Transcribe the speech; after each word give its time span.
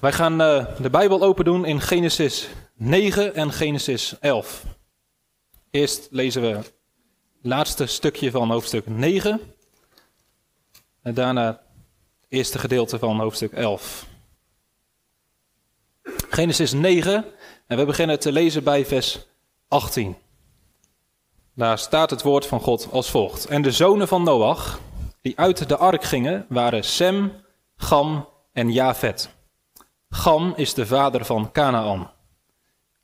Wij 0.00 0.12
gaan 0.12 0.40
uh, 0.40 0.66
de 0.78 0.90
Bijbel 0.90 1.22
open 1.22 1.44
doen 1.44 1.64
in 1.64 1.80
Genesis 1.80 2.48
9 2.74 3.34
en 3.34 3.52
Genesis 3.52 4.18
11. 4.20 4.64
Eerst 5.70 6.08
lezen 6.10 6.42
we 6.42 6.48
het 6.48 6.74
laatste 7.42 7.86
stukje 7.86 8.30
van 8.30 8.50
hoofdstuk 8.50 8.86
9. 8.86 9.40
En 11.02 11.14
daarna 11.14 11.46
het 11.46 11.60
eerste 12.28 12.58
gedeelte 12.58 12.98
van 12.98 13.20
hoofdstuk 13.20 13.52
11. 13.52 14.06
Genesis 16.30 16.72
9 16.72 17.24
en 17.66 17.76
we 17.76 17.84
beginnen 17.84 18.20
te 18.20 18.32
lezen 18.32 18.64
bij 18.64 18.86
vers 18.86 19.26
18. 19.68 20.16
Daar 21.54 21.78
staat 21.78 22.10
het 22.10 22.22
woord 22.22 22.46
van 22.46 22.60
God 22.60 22.88
als 22.90 23.10
volgt. 23.10 23.46
En 23.46 23.62
de 23.62 23.72
zonen 23.72 24.08
van 24.08 24.22
Noach, 24.22 24.80
die 25.22 25.38
uit 25.38 25.68
de 25.68 25.76
ark 25.76 26.04
gingen, 26.04 26.46
waren 26.48 26.84
Sem, 26.84 27.32
Gam 27.76 28.28
en 28.52 28.72
Jafet. 28.72 29.38
Gam 30.12 30.52
is 30.56 30.74
de 30.74 30.86
vader 30.86 31.24
van 31.24 31.52
Canaan. 31.52 32.10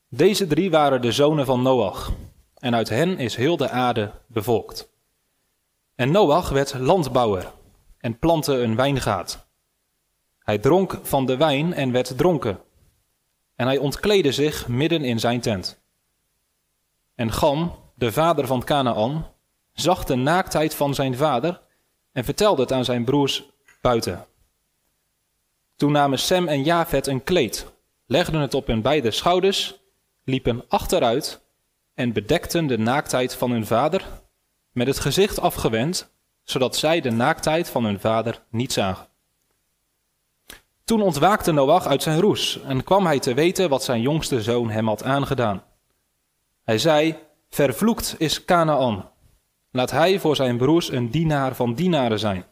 Deze 0.09 0.47
drie 0.47 0.71
waren 0.71 1.01
de 1.01 1.13
zonen 1.13 1.47
van 1.47 1.63
Noach, 1.63 2.13
en 2.59 2.75
uit 2.75 2.89
hen 2.89 3.19
is 3.19 3.37
heel 3.37 3.57
de 3.57 3.69
aarde 3.69 4.13
bevolkt. 4.27 4.89
En 5.95 6.11
Noach 6.11 6.49
werd 6.49 6.75
landbouwer 6.75 7.53
en 7.99 8.19
plantte 8.19 8.53
een 8.53 8.77
wijngaard. 8.77 9.47
Hij 10.39 10.59
dronk 10.59 10.99
van 11.03 11.27
de 11.27 11.37
wijn 11.37 11.75
en 11.75 11.93
werd 11.93 12.19
dronken. 12.19 12.61
En 13.55 13.67
hij 13.67 13.79
ontkleedde 13.79 14.33
zich 14.33 14.69
midden 14.69 15.05
in 15.05 15.21
zijn 15.21 15.41
tent. 15.41 15.83
En 17.15 17.33
Gam, 17.33 17.75
de 17.95 18.13
vader 18.13 18.47
van 18.47 18.65
Canaan, 18.65 19.27
zag 19.73 20.05
de 20.05 20.15
naaktheid 20.15 20.75
van 20.75 20.95
zijn 20.95 21.17
vader 21.17 21.63
en 22.13 22.25
vertelde 22.25 22.63
het 22.63 22.73
aan 22.73 22.85
zijn 22.85 23.05
broers 23.05 23.45
buiten. 23.81 24.27
Toen 25.77 25.93
namen 25.93 26.19
Sem 26.19 26.49
en 26.49 26.63
Jafet 26.63 27.07
een 27.07 27.25
kleed, 27.25 27.67
legden 28.07 28.41
het 28.41 28.55
op 28.55 28.67
hun 28.67 28.83
beide 28.83 29.11
schouders, 29.11 29.81
liepen 30.25 30.65
achteruit 30.69 31.41
en 31.95 32.13
bedekten 32.13 32.67
de 32.67 32.79
naaktheid 32.79 33.35
van 33.35 33.51
hun 33.51 33.67
vader, 33.67 34.07
met 34.73 34.87
het 34.87 34.99
gezicht 34.99 35.41
afgewend, 35.41 36.11
zodat 36.43 36.77
zij 36.77 37.01
de 37.01 37.11
naaktheid 37.11 37.69
van 37.69 37.85
hun 37.85 38.01
vader 38.01 38.43
niet 38.51 38.73
zagen. 38.73 39.07
Toen 40.85 41.03
ontwaakte 41.03 41.53
Noach 41.53 41.87
uit 41.87 42.03
zijn 42.03 42.21
roes 42.21 42.61
en 42.63 42.85
kwam 42.85 43.07
hij 43.07 43.19
te 43.19 43.35
weten 43.35 43.69
wat 43.69 43.85
zijn 43.85 44.01
jongste 44.01 44.43
zoon 44.43 44.71
hem 44.71 44.87
had 44.87 45.05
aangedaan. 45.05 45.63
Hij 46.65 46.79
zei, 46.79 47.17
vervloekt 47.49 48.15
is 48.19 48.45
Canaan. 48.45 49.11
Laat 49.71 49.91
hij 49.91 50.21
voor 50.21 50.37
zijn 50.37 50.57
broers 50.57 50.91
een 50.91 51.11
dienaar 51.11 51.55
van 51.55 51.75
dienaren 51.75 52.19
zijn. 52.19 52.45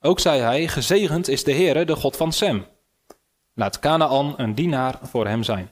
Ook 0.00 0.20
zei 0.20 0.40
hij, 0.40 0.68
gezegend 0.68 1.28
is 1.28 1.44
de 1.44 1.52
Heere, 1.52 1.84
de 1.84 1.96
God 1.96 2.16
van 2.16 2.32
Sem. 2.32 2.66
Laat 3.54 3.78
Canaan 3.78 4.34
een 4.36 4.54
dienaar 4.54 4.98
voor 5.02 5.26
hem 5.26 5.42
zijn. 5.42 5.70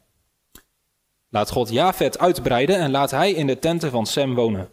Laat 1.29 1.51
God 1.51 1.69
Jafet 1.69 2.19
uitbreiden 2.19 2.79
en 2.79 2.91
laat 2.91 3.11
hij 3.11 3.33
in 3.33 3.47
de 3.47 3.59
tenten 3.59 3.91
van 3.91 4.07
Sem 4.07 4.35
wonen. 4.35 4.69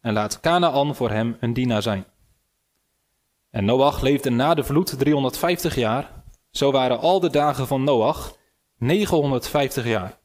En 0.00 0.12
laat 0.12 0.40
Canaan 0.40 0.94
voor 0.94 1.10
hem 1.10 1.36
een 1.40 1.52
dienaar 1.52 1.82
zijn. 1.82 2.04
En 3.50 3.64
Noach 3.64 4.00
leefde 4.00 4.30
na 4.30 4.54
de 4.54 4.64
vloed 4.64 4.98
350 4.98 5.74
jaar. 5.74 6.24
Zo 6.50 6.70
waren 6.70 6.98
al 6.98 7.20
de 7.20 7.30
dagen 7.30 7.66
van 7.66 7.84
Noach 7.84 8.36
950 8.78 9.84
jaar. 9.84 10.18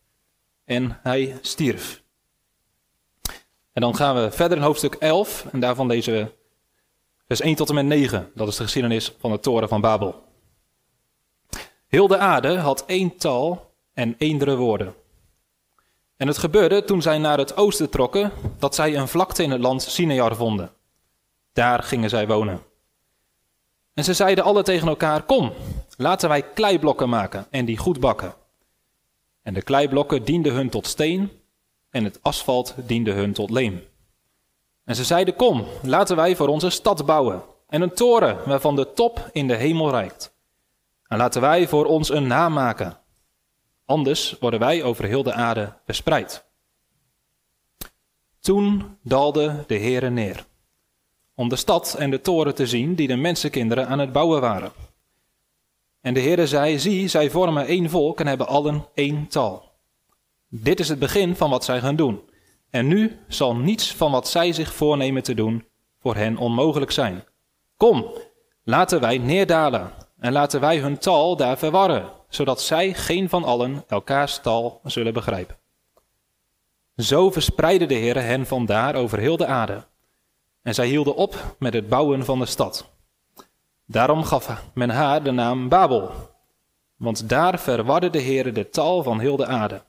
En 0.65 0.99
hij 1.03 1.37
stierf. 1.41 2.03
En 3.73 3.81
dan 3.81 3.95
gaan 3.95 4.15
we 4.15 4.31
verder 4.31 4.57
in 4.57 4.63
hoofdstuk 4.63 4.93
11 4.93 5.45
en 5.51 5.59
daarvan 5.59 5.87
lezen 5.87 6.13
we 6.13 6.39
vers 7.31 7.43
1 7.43 7.55
tot 7.55 7.69
en 7.69 7.75
met 7.75 7.85
9. 7.85 8.31
Dat 8.35 8.47
is 8.47 8.55
de 8.55 8.63
geschiedenis 8.63 9.13
van 9.19 9.31
de 9.31 9.39
toren 9.39 9.67
van 9.67 9.81
Babel. 9.81 10.23
Heel 11.87 12.07
de 12.07 12.17
aarde 12.17 12.57
had 12.57 12.85
één 12.85 13.17
taal 13.17 13.73
en 13.93 14.15
eendere 14.17 14.55
woorden. 14.55 14.93
En 16.17 16.27
het 16.27 16.37
gebeurde 16.37 16.83
toen 16.83 17.01
zij 17.01 17.17
naar 17.17 17.37
het 17.37 17.57
oosten 17.57 17.89
trokken, 17.89 18.31
dat 18.59 18.75
zij 18.75 18.95
een 18.95 19.07
vlakte 19.07 19.43
in 19.43 19.51
het 19.51 19.61
land 19.61 19.81
Sinear 19.81 20.35
vonden. 20.35 20.71
Daar 21.53 21.83
gingen 21.83 22.09
zij 22.09 22.27
wonen. 22.27 22.61
En 23.93 24.03
ze 24.03 24.13
zeiden 24.13 24.43
alle 24.43 24.63
tegen 24.63 24.87
elkaar: 24.87 25.23
Kom, 25.23 25.53
laten 25.97 26.29
wij 26.29 26.41
kleiblokken 26.41 27.09
maken 27.09 27.47
en 27.49 27.65
die 27.65 27.77
goed 27.77 27.99
bakken. 27.99 28.33
En 29.41 29.53
de 29.53 29.61
kleiblokken 29.61 30.23
dienden 30.23 30.53
hun 30.53 30.69
tot 30.69 30.87
steen 30.87 31.31
en 31.89 32.03
het 32.03 32.19
asfalt 32.21 32.75
diende 32.77 33.11
hun 33.11 33.33
tot 33.33 33.49
leem. 33.49 33.83
En 34.91 34.97
ze 34.97 35.03
zeiden: 35.03 35.35
Kom, 35.35 35.65
laten 35.81 36.15
wij 36.15 36.35
voor 36.35 36.47
onze 36.47 36.69
stad 36.69 37.05
bouwen 37.05 37.43
en 37.67 37.81
een 37.81 37.93
toren 37.93 38.37
waarvan 38.45 38.75
de 38.75 38.93
top 38.93 39.29
in 39.31 39.47
de 39.47 39.55
hemel 39.55 39.89
reikt. 39.89 40.33
En 41.07 41.17
laten 41.17 41.41
wij 41.41 41.67
voor 41.67 41.85
ons 41.85 42.09
een 42.09 42.27
naam 42.27 42.53
maken. 42.53 42.97
Anders 43.85 44.35
worden 44.39 44.59
wij 44.59 44.83
over 44.83 45.05
heel 45.05 45.23
de 45.23 45.33
aarde 45.33 45.73
verspreid. 45.85 46.45
Toen 48.39 48.97
daalde 49.01 49.63
de 49.67 49.77
Heere 49.77 50.09
neer, 50.09 50.45
om 51.35 51.49
de 51.49 51.55
stad 51.55 51.95
en 51.97 52.09
de 52.09 52.21
toren 52.21 52.55
te 52.55 52.67
zien 52.67 52.95
die 52.95 53.07
de 53.07 53.15
mensenkinderen 53.15 53.87
aan 53.87 53.99
het 53.99 54.11
bouwen 54.11 54.41
waren. 54.41 54.71
En 56.01 56.13
de 56.13 56.21
Heere 56.21 56.47
zei, 56.47 56.79
zie, 56.79 57.07
zij 57.07 57.29
vormen 57.29 57.65
één 57.65 57.89
volk 57.89 58.19
en 58.19 58.27
hebben 58.27 58.47
allen 58.47 58.85
één 58.93 59.27
taal. 59.27 59.71
Dit 60.47 60.79
is 60.79 60.89
het 60.89 60.99
begin 60.99 61.35
van 61.35 61.49
wat 61.49 61.63
zij 61.63 61.79
gaan 61.79 61.95
doen. 61.95 62.29
En 62.71 62.87
nu 62.87 63.19
zal 63.27 63.55
niets 63.55 63.95
van 63.95 64.11
wat 64.11 64.27
zij 64.27 64.53
zich 64.53 64.73
voornemen 64.73 65.23
te 65.23 65.33
doen 65.33 65.65
voor 65.99 66.15
hen 66.15 66.37
onmogelijk 66.37 66.91
zijn. 66.91 67.23
Kom, 67.77 68.05
laten 68.63 68.99
wij 68.99 69.17
neerdalen 69.17 69.91
en 70.19 70.31
laten 70.31 70.59
wij 70.59 70.77
hun 70.77 70.97
taal 70.97 71.35
daar 71.35 71.57
verwarren, 71.57 72.09
zodat 72.29 72.61
zij 72.61 72.93
geen 72.93 73.29
van 73.29 73.43
allen 73.43 73.83
elkaars 73.87 74.39
taal 74.39 74.79
zullen 74.83 75.13
begrijpen. 75.13 75.57
Zo 76.95 77.31
verspreidde 77.31 77.85
de 77.85 77.93
Heer 77.93 78.23
hen 78.23 78.45
vandaar 78.45 78.95
over 78.95 79.19
heel 79.19 79.37
de 79.37 79.45
aarde. 79.45 79.85
En 80.61 80.73
zij 80.73 80.87
hielden 80.87 81.15
op 81.15 81.55
met 81.59 81.73
het 81.73 81.89
bouwen 81.89 82.25
van 82.25 82.39
de 82.39 82.45
stad. 82.45 82.89
Daarom 83.85 84.23
gaf 84.23 84.63
men 84.73 84.89
haar 84.89 85.23
de 85.23 85.31
naam 85.31 85.69
Babel, 85.69 86.11
want 86.95 87.29
daar 87.29 87.59
verwarde 87.59 88.09
de 88.09 88.19
Heer 88.19 88.53
de 88.53 88.69
taal 88.69 89.03
van 89.03 89.19
heel 89.19 89.35
de 89.35 89.45
aarde. 89.45 89.83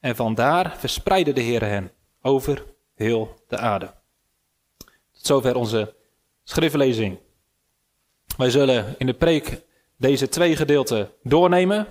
En 0.00 0.16
vandaar 0.16 0.76
verspreidde 0.78 1.32
de 1.32 1.40
Heer 1.40 1.62
hen 1.62 1.92
over 2.22 2.64
heel 2.94 3.34
de 3.48 3.56
aarde. 3.56 3.94
Tot 5.12 5.26
zover 5.26 5.56
onze 5.56 5.94
schriftlezing. 6.44 7.18
Wij 8.36 8.50
zullen 8.50 8.94
in 8.98 9.06
de 9.06 9.14
preek 9.14 9.62
deze 9.96 10.28
twee 10.28 10.56
gedeelten 10.56 11.10
doornemen. 11.22 11.86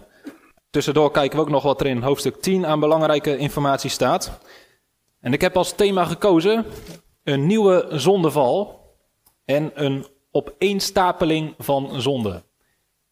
Tussendoor 0.70 1.12
kijken 1.12 1.38
we 1.38 1.44
ook 1.44 1.50
nog 1.50 1.64
wat 1.64 1.82
er 1.82 1.88
in 1.88 2.02
hoofdstuk 2.02 2.42
10 2.42 2.66
aan 2.66 2.80
belangrijke 2.80 3.38
informatie 3.38 3.90
staat. 3.90 4.40
En 5.20 5.34
ik 5.34 5.42
heb 5.42 5.58
als 5.58 5.72
thema 5.76 6.06
gekozen 6.06 6.66
een 7.24 7.46
nieuwe 7.46 7.88
zondeval 7.90 8.86
en 9.46 9.72
een 9.74 10.06
opeenstapeling 10.32 11.54
van 11.58 12.02
zonde. 12.02 12.44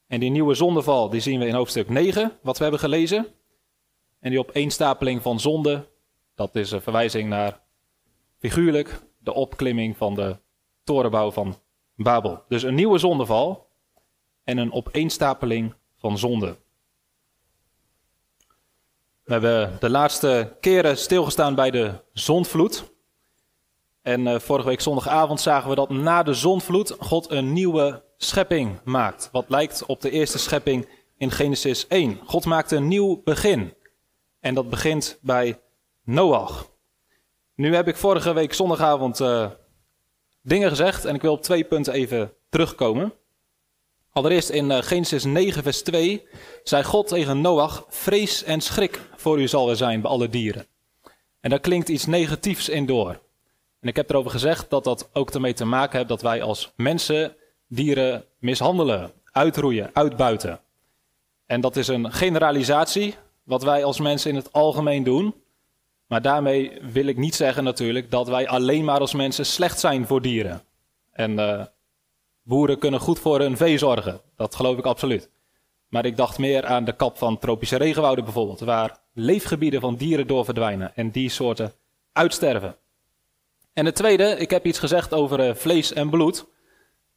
En 0.08 0.20
die 0.20 0.30
nieuwe 0.30 0.54
zondeval 0.54 1.10
die 1.10 1.22
zien 1.22 1.40
we 1.40 1.46
in 1.46 1.54
hoofdstuk 1.54 1.90
9, 1.90 2.32
wat 2.42 2.58
we 2.58 2.64
hebben 2.64 2.82
gelezen. 2.82 3.28
En 4.20 4.30
die 4.30 4.40
opeenstapeling 4.40 5.22
van 5.22 5.40
zonde, 5.40 5.88
dat 6.36 6.56
is 6.56 6.72
een 6.72 6.82
verwijzing 6.82 7.30
naar 7.30 7.62
figuurlijk 8.40 9.00
de 9.20 9.34
opklimming 9.34 9.98
van 9.98 10.16
de 10.16 10.38
torenbouw 10.84 11.32
van 11.32 11.56
Babel. 11.96 12.44
Dus 12.48 12.64
een 12.64 12.76
nieuwe 12.76 12.98
zondeval 12.98 13.68
en 14.44 14.58
een 14.58 14.74
opeenstapeling 14.74 15.74
van 15.98 16.18
zonde. 16.18 16.58
We 19.24 19.32
hebben 19.32 19.78
de 19.80 19.90
laatste 19.90 20.58
keren 20.60 20.98
stilgestaan 20.98 21.56
bij 21.56 21.72
de 21.72 22.04
zondvloed. 22.14 22.94
En 24.02 24.22
uh, 24.22 24.40
vorige 24.40 24.68
week 24.68 24.82
zondagavond 24.82 25.42
zagen 25.42 25.70
we 25.70 25.76
dat 25.76 25.90
na 25.90 26.24
de 26.24 26.34
zondvloed 26.34 26.96
God 27.00 27.32
een 27.32 27.54
nieuwe 27.54 28.04
schepping 28.18 28.80
maakt. 28.84 29.30
Wat 29.32 29.50
lijkt 29.50 29.86
op 29.86 30.02
de 30.02 30.10
eerste 30.10 30.38
schepping 30.38 30.90
in 31.18 31.32
Genesis 31.32 31.88
1. 31.88 32.20
God 32.26 32.46
maakt 32.46 32.72
een 32.72 32.88
nieuw 32.88 33.22
begin. 33.24 33.74
En 34.40 34.54
dat 34.54 34.70
begint 34.70 35.20
bij 35.22 35.60
Noach. 36.06 36.70
Nu 37.56 37.76
heb 37.76 37.88
ik 37.88 37.96
vorige 37.96 38.34
week 38.34 38.54
zondagavond 38.54 39.20
uh, 39.20 39.50
dingen 40.42 40.70
gezegd 40.70 41.06
en 41.06 41.16
ik 41.16 41.22
wil 41.22 41.32
op 41.32 41.42
twee 41.42 41.64
punten 41.64 41.94
even 41.94 42.34
terugkomen. 42.50 43.14
Allereerst 44.12 44.50
in 44.50 44.70
uh, 44.70 44.78
Genesis 44.82 45.24
9, 45.24 45.64
vers 45.64 45.82
2 45.82 46.28
zei 46.64 46.84
God 46.84 47.08
tegen 47.08 47.42
Noach: 47.42 47.86
Vrees 47.90 48.44
en 48.44 48.62
schrik 48.62 49.02
voor 49.16 49.42
u 49.42 49.48
zal 49.48 49.70
er 49.70 49.76
zijn 49.76 50.02
bij 50.02 50.12
alle 50.12 50.30
dieren. 50.30 50.66
En 51.40 51.50
daar 51.50 51.60
klinkt 51.60 51.90
iets 51.90 52.06
negatiefs 52.06 52.70
in 52.70 52.86
door. 52.86 53.22
En 53.80 53.88
ik 53.88 53.96
heb 53.96 54.10
erover 54.10 54.32
gezegd 54.32 54.70
dat 54.70 54.84
dat 54.84 55.10
ook 55.14 55.32
ermee 55.32 55.54
te 55.54 55.66
maken 55.66 55.98
heeft 55.98 56.10
dat 56.10 56.22
wij 56.22 56.42
als 56.42 56.74
mensen 56.76 57.36
dieren 57.68 58.26
mishandelen, 58.40 59.12
uitroeien, 59.32 59.90
uitbuiten. 59.94 60.60
En 61.46 61.62
dat 61.62 61.76
is 61.76 61.88
een 61.88 62.12
generalisatie, 62.12 63.16
wat 63.44 63.64
wij 63.64 63.84
als 63.84 64.00
mensen 64.00 64.30
in 64.30 64.36
het 64.36 64.54
algemeen 64.54 65.04
doen. 65.04 65.44
Maar 66.08 66.22
daarmee 66.22 66.72
wil 66.82 67.06
ik 67.06 67.18
niet 67.18 67.36
zeggen 67.36 67.64
natuurlijk 67.64 68.12
dat 68.12 68.28
wij 68.28 68.48
alleen 68.48 68.84
maar 68.84 69.00
als 69.00 69.14
mensen 69.14 69.46
slecht 69.46 69.80
zijn 69.80 70.08
voor 70.08 70.22
dieren. 70.22 70.64
En 71.12 71.32
uh, 71.32 71.66
boeren 72.44 72.80
kunnen 72.80 73.00
goed 73.00 73.20
voor 73.20 73.40
hun 73.40 73.58
vee 73.58 73.78
zorgen, 73.78 74.22
dat 74.36 74.56
geloof 74.56 74.78
ik 74.78 74.86
absoluut. 74.86 75.30
Maar 75.88 76.06
ik 76.06 76.18
dacht 76.18 76.38
meer 76.38 76.66
aan 76.66 76.86
de 76.86 76.96
kap 76.96 77.18
van 77.18 77.40
tropische 77.40 77.78
regenwouden 77.78 78.24
bijvoorbeeld, 78.24 78.60
waar 78.60 79.00
leefgebieden 79.14 79.82
van 79.82 79.96
dieren 79.96 80.28
door 80.28 80.46
verdwijnen 80.46 80.96
en 80.96 81.12
die 81.12 81.30
soorten 81.30 81.74
uitsterven. 82.12 82.76
En 83.74 83.86
het 83.86 83.96
tweede, 83.96 84.24
ik 84.24 84.50
heb 84.50 84.66
iets 84.66 84.80
gezegd 84.80 85.14
over 85.14 85.48
uh, 85.48 85.56
vlees 85.56 85.94
en 85.94 86.10
bloed. 86.10 86.46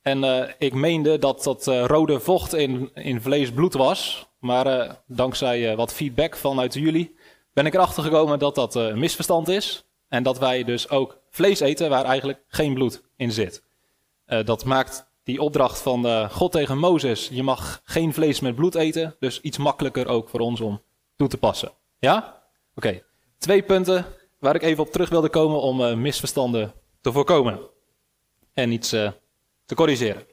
En 0.02 0.24
uh, 0.24 0.44
ik 0.58 0.74
meende 0.74 1.18
dat 1.18 1.42
dat 1.42 1.66
rode 1.66 2.20
vocht 2.20 2.54
in, 2.54 2.90
in 2.94 3.20
vlees 3.20 3.52
bloed 3.52 3.74
was. 3.74 4.28
Maar 4.38 4.96
dankzij 5.06 5.76
wat 5.76 5.92
feedback 5.92 6.36
vanuit 6.36 6.74
jullie 6.74 7.16
ben 7.52 7.66
ik 7.66 7.74
erachter 7.74 8.02
gekomen 8.02 8.38
dat 8.38 8.54
dat 8.54 8.74
een 8.74 8.98
misverstand 8.98 9.48
is. 9.48 9.82
En 10.08 10.22
dat 10.22 10.38
wij 10.38 10.64
dus 10.64 10.88
ook 10.88 11.18
vlees 11.30 11.60
eten 11.60 11.90
waar 11.90 12.04
eigenlijk 12.04 12.44
geen 12.48 12.74
bloed 12.74 13.02
in 13.16 13.32
zit. 13.32 13.62
dat 14.44 14.64
maakt 14.64 15.06
die 15.22 15.40
opdracht 15.40 15.80
van 15.80 16.30
God 16.30 16.52
tegen 16.52 16.78
Mozes, 16.78 17.28
je 17.32 17.42
mag 17.42 17.80
geen 17.84 18.14
vlees 18.14 18.40
met 18.40 18.54
bloed 18.54 18.74
eten, 18.74 19.16
dus 19.18 19.40
iets 19.40 19.58
makkelijker 19.58 20.08
ook 20.08 20.28
voor 20.28 20.40
ons 20.40 20.60
om 20.60 20.82
toe 21.16 21.28
te 21.28 21.38
passen. 21.38 21.72
Ja? 21.98 22.42
Oké, 22.74 23.02
twee 23.38 23.62
punten 23.62 24.06
waar 24.38 24.54
ik 24.54 24.62
even 24.62 24.84
op 24.84 24.92
terug 24.92 25.08
wilde 25.08 25.28
komen 25.28 25.60
om 25.60 26.00
misverstanden 26.00 26.72
te 27.00 27.12
voorkomen. 27.12 27.60
En 28.52 28.72
iets 28.72 28.88
te 28.88 29.74
corrigeren. 29.74 30.26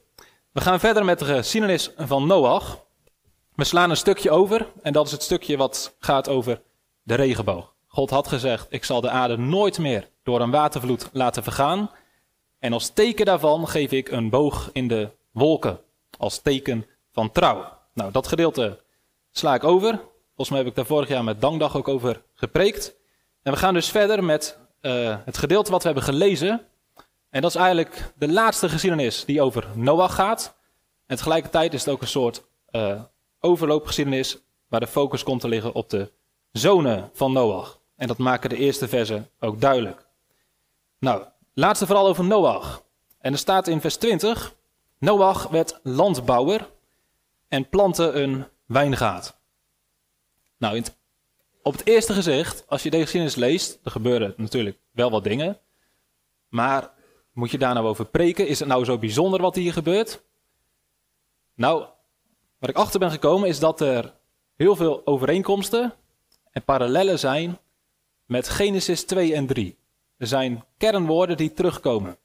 We 0.52 0.60
gaan 0.60 0.80
verder 0.80 1.04
met 1.04 1.18
de 1.18 1.24
geschiedenis 1.24 1.90
van 1.96 2.26
Noach. 2.26 2.84
We 3.54 3.64
slaan 3.64 3.90
een 3.90 3.96
stukje 3.96 4.30
over 4.30 4.72
en 4.82 4.92
dat 4.92 5.06
is 5.06 5.12
het 5.12 5.22
stukje 5.22 5.56
wat 5.56 5.96
gaat 5.98 6.28
over 6.28 6.62
de 7.06 7.14
regenboog. 7.14 7.74
God 7.86 8.10
had 8.10 8.28
gezegd, 8.28 8.66
ik 8.70 8.84
zal 8.84 9.00
de 9.00 9.10
aarde 9.10 9.36
nooit 9.36 9.78
meer 9.78 10.10
door 10.22 10.40
een 10.40 10.50
watervloed 10.50 11.08
laten 11.12 11.42
vergaan. 11.42 11.90
En 12.58 12.72
als 12.72 12.88
teken 12.88 13.24
daarvan 13.24 13.68
geef 13.68 13.92
ik 13.92 14.10
een 14.10 14.30
boog 14.30 14.70
in 14.72 14.88
de 14.88 15.10
wolken. 15.30 15.80
Als 16.18 16.38
teken 16.38 16.86
van 17.12 17.32
trouw. 17.32 17.78
Nou, 17.94 18.12
dat 18.12 18.26
gedeelte 18.26 18.82
sla 19.30 19.54
ik 19.54 19.64
over. 19.64 19.90
Volgens 20.26 20.48
mij 20.48 20.58
heb 20.58 20.66
ik 20.66 20.74
daar 20.74 20.86
vorig 20.86 21.08
jaar 21.08 21.24
met 21.24 21.40
Dankdag 21.40 21.76
ook 21.76 21.88
over 21.88 22.22
gepreekt. 22.34 22.96
En 23.42 23.52
we 23.52 23.58
gaan 23.58 23.74
dus 23.74 23.90
verder 23.90 24.24
met 24.24 24.58
uh, 24.82 25.16
het 25.24 25.38
gedeelte 25.38 25.70
wat 25.70 25.82
we 25.82 25.86
hebben 25.88 26.06
gelezen. 26.06 26.66
En 27.30 27.42
dat 27.42 27.50
is 27.50 27.60
eigenlijk 27.60 28.12
de 28.16 28.32
laatste 28.32 28.68
geschiedenis 28.68 29.24
die 29.24 29.42
over 29.42 29.66
Noach 29.74 30.14
gaat. 30.14 30.56
En 31.06 31.16
tegelijkertijd 31.16 31.74
is 31.74 31.84
het 31.84 31.94
ook 31.94 32.00
een 32.00 32.08
soort 32.08 32.42
uh, 32.70 33.00
overloopgeschiedenis 33.40 34.38
waar 34.68 34.80
de 34.80 34.86
focus 34.86 35.22
komt 35.22 35.40
te 35.40 35.48
liggen 35.48 35.74
op 35.74 35.90
de 35.90 36.12
zonen 36.58 37.10
van 37.12 37.32
Noach. 37.32 37.80
En 37.96 38.08
dat 38.08 38.18
maken 38.18 38.48
de 38.48 38.56
eerste 38.56 38.88
versen 38.88 39.30
ook 39.40 39.60
duidelijk. 39.60 40.06
Nou, 40.98 41.24
laatste 41.54 41.86
vooral 41.86 42.06
over 42.06 42.24
Noach. 42.24 42.82
En 43.18 43.32
er 43.32 43.38
staat 43.38 43.68
in 43.68 43.80
vers 43.80 43.96
20: 43.96 44.54
Noach 44.98 45.48
werd 45.48 45.80
landbouwer 45.82 46.70
en 47.48 47.68
plantte 47.68 48.10
een 48.10 48.44
wijngaard. 48.66 49.36
Nou, 50.58 50.82
op 51.62 51.72
het 51.72 51.86
eerste 51.86 52.12
gezicht, 52.12 52.64
als 52.68 52.82
je 52.82 52.90
deze 52.90 53.02
geschiedenis 53.02 53.36
leest, 53.36 53.78
er 53.84 53.90
gebeuren 53.90 54.34
natuurlijk 54.36 54.78
wel 54.90 55.10
wat 55.10 55.24
dingen. 55.24 55.58
Maar 56.48 56.90
moet 57.32 57.50
je 57.50 57.58
daar 57.58 57.74
nou 57.74 57.86
over 57.86 58.04
preken? 58.04 58.48
Is 58.48 58.58
het 58.58 58.68
nou 58.68 58.84
zo 58.84 58.98
bijzonder 58.98 59.40
wat 59.40 59.54
hier 59.54 59.72
gebeurt? 59.72 60.22
Nou, 61.54 61.84
waar 62.58 62.70
ik 62.70 62.76
achter 62.76 63.00
ben 63.00 63.10
gekomen 63.10 63.48
is 63.48 63.58
dat 63.58 63.80
er 63.80 64.14
heel 64.56 64.76
veel 64.76 65.06
overeenkomsten 65.06 65.94
en 66.56 66.64
parallellen 66.64 67.18
zijn 67.18 67.58
met 68.24 68.48
Genesis 68.48 69.04
2 69.04 69.34
en 69.34 69.46
3. 69.46 69.76
Er 70.16 70.26
zijn 70.26 70.64
kernwoorden 70.78 71.36
die 71.36 71.52
terugkomen. 71.52 72.16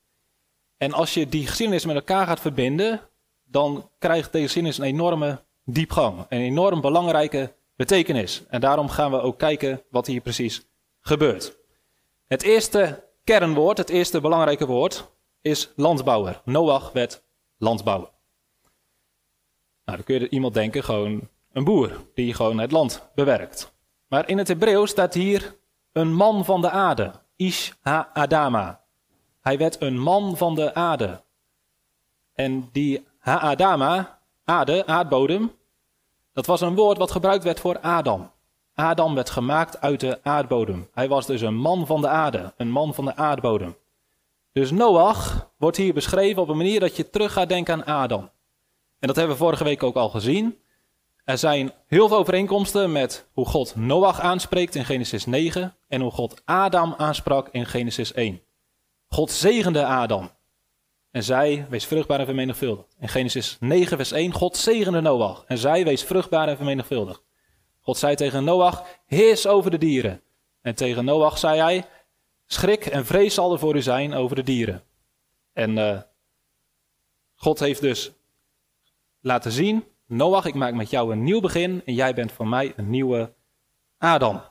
En 0.77 0.93
als 0.93 1.13
je 1.13 1.29
die 1.29 1.47
geschiedenis 1.47 1.85
met 1.85 1.95
elkaar 1.95 2.27
gaat 2.27 2.39
verbinden, 2.39 3.01
dan 3.43 3.89
krijgt 3.99 4.31
deze 4.31 4.43
geschiedenis 4.43 4.77
een 4.77 4.83
enorme 4.83 5.43
diepgang. 5.65 6.25
Een 6.29 6.39
enorm 6.39 6.81
belangrijke 6.81 7.53
betekenis. 7.75 8.43
En 8.49 8.61
daarom 8.61 8.89
gaan 8.89 9.11
we 9.11 9.21
ook 9.21 9.37
kijken 9.37 9.83
wat 9.89 10.07
hier 10.07 10.21
precies 10.21 10.65
gebeurt. 11.01 11.57
Het 12.27 12.41
eerste 12.41 13.03
kernwoord, 13.23 13.77
het 13.77 13.89
eerste 13.89 14.21
belangrijke 14.21 14.65
woord, 14.65 15.11
is 15.41 15.71
landbouwer. 15.75 16.41
Noach 16.45 16.91
werd 16.91 17.23
landbouwer. 17.57 18.09
Nou, 19.85 19.97
dan 19.97 20.03
kun 20.03 20.19
je 20.19 20.29
iemand 20.29 20.53
denken, 20.53 20.83
gewoon 20.83 21.29
een 21.51 21.63
boer 21.63 22.05
die 22.13 22.33
gewoon 22.33 22.59
het 22.59 22.71
land 22.71 23.09
bewerkt. 23.15 23.79
Maar 24.11 24.29
in 24.29 24.37
het 24.37 24.47
Hebreeuws 24.47 24.89
staat 24.89 25.13
hier 25.13 25.55
een 25.91 26.13
man 26.13 26.45
van 26.45 26.61
de 26.61 26.69
aarde. 26.69 27.11
Ish 27.35 27.71
ha-adama. 27.81 28.81
Hij 29.41 29.57
werd 29.57 29.81
een 29.81 29.99
man 29.99 30.37
van 30.37 30.55
de 30.55 30.73
aarde. 30.73 31.21
En 32.33 32.69
die 32.71 33.07
ha-adama, 33.19 34.19
aarde, 34.45 34.85
aardbodem, 34.85 35.51
dat 36.33 36.45
was 36.45 36.61
een 36.61 36.75
woord 36.75 36.97
wat 36.97 37.11
gebruikt 37.11 37.43
werd 37.43 37.59
voor 37.59 37.79
Adam. 37.79 38.31
Adam 38.73 39.15
werd 39.15 39.29
gemaakt 39.29 39.81
uit 39.81 39.99
de 39.99 40.19
aardbodem. 40.23 40.89
Hij 40.93 41.07
was 41.07 41.25
dus 41.25 41.41
een 41.41 41.55
man 41.55 41.85
van 41.85 42.01
de 42.01 42.07
aarde, 42.07 42.53
een 42.57 42.71
man 42.71 42.93
van 42.93 43.05
de 43.05 43.15
aardbodem. 43.15 43.75
Dus 44.51 44.71
Noach 44.71 45.49
wordt 45.57 45.77
hier 45.77 45.93
beschreven 45.93 46.41
op 46.41 46.49
een 46.49 46.57
manier 46.57 46.79
dat 46.79 46.95
je 46.95 47.09
terug 47.09 47.33
gaat 47.33 47.49
denken 47.49 47.73
aan 47.73 47.95
Adam. 48.01 48.29
En 48.99 49.07
dat 49.07 49.15
hebben 49.15 49.35
we 49.35 49.43
vorige 49.43 49.63
week 49.63 49.83
ook 49.83 49.95
al 49.95 50.09
gezien. 50.09 50.60
Er 51.25 51.37
zijn 51.37 51.73
heel 51.87 52.07
veel 52.07 52.17
overeenkomsten 52.17 52.91
met 52.91 53.27
hoe 53.33 53.45
God 53.45 53.75
Noach 53.75 54.19
aanspreekt 54.19 54.75
in 54.75 54.85
Genesis 54.85 55.25
9 55.25 55.75
en 55.87 56.01
hoe 56.01 56.11
God 56.11 56.41
Adam 56.45 56.93
aansprak 56.97 57.49
in 57.51 57.65
Genesis 57.65 58.13
1. 58.13 58.41
God 59.07 59.31
zegende 59.31 59.85
Adam. 59.85 60.31
En 61.11 61.23
zij 61.23 61.65
wees 61.69 61.85
vruchtbaar 61.85 62.19
en 62.19 62.25
vermenigvuldigd. 62.25 62.95
In 62.99 63.07
Genesis 63.07 63.57
9, 63.59 63.97
vers 63.97 64.11
1, 64.11 64.33
God 64.33 64.57
zegende 64.57 65.01
Noach. 65.01 65.43
En 65.47 65.57
zij 65.57 65.83
wees 65.83 66.03
vruchtbaar 66.03 66.47
en 66.47 66.55
vermenigvuldigd. 66.55 67.23
God 67.79 67.97
zei 67.97 68.15
tegen 68.15 68.43
Noach, 68.43 68.85
heers 69.05 69.47
over 69.47 69.71
de 69.71 69.77
dieren. 69.77 70.21
En 70.61 70.75
tegen 70.75 71.05
Noach 71.05 71.37
zei 71.37 71.59
hij, 71.59 71.85
schrik 72.45 72.85
en 72.85 73.05
vrees 73.05 73.33
zal 73.33 73.51
er 73.51 73.59
voor 73.59 73.75
u 73.75 73.81
zijn 73.81 74.13
over 74.13 74.35
de 74.35 74.43
dieren. 74.43 74.83
En 75.53 75.77
uh, 75.77 76.01
God 77.35 77.59
heeft 77.59 77.81
dus 77.81 78.11
laten 79.19 79.51
zien, 79.51 79.85
Noach, 80.13 80.45
ik 80.45 80.53
maak 80.53 80.73
met 80.73 80.89
jou 80.89 81.11
een 81.11 81.23
nieuw 81.23 81.39
begin 81.39 81.81
en 81.85 81.93
jij 81.93 82.13
bent 82.13 82.31
voor 82.31 82.47
mij 82.47 82.73
een 82.75 82.89
nieuwe 82.89 83.33
Adam. 83.97 84.41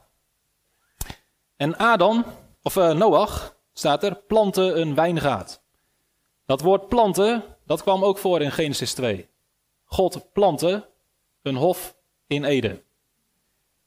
En 1.57 1.77
Adam, 1.77 2.25
of 2.62 2.77
uh, 2.77 2.93
Noach, 2.93 3.57
staat 3.73 4.05
er, 4.05 4.17
planten 4.17 4.81
een 4.81 4.95
wijngaard. 4.95 5.61
Dat 6.47 6.61
woord 6.61 6.89
planten, 6.89 7.43
dat 7.67 7.83
kwam 7.83 8.05
ook 8.05 8.19
voor 8.19 8.41
in 8.41 8.51
Genesis 8.51 8.93
2. 8.95 9.29
God 9.85 10.33
plantte 10.33 10.89
een 11.43 11.57
hof 11.57 11.97
in 12.27 12.45
Eden. 12.45 12.83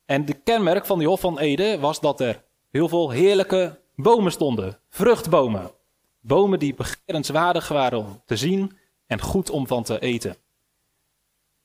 En 0.06 0.25
de 0.25 0.34
kenmerk 0.34 0.86
van 0.86 0.98
die 0.98 1.08
hof 1.08 1.20
van 1.20 1.39
Eden 1.39 1.80
was 1.80 2.00
dat 2.00 2.20
er 2.20 2.44
heel 2.70 2.89
veel 2.89 3.10
heerlijke 3.10 3.80
bomen 3.96 4.32
stonden. 4.32 4.80
Vruchtbomen. 4.89 5.72
Bomen 6.20 6.60
die 6.60 6.75
begerenswaardig 6.75 7.68
waren 7.68 8.00
om 8.00 8.22
te 8.25 8.36
zien 8.36 8.77
en 9.08 9.22
goed 9.22 9.50
om 9.50 9.68
van 9.68 9.84
te 9.84 10.00
eten. 10.00 10.36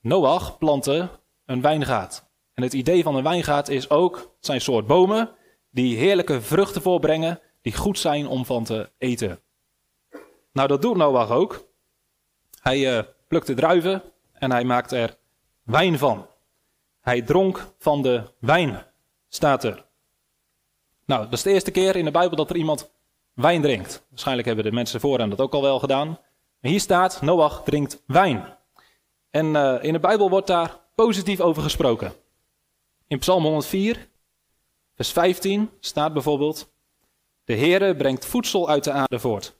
Noach 0.00 0.58
plantte 0.58 1.08
een 1.44 1.60
wijngaard. 1.60 2.26
En 2.54 2.62
het 2.62 2.72
idee 2.72 3.02
van 3.02 3.14
een 3.14 3.22
wijngaard 3.22 3.68
is 3.68 3.90
ook, 3.90 4.16
het 4.16 4.46
zijn 4.46 4.60
soort 4.60 4.86
bomen 4.86 5.30
die 5.70 5.96
heerlijke 5.96 6.40
vruchten 6.40 6.82
voorbrengen, 6.82 7.40
die 7.62 7.76
goed 7.76 7.98
zijn 7.98 8.26
om 8.26 8.44
van 8.44 8.64
te 8.64 8.90
eten. 8.98 9.40
Nou, 10.52 10.68
dat 10.68 10.82
doet 10.82 10.96
Noach 10.96 11.30
ook. 11.30 11.68
Hij 12.60 12.96
uh, 12.96 13.02
plukte 13.28 13.54
druiven 13.54 14.02
en 14.32 14.50
hij 14.50 14.64
maakt 14.64 14.92
er 14.92 15.18
wijn 15.62 15.98
van. 15.98 16.26
Hij 17.00 17.22
dronk 17.22 17.74
van 17.78 18.02
de 18.02 18.22
wijn, 18.40 18.84
staat 19.28 19.64
er. 19.64 19.86
Nou, 21.06 21.24
dat 21.24 21.32
is 21.32 21.42
de 21.42 21.50
eerste 21.50 21.70
keer 21.70 21.96
in 21.96 22.04
de 22.04 22.10
Bijbel 22.10 22.36
dat 22.36 22.50
er 22.50 22.56
iemand 22.56 22.90
wijn 23.34 23.62
drinkt. 23.62 24.06
Waarschijnlijk 24.08 24.46
hebben 24.46 24.64
de 24.64 24.72
mensen 24.72 25.00
vooraan 25.00 25.30
dat 25.30 25.40
ook 25.40 25.54
al 25.54 25.62
wel 25.62 25.78
gedaan. 25.78 26.18
Hier 26.60 26.80
staat, 26.80 27.22
Noach 27.22 27.62
drinkt 27.64 28.02
wijn. 28.06 28.57
En 29.30 29.46
uh, 29.46 29.82
in 29.82 29.92
de 29.92 30.00
Bijbel 30.00 30.30
wordt 30.30 30.46
daar 30.46 30.80
positief 30.94 31.40
over 31.40 31.62
gesproken. 31.62 32.12
In 33.06 33.18
Psalm 33.18 33.42
104, 33.42 34.08
vers 34.94 35.12
15 35.12 35.70
staat 35.80 36.12
bijvoorbeeld: 36.12 36.72
De 37.44 37.56
Heere 37.56 37.96
brengt 37.96 38.24
voedsel 38.24 38.68
uit 38.68 38.84
de 38.84 38.92
aarde 38.92 39.18
voort. 39.18 39.56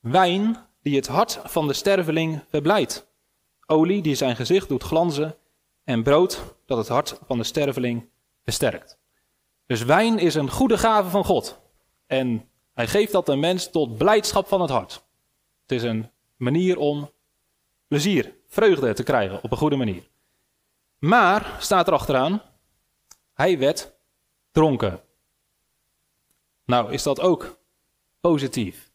Wijn 0.00 0.56
die 0.82 0.96
het 0.96 1.06
hart 1.06 1.40
van 1.44 1.66
de 1.66 1.72
sterveling 1.72 2.42
verblijdt. 2.48 3.06
Olie 3.66 4.02
die 4.02 4.14
zijn 4.14 4.36
gezicht 4.36 4.68
doet 4.68 4.82
glanzen. 4.82 5.36
En 5.84 6.02
brood 6.02 6.56
dat 6.66 6.78
het 6.78 6.88
hart 6.88 7.18
van 7.26 7.38
de 7.38 7.44
sterveling 7.44 8.08
versterkt. 8.44 8.98
Dus 9.66 9.82
wijn 9.82 10.18
is 10.18 10.34
een 10.34 10.50
goede 10.50 10.78
gave 10.78 11.10
van 11.10 11.24
God. 11.24 11.60
En 12.06 12.48
hij 12.74 12.86
geeft 12.86 13.12
dat 13.12 13.28
een 13.28 13.40
mens 13.40 13.70
tot 13.70 13.98
blijdschap 13.98 14.48
van 14.48 14.60
het 14.60 14.70
hart. 14.70 14.92
Het 15.62 15.72
is 15.72 15.82
een 15.82 16.10
manier 16.36 16.78
om 16.78 17.10
plezier, 17.88 18.34
vreugde 18.56 18.92
te 18.92 19.02
krijgen 19.02 19.42
op 19.42 19.50
een 19.50 19.56
goede 19.56 19.76
manier. 19.76 20.02
Maar, 20.98 21.56
staat 21.58 21.86
er 21.86 21.92
achteraan, 21.92 22.42
hij 23.34 23.58
werd 23.58 23.92
dronken. 24.52 25.00
Nou, 26.64 26.92
is 26.92 27.02
dat 27.02 27.20
ook 27.20 27.58
positief? 28.20 28.90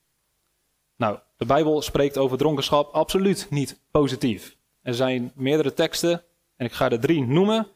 Nou, 0.95 1.19
de 1.37 1.45
Bijbel 1.45 1.81
spreekt 1.81 2.17
over 2.17 2.37
dronkenschap 2.37 2.93
absoluut 2.93 3.47
niet 3.49 3.79
positief. 3.91 4.55
Er 4.81 4.93
zijn 4.93 5.31
meerdere 5.35 5.73
teksten 5.73 6.23
En 6.55 6.65
ik 6.65 6.73
ga 6.73 6.89
er 6.89 6.99
drie 6.99 7.25
noemen 7.25 7.67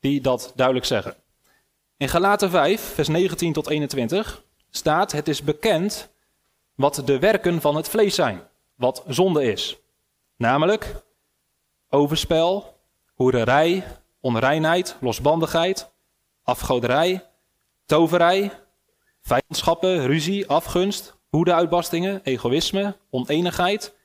die 0.00 0.20
dat 0.20 0.52
duidelijk 0.54 0.86
zeggen. 0.86 1.14
In 1.96 2.08
Galaten 2.08 2.50
5, 2.50 2.80
vers 2.80 3.08
19 3.08 3.52
tot 3.52 3.68
21 3.68 4.42
staat: 4.70 5.12
Het 5.12 5.28
is 5.28 5.42
bekend 5.42 6.10
wat 6.74 7.02
de 7.04 7.18
werken 7.18 7.60
van 7.60 7.76
het 7.76 7.88
vlees 7.88 8.14
zijn, 8.14 8.42
wat 8.74 9.04
zonde 9.06 9.52
is. 9.52 9.78
Namelijk 10.36 11.02
overspel, 11.90 12.80
hoererij, 13.14 13.84
onreinheid, 14.20 14.96
losbandigheid, 15.00 15.90
afgoderij, 16.42 17.26
toverij, 17.86 18.50
vijandschappen, 19.22 20.06
ruzie, 20.06 20.48
afgunst, 20.48 21.16
woedeuitbarstingen, 21.30 22.20
egoïsme, 22.24 22.96
oneenigheid, 23.10 23.96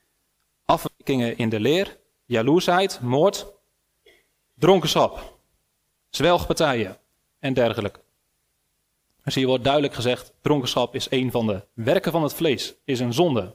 afwijkingen 0.64 1.38
in 1.38 1.48
de 1.48 1.60
leer, 1.60 1.98
jaloersheid, 2.24 3.00
moord, 3.00 3.46
dronkenschap, 4.54 5.38
zwelgpartijen 6.10 6.98
en 7.38 7.54
dergelijke. 7.54 8.00
Dus 9.24 9.34
hier 9.34 9.46
wordt 9.46 9.64
duidelijk 9.64 9.94
gezegd, 9.94 10.32
dronkenschap 10.40 10.94
is 10.94 11.10
een 11.10 11.30
van 11.30 11.46
de 11.46 11.64
werken 11.72 12.12
van 12.12 12.22
het 12.22 12.34
vlees, 12.34 12.74
is 12.84 13.00
een 13.00 13.12
zonde. 13.12 13.54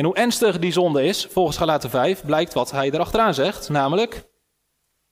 En 0.00 0.06
hoe 0.06 0.14
ernstig 0.14 0.58
die 0.58 0.72
zonde 0.72 1.04
is, 1.04 1.26
volgens 1.26 1.56
Galaten 1.56 1.90
5, 1.90 2.24
blijkt 2.24 2.52
wat 2.52 2.70
hij 2.70 2.90
erachteraan 2.90 3.34
zegt, 3.34 3.68
namelijk, 3.68 4.28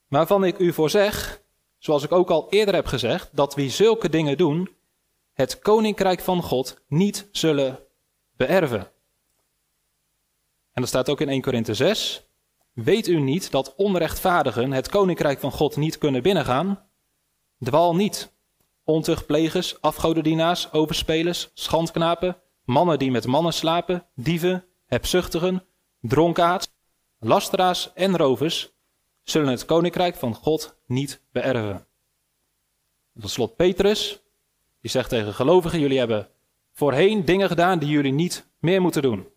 waarvan 0.06 0.44
ik 0.44 0.58
u 0.58 0.72
voor 0.72 0.90
zeg, 0.90 1.42
zoals 1.78 2.02
ik 2.02 2.12
ook 2.12 2.30
al 2.30 2.46
eerder 2.50 2.74
heb 2.74 2.86
gezegd, 2.86 3.28
dat 3.32 3.54
wie 3.54 3.70
zulke 3.70 4.08
dingen 4.08 4.36
doen, 4.36 4.76
het 5.32 5.58
koninkrijk 5.58 6.20
van 6.20 6.42
God 6.42 6.84
niet 6.86 7.28
zullen 7.32 7.78
beërven. 8.36 8.80
En 10.72 10.80
dat 10.82 10.88
staat 10.88 11.08
ook 11.08 11.20
in 11.20 11.28
1 11.28 11.40
Korinthe 11.40 11.74
6. 11.74 12.22
Weet 12.72 13.06
u 13.06 13.20
niet 13.20 13.50
dat 13.50 13.74
onrechtvaardigen 13.76 14.72
het 14.72 14.88
koninkrijk 14.88 15.40
van 15.40 15.52
God 15.52 15.76
niet 15.76 15.98
kunnen 15.98 16.22
binnengaan? 16.22 16.88
Dwaal 17.60 17.94
niet. 17.94 18.32
Ontuchtplegers, 18.84 19.80
afgodendienaars, 19.80 20.72
overspelers, 20.72 21.50
schandknapen, 21.54 22.36
mannen 22.64 22.98
die 22.98 23.10
met 23.10 23.26
mannen 23.26 23.52
slapen, 23.52 24.06
dieven, 24.14 24.68
hebzuchtigen, 24.88 25.64
dronkaards, 26.00 26.68
lasteraars 27.18 27.92
en 27.92 28.16
rovers 28.16 28.72
zullen 29.22 29.48
het 29.48 29.64
koninkrijk 29.64 30.14
van 30.14 30.34
God 30.34 30.78
niet 30.86 31.22
beërven. 31.32 31.86
Tot 33.20 33.30
slot 33.30 33.56
Petrus, 33.56 34.22
die 34.80 34.90
zegt 34.90 35.08
tegen 35.08 35.34
gelovigen: 35.34 35.80
Jullie 35.80 35.98
hebben 35.98 36.28
voorheen 36.72 37.24
dingen 37.24 37.48
gedaan 37.48 37.78
die 37.78 37.88
jullie 37.88 38.12
niet 38.12 38.50
meer 38.58 38.80
moeten 38.80 39.02
doen. 39.02 39.28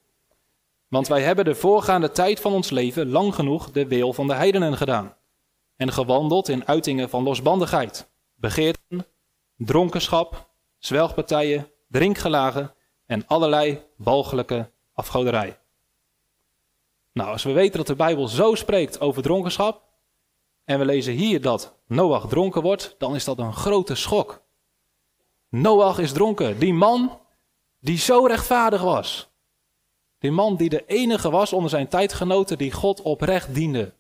Want 0.88 1.08
wij 1.08 1.22
hebben 1.22 1.46
de 1.46 1.55
voorgaande 1.55 2.12
tijd 2.12 2.39
van 2.39 2.53
ons 2.53 2.70
leven 2.70 3.10
lang 3.10 3.36
genoeg 3.36 3.72
de 3.72 3.88
wil 3.88 4.13
van 4.13 4.27
de 4.27 4.34
heidenen 4.34 4.77
gedaan. 4.77 5.15
En 5.75 5.91
gewandeld 5.91 6.50
in 6.50 6.67
uitingen 6.67 7.10
van 7.10 7.24
losbandigheid, 7.24 8.12
begeerten, 8.34 9.05
dronkenschap, 9.55 10.50
zwelgpartijen, 10.77 11.72
drinkgelagen 11.88 12.74
en 13.05 13.27
allerlei 13.27 13.81
walgelijke 13.98 14.72
afgoderij. 15.01 15.60
Nou, 17.13 17.31
als 17.31 17.43
we 17.43 17.51
weten 17.51 17.77
dat 17.77 17.88
de 17.88 17.96
Bijbel 17.96 18.27
zo 18.27 18.55
spreekt 18.55 19.00
over 19.00 19.22
dronkenschap, 19.22 19.84
en 20.63 20.79
we 20.79 20.86
lezen 20.86 21.13
hier 21.13 21.41
dat 21.41 21.75
Noach 21.88 22.27
dronken 22.27 22.62
wordt, 22.62 22.96
dan 22.98 23.15
is 23.15 23.24
dat 23.24 23.39
een 23.39 23.53
grote 23.53 23.96
schok. 23.96 24.41
Noach 25.50 26.00
is 26.00 26.12
dronken. 26.12 26.60
Die 26.60 26.74
man 26.74 27.20
die 27.79 27.98
zo 27.98 28.25
rechtvaardig 28.25 28.81
was. 28.81 29.29
Die 30.20 30.31
man 30.31 30.55
die 30.55 30.70
de 30.70 30.86
enige 30.86 31.29
was 31.29 31.53
onder 31.53 31.70
zijn 31.70 31.88
tijdgenoten 31.88 32.58
die 32.58 32.72
God 32.72 33.01
oprecht 33.01 33.53
diende. 33.53 33.93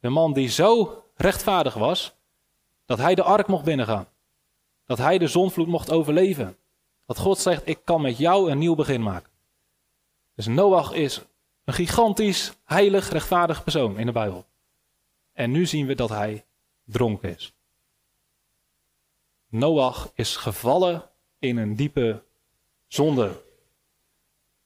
De 0.00 0.08
man 0.08 0.32
die 0.32 0.48
zo 0.48 1.02
rechtvaardig 1.14 1.74
was 1.74 2.16
dat 2.86 2.98
hij 2.98 3.14
de 3.14 3.22
ark 3.22 3.46
mocht 3.46 3.64
binnengaan. 3.64 4.08
Dat 4.86 4.98
hij 4.98 5.18
de 5.18 5.26
zonvloed 5.26 5.66
mocht 5.66 5.90
overleven. 5.90 6.56
Dat 7.06 7.18
God 7.18 7.38
zegt, 7.38 7.68
ik 7.68 7.78
kan 7.84 8.00
met 8.00 8.18
jou 8.18 8.50
een 8.50 8.58
nieuw 8.58 8.74
begin 8.74 9.02
maken. 9.02 9.30
Dus 10.38 10.46
Noach 10.46 10.92
is 10.92 11.20
een 11.64 11.74
gigantisch, 11.74 12.52
heilig, 12.64 13.10
rechtvaardig 13.10 13.62
persoon 13.62 13.98
in 13.98 14.06
de 14.06 14.12
Bijbel. 14.12 14.46
En 15.32 15.50
nu 15.50 15.66
zien 15.66 15.86
we 15.86 15.94
dat 15.94 16.08
hij 16.08 16.44
dronken 16.84 17.34
is. 17.34 17.52
Noach 19.48 20.10
is 20.14 20.36
gevallen 20.36 21.10
in 21.38 21.56
een 21.56 21.76
diepe 21.76 22.22
zonde. 22.86 23.42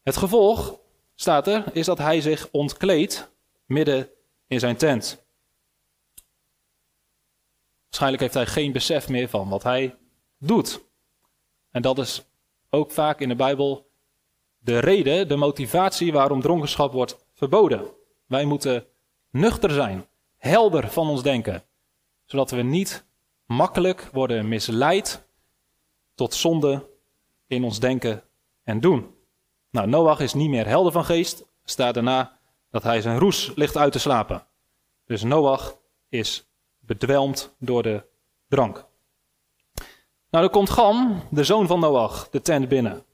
Het 0.03 0.17
gevolg, 0.17 0.79
staat 1.15 1.47
er, 1.47 1.65
is 1.77 1.87
dat 1.87 1.99
hij 1.99 2.21
zich 2.21 2.49
ontkleedt 2.51 3.31
midden 3.65 4.11
in 4.47 4.61
zijn 4.61 4.77
tent. 4.77 5.25
Waarschijnlijk 7.85 8.23
heeft 8.23 8.35
hij 8.35 8.47
geen 8.47 8.73
besef 8.73 9.09
meer 9.09 9.29
van 9.29 9.49
wat 9.49 9.63
hij 9.63 9.97
doet. 10.39 10.81
En 11.71 11.83
dat 11.83 11.99
is 11.99 12.25
ook 12.71 12.91
vaak 12.91 13.21
in 13.21 13.29
de 13.29 13.37
Bijbel 13.37 13.91
de 14.65 14.79
reden, 14.79 15.29
de 15.29 15.37
motivatie 15.37 16.13
waarom 16.13 16.41
dronkenschap 16.41 16.93
wordt 16.93 17.25
verboden. 17.35 17.85
Wij 18.27 18.45
moeten 18.45 18.87
nuchter 19.31 19.71
zijn, 19.71 20.07
helder 20.37 20.91
van 20.91 21.09
ons 21.09 21.23
denken, 21.23 21.63
zodat 22.25 22.51
we 22.51 22.63
niet 22.63 23.05
makkelijk 23.47 24.09
worden 24.13 24.49
misleid 24.49 25.27
tot 26.15 26.35
zonde 26.35 26.91
in 27.47 27.65
ons 27.65 27.81
denken 27.81 28.23
en 28.63 28.81
doen. 28.81 29.15
Nou, 29.71 29.89
Noach 29.89 30.21
is 30.21 30.35
niet 30.35 30.51
meer 30.51 30.67
helder 30.67 30.93
van 30.93 31.05
geest, 31.05 31.45
staat 31.65 31.95
daarna 31.95 32.39
dat 32.71 32.83
hij 32.83 33.01
zijn 33.01 33.19
roes 33.19 33.53
ligt 33.55 33.77
uit 33.77 33.93
te 33.93 33.99
slapen. 33.99 34.47
Dus 35.07 35.23
Noach 35.23 35.77
is 36.09 36.47
bedwelmd 36.79 37.55
door 37.59 37.83
de 37.83 38.05
drank. 38.49 38.87
Nou, 40.31 40.45
dan 40.45 40.51
komt 40.51 40.71
Gam, 40.71 41.23
de 41.31 41.45
zoon 41.45 41.67
van 41.67 41.81
Noach, 41.81 42.29
de 42.31 42.43
tent 42.43 42.69
binnen. 42.69 43.05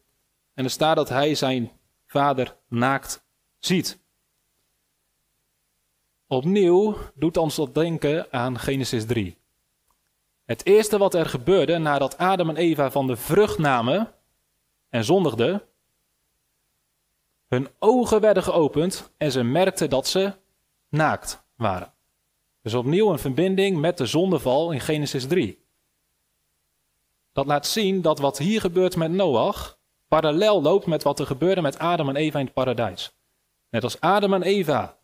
En 0.58 0.64
er 0.64 0.70
staat 0.70 0.96
dat 0.96 1.08
hij 1.08 1.34
zijn 1.34 1.70
vader 2.06 2.56
naakt 2.68 3.24
ziet. 3.58 3.98
Opnieuw 6.26 6.96
doet 7.14 7.36
ons 7.36 7.54
dat 7.54 7.74
denken 7.74 8.32
aan 8.32 8.58
Genesis 8.58 9.06
3. 9.06 9.38
Het 10.44 10.66
eerste 10.66 10.98
wat 10.98 11.14
er 11.14 11.26
gebeurde 11.26 11.78
nadat 11.78 12.18
Adam 12.18 12.48
en 12.48 12.56
Eva 12.56 12.90
van 12.90 13.06
de 13.06 13.16
vrucht 13.16 13.58
namen 13.58 14.12
en 14.88 15.04
zondigden, 15.04 15.62
hun 17.48 17.68
ogen 17.78 18.20
werden 18.20 18.42
geopend 18.42 19.12
en 19.16 19.32
ze 19.32 19.42
merkten 19.42 19.90
dat 19.90 20.06
ze 20.06 20.32
naakt 20.88 21.44
waren. 21.56 21.92
Dus 22.62 22.74
opnieuw 22.74 23.12
een 23.12 23.18
verbinding 23.18 23.80
met 23.80 23.98
de 23.98 24.06
zondeval 24.06 24.72
in 24.72 24.80
Genesis 24.80 25.26
3. 25.26 25.64
Dat 27.32 27.46
laat 27.46 27.66
zien 27.66 28.02
dat 28.02 28.18
wat 28.18 28.38
hier 28.38 28.60
gebeurt 28.60 28.96
met 28.96 29.10
Noach 29.10 29.77
parallel 30.08 30.62
loopt 30.62 30.86
met 30.86 31.02
wat 31.02 31.18
er 31.18 31.26
gebeurde 31.26 31.60
met 31.60 31.78
Adam 31.78 32.08
en 32.08 32.16
Eva 32.16 32.38
in 32.38 32.44
het 32.44 32.54
paradijs. 32.54 33.12
Net 33.70 33.84
als 33.84 34.00
Adam 34.00 34.34
en 34.34 34.42
Eva 34.42 34.98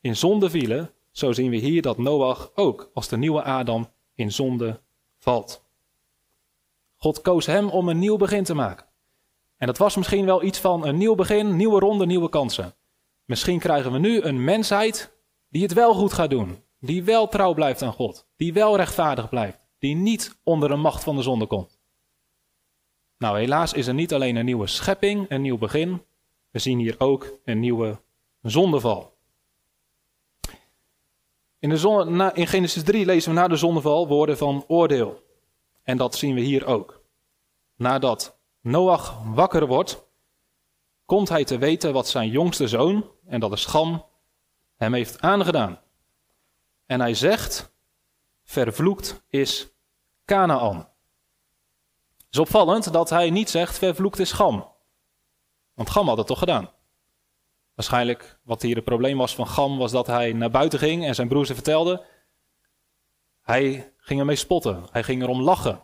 in 0.00 0.16
zonde 0.16 0.50
vielen, 0.50 0.90
zo 1.10 1.32
zien 1.32 1.50
we 1.50 1.56
hier 1.56 1.82
dat 1.82 1.98
Noach 1.98 2.50
ook 2.54 2.90
als 2.94 3.08
de 3.08 3.16
nieuwe 3.16 3.42
Adam 3.42 3.88
in 4.14 4.32
zonde 4.32 4.80
valt. 5.18 5.64
God 6.96 7.20
koos 7.20 7.46
hem 7.46 7.68
om 7.68 7.88
een 7.88 7.98
nieuw 7.98 8.16
begin 8.16 8.44
te 8.44 8.54
maken. 8.54 8.86
En 9.56 9.66
dat 9.66 9.78
was 9.78 9.96
misschien 9.96 10.24
wel 10.24 10.42
iets 10.42 10.58
van 10.58 10.86
een 10.86 10.96
nieuw 10.96 11.14
begin, 11.14 11.56
nieuwe 11.56 11.80
ronde, 11.80 12.06
nieuwe 12.06 12.28
kansen. 12.28 12.74
Misschien 13.24 13.58
krijgen 13.58 13.92
we 13.92 13.98
nu 13.98 14.20
een 14.20 14.44
mensheid 14.44 15.18
die 15.48 15.62
het 15.62 15.72
wel 15.72 15.94
goed 15.94 16.12
gaat 16.12 16.30
doen. 16.30 16.64
Die 16.80 17.04
wel 17.04 17.28
trouw 17.28 17.54
blijft 17.54 17.82
aan 17.82 17.92
God. 17.92 18.26
Die 18.36 18.52
wel 18.52 18.76
rechtvaardig 18.76 19.28
blijft. 19.28 19.60
Die 19.78 19.94
niet 19.94 20.40
onder 20.42 20.68
de 20.68 20.76
macht 20.76 21.04
van 21.04 21.16
de 21.16 21.22
zonde 21.22 21.46
komt. 21.46 21.79
Nou, 23.20 23.38
helaas 23.38 23.72
is 23.72 23.86
er 23.86 23.94
niet 23.94 24.14
alleen 24.14 24.36
een 24.36 24.44
nieuwe 24.44 24.66
schepping, 24.66 25.26
een 25.28 25.42
nieuw 25.42 25.58
begin. 25.58 26.02
We 26.50 26.58
zien 26.58 26.78
hier 26.78 26.94
ook 26.98 27.38
een 27.44 27.60
nieuwe 27.60 28.00
zondeval. 28.42 29.16
In, 31.58 31.68
de 31.68 32.30
in 32.34 32.46
Genesis 32.46 32.82
3 32.82 33.04
lezen 33.04 33.32
we 33.32 33.38
na 33.38 33.48
de 33.48 33.56
zondeval 33.56 34.08
woorden 34.08 34.36
van 34.36 34.64
oordeel. 34.68 35.22
En 35.82 35.96
dat 35.96 36.14
zien 36.14 36.34
we 36.34 36.40
hier 36.40 36.66
ook. 36.66 37.02
Nadat 37.76 38.38
Noach 38.60 39.22
wakker 39.24 39.66
wordt, 39.66 40.06
komt 41.04 41.28
hij 41.28 41.44
te 41.44 41.58
weten 41.58 41.92
wat 41.92 42.08
zijn 42.08 42.28
jongste 42.30 42.68
zoon, 42.68 43.10
en 43.26 43.40
dat 43.40 43.52
is 43.52 43.64
Gam, 43.64 44.04
hem 44.76 44.94
heeft 44.94 45.20
aangedaan. 45.20 45.80
En 46.86 47.00
hij 47.00 47.14
zegt, 47.14 47.72
vervloekt 48.44 49.22
is 49.28 49.68
Canaan. 50.24 50.89
Is 52.30 52.38
opvallend 52.38 52.92
dat 52.92 53.10
hij 53.10 53.30
niet 53.30 53.50
zegt, 53.50 53.78
vervloekt 53.78 54.18
is 54.18 54.32
Gam. 54.32 54.68
Want 55.74 55.90
Gam 55.90 56.08
had 56.08 56.18
het 56.18 56.26
toch 56.26 56.38
gedaan. 56.38 56.70
Waarschijnlijk 57.74 58.38
wat 58.42 58.62
hier 58.62 58.74
het 58.74 58.84
probleem 58.84 59.18
was 59.18 59.34
van 59.34 59.46
Gam 59.46 59.78
was 59.78 59.90
dat 59.90 60.06
hij 60.06 60.32
naar 60.32 60.50
buiten 60.50 60.78
ging 60.78 61.04
en 61.04 61.14
zijn 61.14 61.28
broers 61.28 61.50
vertelde. 61.50 62.04
Hij 63.42 63.92
ging 63.96 64.20
ermee 64.20 64.36
spotten. 64.36 64.84
Hij 64.90 65.02
ging 65.02 65.22
erom 65.22 65.42
lachen. 65.42 65.82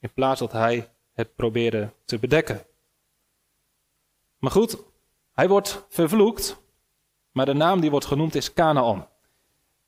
In 0.00 0.12
plaats 0.12 0.40
dat 0.40 0.52
hij 0.52 0.90
het 1.12 1.34
probeerde 1.34 1.92
te 2.04 2.18
bedekken. 2.18 2.66
Maar 4.38 4.50
goed, 4.50 4.82
hij 5.32 5.48
wordt 5.48 5.86
vervloekt. 5.88 6.62
Maar 7.30 7.46
de 7.46 7.54
naam 7.54 7.80
die 7.80 7.90
wordt 7.90 8.06
genoemd 8.06 8.34
is 8.34 8.52
Canaan. 8.52 9.08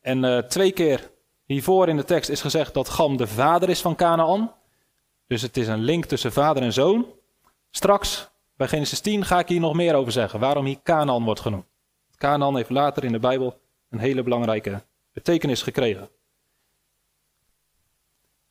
En 0.01 0.25
uh, 0.25 0.39
twee 0.39 0.73
keer 0.73 1.11
hiervoor 1.45 1.89
in 1.89 1.97
de 1.97 2.05
tekst 2.05 2.31
is 2.31 2.41
gezegd 2.41 2.75
dat 2.75 2.89
Gam 2.89 3.17
de 3.17 3.27
vader 3.27 3.69
is 3.69 3.81
van 3.81 3.97
Canaan. 3.97 4.55
Dus 5.31 5.43
het 5.43 5.57
is 5.57 5.69
een 5.69 5.83
link 5.83 6.05
tussen 6.05 6.33
vader 6.33 6.63
en 6.63 6.73
zoon. 6.73 7.07
Straks, 7.71 8.31
bij 8.57 8.69
Genesis 8.69 9.01
10, 9.01 9.25
ga 9.25 9.39
ik 9.39 9.49
hier 9.49 9.61
nog 9.61 9.75
meer 9.75 9.95
over 9.95 10.13
zeggen. 10.13 10.41
Waarom 10.41 10.65
hier 10.65 10.83
Canaan 10.83 11.25
wordt 11.25 11.41
genoemd. 11.41 11.65
Canaan 12.17 12.57
heeft 12.57 12.71
later 12.71 13.05
in 13.05 13.13
de 13.13 13.19
Bijbel 13.19 13.61
een 13.89 13.99
hele 13.99 14.23
belangrijke 14.23 14.83
betekenis 15.13 15.63
gekregen. 15.63 16.09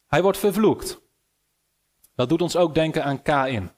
Hij 0.08 0.22
wordt 0.22 0.38
vervloekt. 0.38 1.02
Dat 2.16 2.30
doet 2.30 2.42
ons 2.42 2.56
ook 2.56 2.76
denken 2.76 3.04
aan 3.04 3.22
Kain. 3.22 3.72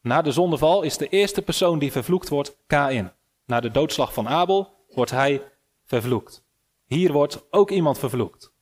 Na 0.00 0.22
de 0.22 0.32
zondeval 0.32 0.82
is 0.82 0.96
de 0.96 1.08
eerste 1.08 1.42
persoon 1.42 1.78
die 1.78 1.92
vervloekt 1.92 2.28
wordt 2.28 2.56
Kain. 2.66 3.12
Na 3.44 3.60
de 3.60 3.70
doodslag 3.70 4.12
van 4.12 4.28
Abel 4.28 4.84
wordt 4.88 5.10
hij 5.10 5.52
vervloekt. 5.84 6.44
Hier 6.84 7.12
wordt 7.12 7.44
ook 7.50 7.70
iemand 7.70 7.98
vervloekt. 7.98 8.52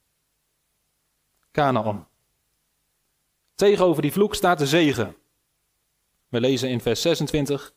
Canaan. 1.52 2.09
Tegenover 3.60 4.02
die 4.02 4.12
vloek 4.12 4.34
staat 4.34 4.58
de 4.58 4.66
zegen. 4.66 5.16
We 6.28 6.40
lezen 6.40 6.68
in 6.68 6.80
vers 6.80 7.00
26 7.00 7.74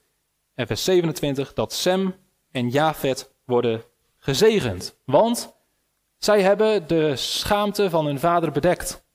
en 0.53 0.67
vers 0.67 0.83
27 0.83 1.53
dat 1.53 1.73
Sem 1.73 2.15
en 2.51 2.69
Jafet 2.69 3.33
worden 3.45 3.83
gezegend. 4.17 4.97
Want 5.05 5.55
zij 6.17 6.41
hebben 6.41 6.87
de 6.87 7.15
schaamte 7.15 7.89
van 7.89 8.05
hun 8.05 8.19
vader 8.19 8.51
bedekt. 8.51 9.05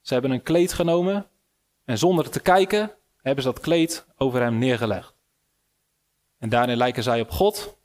Ze 0.00 0.12
hebben 0.12 0.30
een 0.30 0.42
kleed 0.42 0.72
genomen 0.72 1.26
en 1.84 1.98
zonder 1.98 2.30
te 2.30 2.40
kijken 2.40 2.92
hebben 3.22 3.44
ze 3.44 3.50
dat 3.50 3.60
kleed 3.60 4.06
over 4.16 4.40
hem 4.40 4.58
neergelegd. 4.58 5.14
En 6.38 6.48
daarin 6.48 6.76
lijken 6.76 7.02
zij 7.02 7.20
op 7.20 7.30
God, 7.30 7.76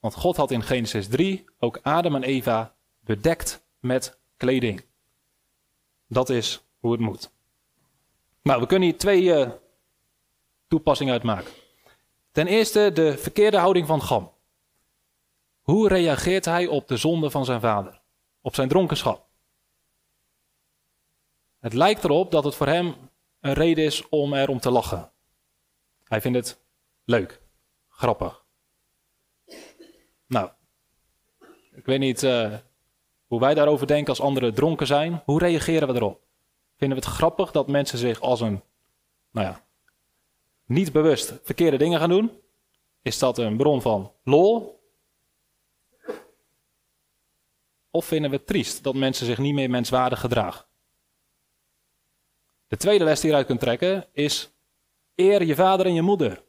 want 0.00 0.14
God 0.14 0.36
had 0.36 0.50
in 0.50 0.62
Genesis 0.62 1.08
3 1.08 1.44
ook 1.58 1.78
Adam 1.82 2.14
en 2.14 2.22
Eva 2.22 2.74
bedekt 3.00 3.64
met 3.80 4.18
kleding. 4.36 4.84
Dat 6.08 6.28
is 6.28 6.64
hoe 6.78 6.92
het 6.92 7.00
moet. 7.00 7.32
Nou, 8.44 8.60
we 8.60 8.66
kunnen 8.66 8.88
hier 8.88 8.98
twee 8.98 9.22
uh, 9.22 9.50
toepassingen 10.68 11.12
uitmaken. 11.12 11.52
Ten 12.32 12.46
eerste 12.46 12.90
de 12.94 13.18
verkeerde 13.18 13.58
houding 13.58 13.86
van 13.86 14.02
Gam. 14.02 14.32
Hoe 15.60 15.88
reageert 15.88 16.44
hij 16.44 16.66
op 16.66 16.88
de 16.88 16.96
zonde 16.96 17.30
van 17.30 17.44
zijn 17.44 17.60
vader? 17.60 18.00
Op 18.40 18.54
zijn 18.54 18.68
dronkenschap? 18.68 19.26
Het 21.58 21.72
lijkt 21.72 22.04
erop 22.04 22.30
dat 22.30 22.44
het 22.44 22.54
voor 22.54 22.66
hem 22.66 22.94
een 23.40 23.52
reden 23.52 23.84
is 23.84 24.08
om 24.08 24.34
erom 24.34 24.60
te 24.60 24.70
lachen. 24.70 25.10
Hij 26.04 26.20
vindt 26.20 26.38
het 26.38 26.60
leuk, 27.04 27.40
grappig. 27.88 28.44
Nou, 30.26 30.50
ik 31.72 31.86
weet 31.86 31.98
niet 31.98 32.22
uh, 32.22 32.54
hoe 33.26 33.40
wij 33.40 33.54
daarover 33.54 33.86
denken 33.86 34.08
als 34.08 34.20
anderen 34.20 34.54
dronken 34.54 34.86
zijn. 34.86 35.22
Hoe 35.24 35.38
reageren 35.38 35.88
we 35.88 35.94
erop? 35.94 36.22
Vinden 36.76 36.98
we 36.98 37.04
het 37.04 37.14
grappig 37.14 37.50
dat 37.50 37.68
mensen 37.68 37.98
zich 37.98 38.20
als 38.20 38.40
een, 38.40 38.62
nou 39.30 39.46
ja, 39.46 39.64
niet 40.64 40.92
bewust 40.92 41.34
verkeerde 41.42 41.76
dingen 41.76 41.98
gaan 42.00 42.08
doen? 42.08 42.40
Is 43.02 43.18
dat 43.18 43.38
een 43.38 43.56
bron 43.56 43.82
van 43.82 44.12
lol? 44.24 44.82
Of 47.90 48.04
vinden 48.04 48.30
we 48.30 48.36
het 48.36 48.46
triest 48.46 48.82
dat 48.82 48.94
mensen 48.94 49.26
zich 49.26 49.38
niet 49.38 49.54
meer 49.54 49.70
menswaardig 49.70 50.20
gedragen? 50.20 50.64
De 52.68 52.76
tweede 52.76 53.04
les 53.04 53.20
die 53.20 53.26
je 53.26 53.30
eruit 53.30 53.46
kunt 53.46 53.60
trekken 53.60 54.06
is: 54.12 54.52
eer 55.14 55.44
je 55.44 55.54
vader 55.54 55.86
en 55.86 55.94
je 55.94 56.02
moeder. 56.02 56.42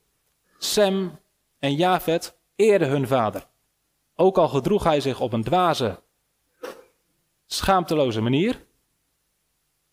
Sem 0.58 1.20
en 1.60 1.76
Jafet 1.76 2.38
eerden 2.56 2.90
hun 2.90 3.08
vader. 3.08 3.48
Ook 4.16 4.38
al 4.38 4.48
gedroeg 4.48 4.84
hij 4.84 5.02
zich 5.02 5.20
op 5.20 5.34
een 5.34 5.44
dwaze, 5.44 6.02
schaamteloze 7.46 8.22
manier. 8.22 8.66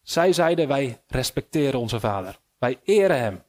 Zij 0.02 0.32
zeiden: 0.32 0.68
Wij 0.68 1.02
respecteren 1.06 1.80
onze 1.80 2.00
vader. 2.00 2.38
Wij 2.58 2.80
eren 2.84 3.18
hem. 3.18 3.42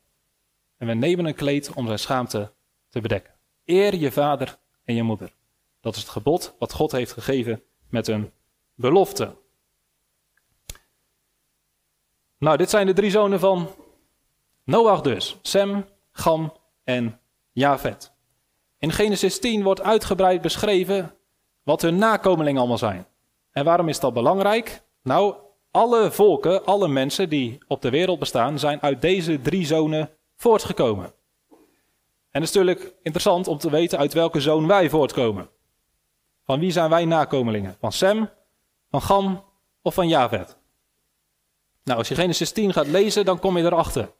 En 0.77 0.87
we 0.87 0.93
nemen 0.93 1.25
een 1.25 1.35
kleed 1.35 1.73
om 1.73 1.85
zijn 1.85 1.99
schaamte 1.99 2.53
te 2.89 3.01
bedekken. 3.01 3.33
Eer 3.65 3.95
je 3.95 4.11
vader 4.11 4.57
en 4.83 4.95
je 4.95 5.03
moeder. 5.03 5.33
Dat 5.81 5.95
is 5.95 6.01
het 6.01 6.11
gebod 6.11 6.55
wat 6.59 6.73
God 6.73 6.91
heeft 6.91 7.11
gegeven 7.11 7.63
met 7.89 8.07
een 8.07 8.31
belofte. 8.75 9.35
Nou, 12.37 12.57
dit 12.57 12.69
zijn 12.69 12.85
de 12.85 12.93
drie 12.93 13.11
zonen 13.11 13.39
van 13.39 13.69
Noach 14.63 15.01
dus. 15.01 15.37
Sem, 15.41 15.85
Gam 16.11 16.53
en 16.83 17.19
Javet. 17.51 18.11
In 18.77 18.91
Genesis 18.91 19.39
10 19.39 19.63
wordt 19.63 19.81
uitgebreid 19.81 20.41
beschreven 20.41 21.15
wat 21.63 21.81
hun 21.81 21.95
nakomelingen 21.95 22.59
allemaal 22.59 22.77
zijn. 22.77 23.05
En 23.51 23.65
waarom 23.65 23.89
is 23.89 23.99
dat 23.99 24.13
belangrijk? 24.13 24.81
Nou, 25.01 25.35
alle 25.73 26.11
volken, 26.11 26.65
alle 26.65 26.87
mensen 26.87 27.29
die 27.29 27.57
op 27.67 27.81
de 27.81 27.89
wereld 27.89 28.19
bestaan, 28.19 28.59
zijn 28.59 28.81
uit 28.81 29.01
deze 29.01 29.41
drie 29.41 29.65
zonen 29.65 30.09
voortgekomen. 30.35 31.13
En 32.31 32.41
het 32.41 32.43
is 32.43 32.51
natuurlijk 32.51 32.93
interessant 33.01 33.47
om 33.47 33.57
te 33.57 33.69
weten 33.69 33.97
uit 33.97 34.13
welke 34.13 34.39
zoon 34.39 34.67
wij 34.67 34.89
voortkomen. 34.89 35.49
Van 36.43 36.59
wie 36.59 36.71
zijn 36.71 36.89
wij 36.89 37.05
nakomelingen? 37.05 37.75
Van 37.79 37.91
Sem, 37.91 38.29
van 38.89 39.01
Gam 39.01 39.43
of 39.81 39.93
van 39.93 40.07
Javet? 40.07 40.57
Nou, 41.83 41.97
als 41.97 42.07
je 42.07 42.15
Genesis 42.15 42.51
10 42.51 42.73
gaat 42.73 42.87
lezen, 42.87 43.25
dan 43.25 43.39
kom 43.39 43.57
je 43.57 43.63
erachter. 43.63 44.11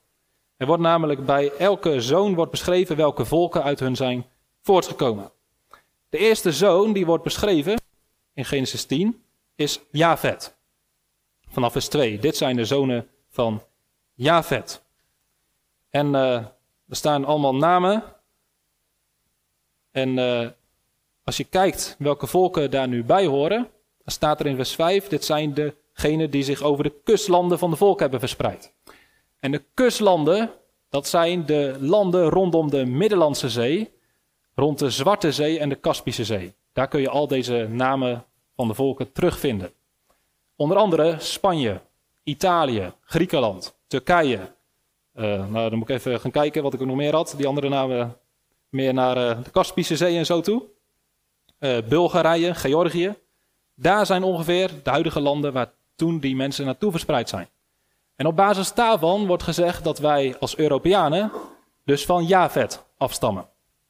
Er 0.58 0.66
wordt 0.66 0.82
namelijk 0.82 1.26
bij 1.26 1.52
elke 1.58 2.02
zoon 2.02 2.36
wordt 2.36 2.52
beschreven 2.52 2.96
welke 2.96 3.26
volken 3.26 3.64
uit 3.64 3.80
hun 3.80 3.96
zijn 3.96 4.26
voortgekomen. 4.62 5.32
De 6.10 6.18
eerste 6.18 6.52
zoon 6.52 6.94
die 6.94 7.06
wordt 7.06 7.24
beschreven 7.24 7.82
in 8.34 8.46
Genesis 8.46 8.86
10 8.86 9.24
is 9.56 9.80
Javet. 9.92 10.62
Vanaf 11.54 11.72
vers 11.72 11.88
2. 11.88 12.20
Dit 12.20 12.38
zijn 12.38 12.56
de 12.56 12.66
zonen 12.66 13.08
van 13.30 13.62
Javet. 14.14 14.84
En 15.90 16.08
uh, 16.08 16.34
er 16.88 16.96
staan 16.96 17.26
allemaal 17.26 17.56
namen. 17.56 18.04
En 19.92 20.18
uh, 20.18 20.48
als 21.24 21.38
je 21.38 21.44
kijkt 21.44 21.96
welke 22.00 22.28
volken 22.28 22.72
daar 22.72 22.88
nu 22.88 23.04
bij 23.04 23.26
horen, 23.26 23.58
dan 23.98 24.14
staat 24.14 24.40
er 24.40 24.46
in 24.46 24.56
vers 24.56 24.76
5: 24.76 25.08
dit 25.08 25.26
zijn 25.26 25.54
degenen 25.54 26.30
die 26.30 26.44
zich 26.44 26.62
over 26.62 26.84
de 26.84 27.02
kustlanden 27.04 27.60
van 27.60 27.70
de 27.70 27.76
volk 27.76 28.00
hebben 28.00 28.20
verspreid. 28.20 28.74
En 29.40 29.52
de 29.52 29.64
kustlanden, 29.74 30.52
dat 30.90 31.08
zijn 31.08 31.46
de 31.46 31.76
landen 31.80 32.30
rondom 32.30 32.70
de 32.70 32.86
Middellandse 32.86 33.50
Zee, 33.50 33.94
rond 34.56 34.80
de 34.80 34.90
Zwarte 34.90 35.32
Zee 35.32 35.60
en 35.60 35.70
de 35.70 35.76
Kaspische 35.76 36.26
Zee. 36.26 36.56
Daar 36.72 36.88
kun 36.88 37.02
je 37.02 37.10
al 37.10 37.28
deze 37.28 37.68
namen 37.70 38.26
van 38.56 38.68
de 38.68 38.74
volken 38.74 39.12
terugvinden. 39.12 39.74
Onder 40.64 40.78
andere 40.78 41.16
Spanje, 41.20 41.82
Italië, 42.24 42.94
Griekenland, 43.02 43.76
Turkije. 43.88 44.40
Uh, 45.16 45.24
nou, 45.50 45.70
dan 45.70 45.78
moet 45.78 45.90
ik 45.90 45.96
even 45.96 46.20
gaan 46.20 46.32
kijken 46.32 46.64
wat 46.64 46.74
ik 46.74 46.80
er 46.80 46.86
nog 46.86 46.96
meer 46.96 47.16
had. 47.16 47.34
Die 47.38 47.48
andere 47.48 47.70
namen 47.70 48.18
meer 48.70 48.94
naar 48.94 49.18
uh, 49.18 49.44
de 49.44 49.50
Kaspische 49.50 49.98
Zee 49.98 50.18
en 50.18 50.26
zo 50.26 50.42
toe. 50.42 50.64
Uh, 51.60 51.78
Bulgarije, 51.90 52.54
Georgië. 52.54 53.16
Daar 53.76 54.06
zijn 54.06 54.24
ongeveer 54.24 54.72
de 54.84 54.90
huidige 54.90 55.20
landen 55.20 55.54
waar 55.54 55.72
toen 55.96 56.20
die 56.20 56.36
mensen 56.36 56.66
naartoe 56.66 56.92
verspreid 56.92 57.30
zijn. 57.30 57.50
En 58.16 58.26
op 58.26 58.36
basis 58.36 58.74
daarvan 58.74 59.28
wordt 59.28 59.44
gezegd 59.44 59.84
dat 59.84 60.00
wij 60.00 60.36
als 60.40 60.58
Europeanen 60.58 61.32
dus 61.86 62.06
van 62.06 62.26
Javet 62.26 62.84
afstammen. 62.98 63.46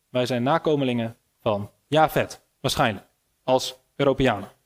Wij 0.09 0.25
zijn 0.25 0.43
nakomelingen 0.43 1.17
van 1.41 1.69
Javet, 1.87 2.41
waarschijnlijk, 2.59 3.05
als 3.43 3.75
Europeanen. 3.95 4.61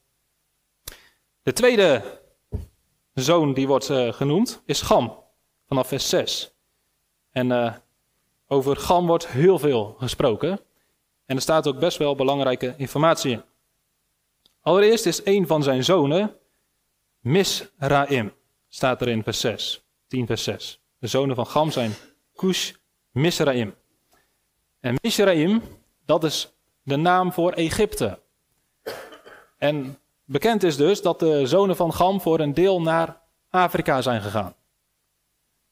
De 1.47 1.53
tweede 1.53 2.19
zoon 3.13 3.53
die 3.53 3.67
wordt 3.67 3.89
uh, 3.89 4.13
genoemd 4.13 4.61
is 4.65 4.81
Gam, 4.81 5.23
vanaf 5.67 5.87
vers 5.87 6.09
6. 6.09 6.51
En 7.31 7.49
uh, 7.49 7.73
over 8.47 8.75
Gam 8.75 9.07
wordt 9.07 9.27
heel 9.27 9.59
veel 9.59 9.95
gesproken. 9.99 10.59
En 11.25 11.35
er 11.35 11.41
staat 11.41 11.67
ook 11.67 11.79
best 11.79 11.97
wel 11.97 12.15
belangrijke 12.15 12.73
informatie 12.77 13.31
in. 13.31 13.43
Allereerst 14.61 15.05
is 15.05 15.25
een 15.25 15.47
van 15.47 15.63
zijn 15.63 15.83
zonen 15.83 16.35
Misraim, 17.19 18.33
staat 18.67 19.01
er 19.01 19.07
in 19.07 19.23
vers 19.23 19.39
6, 19.39 19.83
10 20.07 20.25
vers 20.25 20.43
6. 20.43 20.81
De 20.99 21.07
zonen 21.07 21.35
van 21.35 21.47
Gam 21.47 21.71
zijn 21.71 21.93
Cush, 22.35 22.73
Misraim. 23.11 23.75
En 24.79 24.95
Misraim, 25.01 25.61
dat 26.05 26.23
is 26.23 26.53
de 26.83 26.95
naam 26.95 27.31
voor 27.31 27.51
Egypte. 27.51 28.19
En 29.57 29.97
bekend 30.27 30.63
is 30.63 30.77
dus 30.77 31.01
dat 31.01 31.19
de 31.19 31.45
zonen 31.45 31.75
van 31.75 31.93
Gam 31.93 32.21
voor 32.21 32.39
een 32.39 32.53
deel 32.53 32.81
naar 32.81 33.21
Afrika 33.49 34.01
zijn 34.01 34.21
gegaan. 34.21 34.55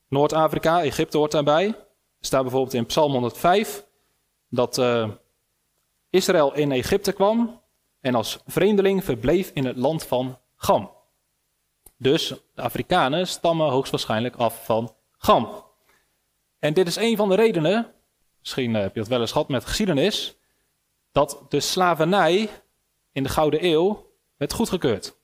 Noord-Afrika, 0.08 0.84
Egypte 0.84 1.18
hoort 1.18 1.32
daarbij. 1.32 1.65
Er 1.65 1.76
staat 2.20 2.41
bijvoorbeeld 2.41 2.74
in 2.74 2.86
Psalm 2.86 3.12
105 3.12 3.86
dat 4.50 4.78
uh, 4.78 5.10
Israël 6.10 6.54
in 6.54 6.72
Egypte 6.72 7.12
kwam 7.12 7.62
en 8.02 8.15
als 8.15 8.39
vreemdeling 8.46 9.04
verbleef 9.04 9.52
in 9.54 9.65
het 9.65 9.78
land 9.78 10.06
van 10.06 10.38
Gam. 10.56 10.91
Dus 11.98 12.34
de 12.54 12.62
Afrikanen 12.62 13.28
stammen 13.28 13.70
hoogstwaarschijnlijk 13.70 14.36
af 14.36 14.65
van 14.65 14.96
Gam. 15.18 15.63
En 16.60 16.74
dit 16.74 16.88
is 16.88 16.96
een 16.96 17.15
van 17.15 17.30
de 17.30 17.36
redenen, 17.36 17.94
misschien 18.39 18.74
heb 18.74 18.94
je 18.94 19.00
het 19.00 19.10
wel 19.10 19.22
eens 19.22 19.32
gehad 19.32 19.48
met 19.48 19.65
geschiedenis, 19.65 20.38
dat 21.12 21.46
de 21.50 21.60
slavernij 21.60 22.50
in 23.12 23.24
de 23.24 23.30
Gouden 23.30 23.65
Eeuw 23.65 24.05
werd 24.38 24.54
goedgekeurd. 24.54 25.17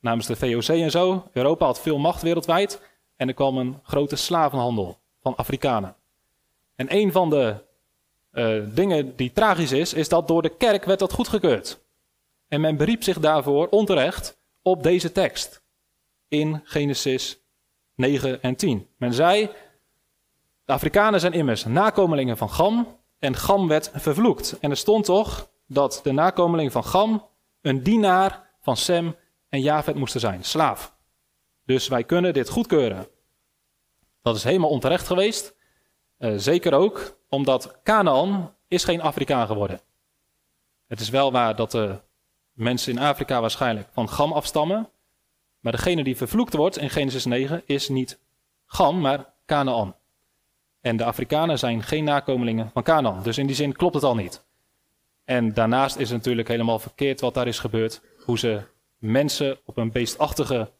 Namens 0.00 0.26
de 0.26 0.36
VOC 0.36 0.68
en 0.68 0.90
zo. 0.90 1.28
Europa 1.32 1.66
had 1.66 1.80
veel 1.80 1.98
macht 1.98 2.22
wereldwijd. 2.22 2.80
En 3.16 3.28
er 3.28 3.34
kwam 3.34 3.58
een 3.58 3.80
grote 3.82 4.16
slavenhandel 4.16 4.98
van 5.20 5.36
Afrikanen. 5.36 5.96
En 6.74 6.94
een 6.94 7.12
van 7.12 7.30
de 7.30 7.56
uh, 8.32 8.62
dingen 8.74 9.16
die 9.16 9.32
tragisch 9.32 9.72
is, 9.72 9.92
is 9.92 10.08
dat 10.08 10.28
door 10.28 10.42
de 10.42 10.56
kerk 10.56 10.84
werd 10.84 10.98
dat 10.98 11.12
goedgekeurd. 11.12 11.80
En 12.48 12.60
men 12.60 12.76
beriep 12.76 13.02
zich 13.02 13.18
daarvoor 13.18 13.68
onterecht 13.68 14.38
op 14.62 14.82
deze 14.82 15.12
tekst 15.12 15.62
in 16.28 16.60
Genesis 16.64 17.38
9 17.94 18.42
en 18.42 18.56
10. 18.56 18.88
Men 18.96 19.12
zei, 19.12 19.50
de 20.64 20.72
Afrikanen 20.72 21.20
zijn 21.20 21.32
immers 21.32 21.64
nakomelingen 21.64 22.36
van 22.36 22.50
Gam 22.50 22.98
en 23.18 23.36
Gam 23.36 23.68
werd 23.68 23.90
vervloekt. 23.94 24.56
En 24.60 24.70
er 24.70 24.76
stond 24.76 25.04
toch 25.04 25.50
dat 25.66 26.00
de 26.02 26.12
nakomelingen 26.12 26.72
van 26.72 26.84
Gam 26.84 27.26
een 27.64 27.82
dienaar 27.82 28.50
van 28.60 28.76
Sem 28.76 29.16
en 29.48 29.60
Javet 29.60 29.94
moesten 29.94 30.20
zijn, 30.20 30.44
slaaf. 30.44 30.94
Dus 31.64 31.88
wij 31.88 32.04
kunnen 32.04 32.32
dit 32.32 32.48
goedkeuren. 32.48 33.06
Dat 34.22 34.36
is 34.36 34.44
helemaal 34.44 34.70
onterecht 34.70 35.06
geweest. 35.06 35.54
Uh, 36.18 36.34
zeker 36.36 36.72
ook 36.72 37.18
omdat 37.28 37.78
Canaan 37.82 38.54
is 38.68 38.84
geen 38.84 39.00
Afrikaan 39.00 39.46
geworden. 39.46 39.80
Het 40.86 41.00
is 41.00 41.08
wel 41.08 41.32
waar 41.32 41.56
dat 41.56 41.70
de 41.70 42.00
mensen 42.52 42.92
in 42.92 42.98
Afrika 42.98 43.40
waarschijnlijk 43.40 43.88
van 43.92 44.08
Gam 44.08 44.32
afstammen. 44.32 44.88
Maar 45.60 45.72
degene 45.72 46.04
die 46.04 46.16
vervloekt 46.16 46.54
wordt 46.54 46.78
in 46.78 46.90
Genesis 46.90 47.24
9 47.24 47.62
is 47.66 47.88
niet 47.88 48.18
Gam, 48.66 49.00
maar 49.00 49.32
Canaan. 49.46 49.96
En 50.80 50.96
de 50.96 51.04
Afrikanen 51.04 51.58
zijn 51.58 51.82
geen 51.82 52.04
nakomelingen 52.04 52.70
van 52.72 52.82
Canaan. 52.82 53.22
Dus 53.22 53.38
in 53.38 53.46
die 53.46 53.56
zin 53.56 53.72
klopt 53.72 53.94
het 53.94 54.04
al 54.04 54.14
niet. 54.14 54.43
En 55.24 55.54
daarnaast 55.54 55.96
is 55.96 56.08
het 56.08 56.16
natuurlijk 56.16 56.48
helemaal 56.48 56.78
verkeerd 56.78 57.20
wat 57.20 57.34
daar 57.34 57.46
is 57.46 57.58
gebeurd. 57.58 58.00
Hoe 58.24 58.38
ze 58.38 58.62
mensen 58.98 59.58
op 59.64 59.76
een 59.76 59.92
beestachtige, 59.92 60.70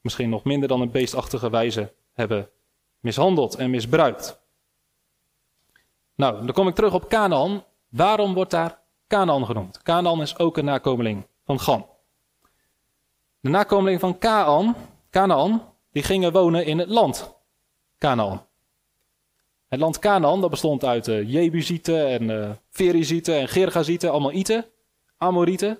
misschien 0.00 0.28
nog 0.28 0.44
minder 0.44 0.68
dan 0.68 0.80
een 0.80 0.90
beestachtige 0.90 1.50
wijze 1.50 1.92
hebben 2.12 2.48
mishandeld 3.00 3.54
en 3.54 3.70
misbruikt. 3.70 4.40
Nou, 6.14 6.44
dan 6.44 6.52
kom 6.52 6.68
ik 6.68 6.74
terug 6.74 6.94
op 6.94 7.08
Canaan. 7.08 7.64
Waarom 7.88 8.34
wordt 8.34 8.50
daar 8.50 8.78
Canaan 9.08 9.46
genoemd? 9.46 9.82
Canaan 9.82 10.22
is 10.22 10.38
ook 10.38 10.56
een 10.56 10.64
nakomeling 10.64 11.26
van 11.44 11.60
Gam. 11.60 11.86
De 13.40 13.48
nakomeling 13.48 14.00
van 14.00 14.18
Kaan, 14.18 14.76
Canaan, 15.10 15.62
die 15.92 16.02
gingen 16.02 16.32
wonen 16.32 16.64
in 16.64 16.78
het 16.78 16.88
land 16.88 17.36
Canaan. 17.98 18.46
Het 19.68 19.80
land 19.80 19.98
Canaan, 19.98 20.40
dat 20.40 20.50
bestond 20.50 20.84
uit 20.84 21.06
uh, 21.06 21.32
Jebusieten 21.32 22.06
en 22.06 22.22
uh, 22.22 22.50
Ferizieten 22.70 23.38
en 23.38 23.48
Gergazieten, 23.48 24.10
allemaal 24.10 24.32
Iten, 24.32 24.66
Amorieten. 25.16 25.78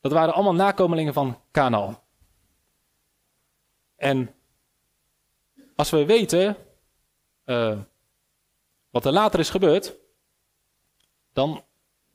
Dat 0.00 0.12
waren 0.12 0.34
allemaal 0.34 0.54
nakomelingen 0.54 1.12
van 1.12 1.38
Canaan. 1.50 1.98
En 3.96 4.34
als 5.76 5.90
we 5.90 6.04
weten 6.04 6.56
uh, 7.46 7.78
wat 8.90 9.04
er 9.04 9.12
later 9.12 9.40
is 9.40 9.50
gebeurd, 9.50 9.94
dan 11.32 11.62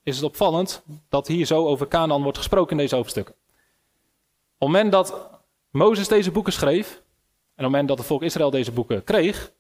is 0.04 0.16
het 0.16 0.26
opvallend 0.26 0.84
dat 1.10 1.28
hier 1.28 1.46
zo 1.46 1.68
over 1.68 1.88
Canaan 1.88 2.24
wordt 2.24 2.38
gesproken 2.38 2.72
in 2.72 2.78
deze 2.78 2.96
hoofdstukken. 2.96 3.34
Op 3.34 4.68
het 4.68 4.70
moment 4.70 4.92
dat 4.92 5.30
Mozes 5.70 6.08
deze 6.08 6.32
boeken 6.32 6.54
schreef, 6.54 6.92
en 6.92 6.96
op 6.96 7.02
het 7.56 7.66
moment 7.66 7.88
dat 7.88 7.98
het 7.98 8.08
volk 8.08 8.24
Israël 8.24 8.50
deze 8.50 8.72
boeken 8.72 9.04
kreeg, 9.04 9.52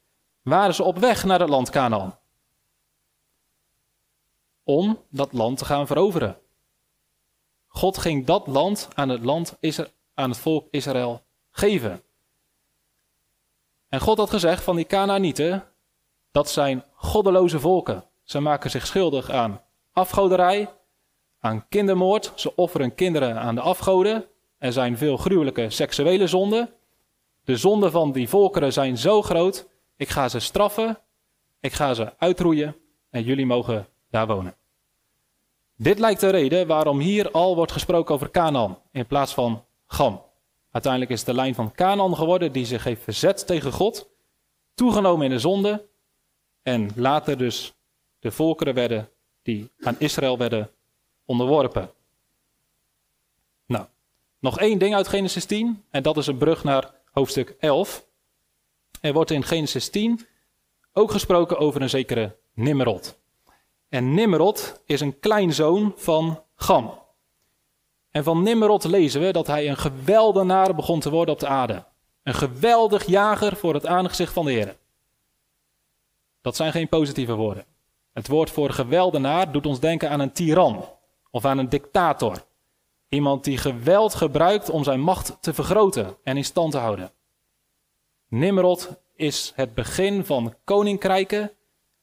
waren 0.48 0.76
ze 0.76 0.84
op 0.84 0.98
weg 0.98 1.24
naar 1.24 1.40
het 1.40 1.50
land 1.50 1.70
Canaan. 1.70 2.18
Om 4.64 5.00
dat 5.10 5.34
land 5.34 5.58
te 5.58 5.66
gaan 5.66 5.88
veroveren. 5.88 6.38
God 7.68 7.98
ging 7.98 8.26
dat 8.26 8.48
land 8.48 8.88
aan 8.94 9.10
het, 9.10 9.24
land, 9.24 9.58
aan 10.14 10.30
het 10.30 10.40
volk 10.40 10.68
Israël 10.72 11.24
geven. 11.52 12.02
En 13.90 14.00
God 14.00 14.18
had 14.18 14.30
gezegd 14.30 14.64
van 14.64 14.76
die 14.76 14.86
Canaanieten, 14.86 15.64
dat 16.32 16.50
zijn 16.50 16.84
goddeloze 16.94 17.60
volken. 17.60 18.04
Ze 18.24 18.40
maken 18.40 18.70
zich 18.70 18.88
schuldig 18.88 19.30
aan 19.30 19.62
afgoderij, 19.92 20.70
aan 21.40 21.68
kindermoord. 21.70 22.32
Ze 22.36 22.56
offeren 22.56 22.96
kinderen 22.96 23.40
aan 23.40 23.56
de 23.56 23.62
afgoden. 23.62 24.26
Er 24.58 24.74
zijn 24.74 24.98
veel 24.98 25.18
gruwelijke 25.18 25.70
seksuele 25.70 26.28
zonden. 26.28 26.74
De 27.44 27.58
zonden 27.58 27.92
van 27.92 28.12
die 28.12 28.30
volkeren 28.30 28.74
zijn 28.74 28.98
zo 28.98 29.22
groot. 29.22 29.68
Ik 29.98 30.10
ga 30.10 30.30
ze 30.30 30.40
straffen. 30.40 31.00
Ik 31.60 31.74
ga 31.74 31.94
ze 31.94 32.18
uitroeien. 32.18 32.76
En 33.10 33.24
jullie 33.24 33.46
mogen 33.46 33.88
daar 34.10 34.28
wonen. 34.28 34.56
Dit 35.76 36.00
lijkt 36.00 36.20
de 36.20 36.30
reden 36.30 36.68
waarom 36.68 37.00
hier 37.00 37.32
al 37.32 37.56
wordt 37.56 37.72
gesproken 37.72 38.14
over 38.14 38.32
Canaan 38.32 38.78
in 38.92 39.06
plaats 39.06 39.34
van 39.34 39.66
Gam. 39.86 40.26
Uiteindelijk 40.72 41.12
is 41.12 41.24
de 41.24 41.34
lijn 41.34 41.56
van 41.56 41.72
Canaan 41.72 42.16
geworden 42.16 42.52
die 42.52 42.66
zich 42.66 42.84
heeft 42.84 43.04
verzet 43.04 43.48
tegen 43.48 43.72
God, 43.72 44.10
toegenomen 44.74 45.26
in 45.26 45.32
de 45.32 45.40
zonde 45.40 45.88
en 46.64 46.90
later 46.96 47.38
dus 47.38 47.74
de 48.20 48.32
volkeren 48.32 48.74
werden 48.74 49.10
die 49.42 49.72
aan 49.80 49.96
Israël 50.00 50.38
werden 50.38 50.72
onderworpen. 51.26 51.92
Nou, 53.66 53.86
nog 54.40 54.60
één 54.60 54.78
ding 54.78 54.96
uit 54.96 55.08
Genesis 55.08 55.46
10 55.46 55.84
en 55.90 56.04
dat 56.04 56.18
is 56.18 56.28
een 56.28 56.38
brug 56.38 56.64
naar 56.64 56.94
hoofdstuk 57.12 57.56
11. 57.60 58.07
Er 59.02 59.14
wordt 59.14 59.32
in 59.32 59.44
Genesis 59.44 59.90
10 59.90 60.28
ook 60.94 61.12
gesproken 61.12 61.58
over 61.58 61.82
een 61.82 61.90
zekere 61.90 62.36
Nimrod. 62.54 63.18
En 63.90 64.14
Nimrod 64.14 64.82
is 64.86 65.02
een 65.02 65.20
kleinzoon 65.20 65.94
van 65.96 66.44
Gam. 66.56 67.00
En 68.12 68.24
van 68.24 68.44
Nimrod 68.44 68.84
lezen 68.84 69.22
we 69.22 69.32
dat 69.32 69.48
hij 69.48 69.70
een 69.70 69.78
geweldenaar 69.78 70.76
begon 70.76 71.00
te 71.00 71.10
worden 71.10 71.34
op 71.34 71.40
de 71.40 71.48
aarde. 71.48 71.86
Een 72.24 72.34
geweldig 72.34 73.06
jager 73.06 73.56
voor 73.56 73.74
het 73.74 73.86
aangezicht 73.86 74.34
van 74.34 74.46
de 74.46 74.52
Heer. 74.52 74.78
Dat 76.42 76.56
zijn 76.56 76.72
geen 76.72 76.90
positieve 76.90 77.34
woorden. 77.34 77.66
Het 78.14 78.28
woord 78.28 78.50
voor 78.50 78.70
geweldenaar 78.70 79.52
doet 79.52 79.66
ons 79.66 79.80
denken 79.80 80.10
aan 80.10 80.20
een 80.20 80.32
tiran 80.32 80.86
of 81.32 81.46
aan 81.46 81.58
een 81.58 81.70
dictator. 81.70 82.46
Iemand 83.10 83.44
die 83.44 83.58
geweld 83.58 84.16
gebruikt 84.16 84.70
om 84.70 84.84
zijn 84.84 85.00
macht 85.00 85.38
te 85.42 85.54
vergroten 85.54 86.18
en 86.24 86.38
in 86.38 86.46
stand 86.46 86.72
te 86.72 86.78
houden. 86.78 87.12
Nimrod 88.28 88.90
is 89.16 89.52
het 89.56 89.74
begin 89.74 90.26
van 90.26 90.56
koninkrijken 90.64 91.52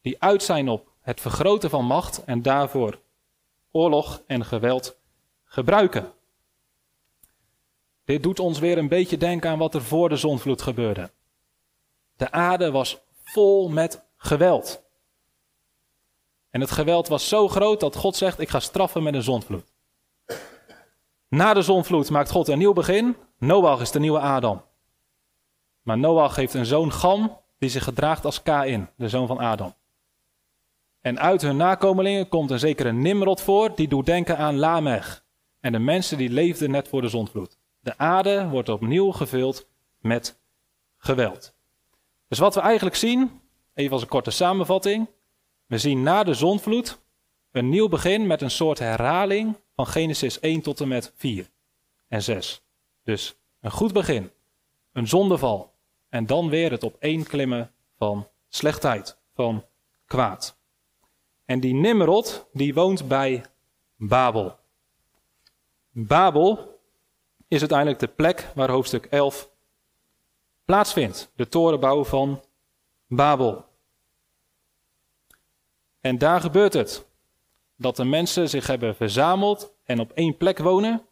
die 0.01 0.23
uit 0.23 0.43
zijn 0.43 0.69
op 0.69 0.93
het 1.01 1.21
vergroten 1.21 1.71
van 1.71 1.85
macht 1.85 2.25
en 2.25 2.43
daarvoor 2.43 3.01
oorlog 3.71 4.23
en 4.27 4.45
geweld 4.45 4.99
gebruiken. 5.45 6.13
Dit 8.05 8.23
doet 8.23 8.41
ons 8.41 8.59
weer 8.59 8.79
een 8.79 8.89
beetje 8.89 9.17
denken 9.17 9.51
aan 9.51 9.59
wat 9.59 9.75
er 9.75 9.83
voor 9.83 10.09
de 10.09 10.17
zonvloed 10.17 10.63
gebeurde. 10.63 11.11
De 12.17 12.31
aarde 12.31 12.71
was 12.71 12.99
vol 13.23 13.69
met 13.69 14.05
geweld. 14.17 14.83
En 16.51 16.61
het 16.61 16.71
geweld 16.71 17.09
was 17.09 17.29
zo 17.29 17.49
groot 17.49 17.81
dat 17.81 17.97
God 17.97 18.17
zegt: 18.17 18.39
Ik 18.39 18.49
ga 18.49 18.61
straffen 18.61 19.03
met 19.03 19.15
een 19.15 19.23
zonvloed. 19.23 19.73
Na 21.29 21.55
de 21.55 21.63
zonvloed 21.63 22.11
maakt 22.11 22.31
God 22.31 22.49
een 22.49 22.59
nieuw 22.59 22.73
begin. 22.73 23.17
Noach 23.39 23.81
is 23.81 23.91
de 23.91 24.01
nieuwe 24.01 24.19
Adam. 24.19 24.63
Maar 25.85 25.99
Noach 25.99 26.37
heeft 26.37 26.55
een 26.55 26.67
zoon 26.67 26.93
Gam 26.93 27.41
die 27.59 27.69
zich 27.69 27.85
gedraagt 27.85 28.25
als 28.25 28.43
Kain, 28.43 28.91
de 28.97 29.09
zoon 29.09 29.27
van 29.27 29.39
Adam. 29.39 29.75
En 31.01 31.21
uit 31.21 31.43
hun 31.43 31.57
nakomelingen 31.57 32.29
komt 32.29 32.51
een 32.51 32.59
zekere 32.59 32.93
Nimrod 32.93 33.41
voor, 33.41 33.75
die 33.75 33.89
doet 33.89 34.07
denken 34.07 34.39
aan 34.39 34.57
Lamech. 34.57 35.25
En 35.61 35.73
de 35.73 35.79
mensen 35.79 36.19
die 36.19 36.31
leefden 36.31 36.71
net 36.71 36.89
voor 36.89 37.01
de 37.01 37.09
zondvloed. 37.09 37.59
De 37.81 37.99
aarde 37.99 38.49
wordt 38.49 38.69
opnieuw 38.69 39.11
gevuld 39.11 39.67
met 40.01 40.39
geweld. 40.97 41.55
Dus 42.29 42.39
wat 42.39 42.55
we 42.55 42.61
eigenlijk 42.61 42.97
zien, 42.97 43.41
even 43.75 43.93
als 43.93 44.03
een 44.03 44.09
korte 44.09 44.31
samenvatting. 44.31 45.09
We 45.67 45.79
zien 45.79 46.03
na 46.03 46.25
de 46.25 46.35
zondvloed 46.35 46.99
een 47.51 47.69
nieuw 47.69 47.89
begin 47.89 48.27
met 48.27 48.43
een 48.43 48.51
soort 48.51 48.79
herhaling 48.79 49.57
van 49.75 49.87
Genesis 49.87 50.41
1 50.41 50.61
tot 50.61 50.81
en 50.81 50.89
met 50.89 51.13
4 51.17 51.51
en 52.09 52.23
6. 52.23 52.63
Dus 53.03 53.37
een 53.61 53.71
goed 53.71 53.93
begin, 53.93 54.31
een 54.93 55.09
zondeval 55.09 55.74
en 56.15 56.27
dan 56.27 56.49
weer 56.49 56.71
het 56.71 56.83
op 56.83 56.97
één 56.99 57.25
klimmen 57.25 57.73
van 57.99 58.29
slechtheid, 58.49 59.19
van 59.35 59.65
kwaad. 60.07 60.57
En 61.45 61.61
die 61.61 61.75
Nimrod, 61.75 62.47
die 62.53 62.75
woont 62.75 63.09
bij 63.09 63.45
Babel. 63.97 64.59
Babel 65.91 66.79
is 67.49 67.61
uiteindelijk 67.61 67.99
de 67.99 68.09
plek 68.09 68.49
waar 68.55 68.71
hoofdstuk 68.71 69.05
11 69.05 69.51
plaatsvindt. 70.65 71.33
De 71.37 71.49
torenbouw 71.49 72.05
van 72.05 72.43
Babel. 73.07 73.65
En 76.01 76.19
daar 76.19 76.41
gebeurt 76.41 76.73
het. 76.73 77.07
Dat 77.77 77.97
de 77.97 78.05
mensen 78.05 78.49
zich 78.49 78.67
hebben 78.67 78.97
verzameld 78.97 79.75
en 79.85 80.01
op 80.01 80.13
één 80.13 80.37
plek 80.37 80.59
wonen. 80.59 81.07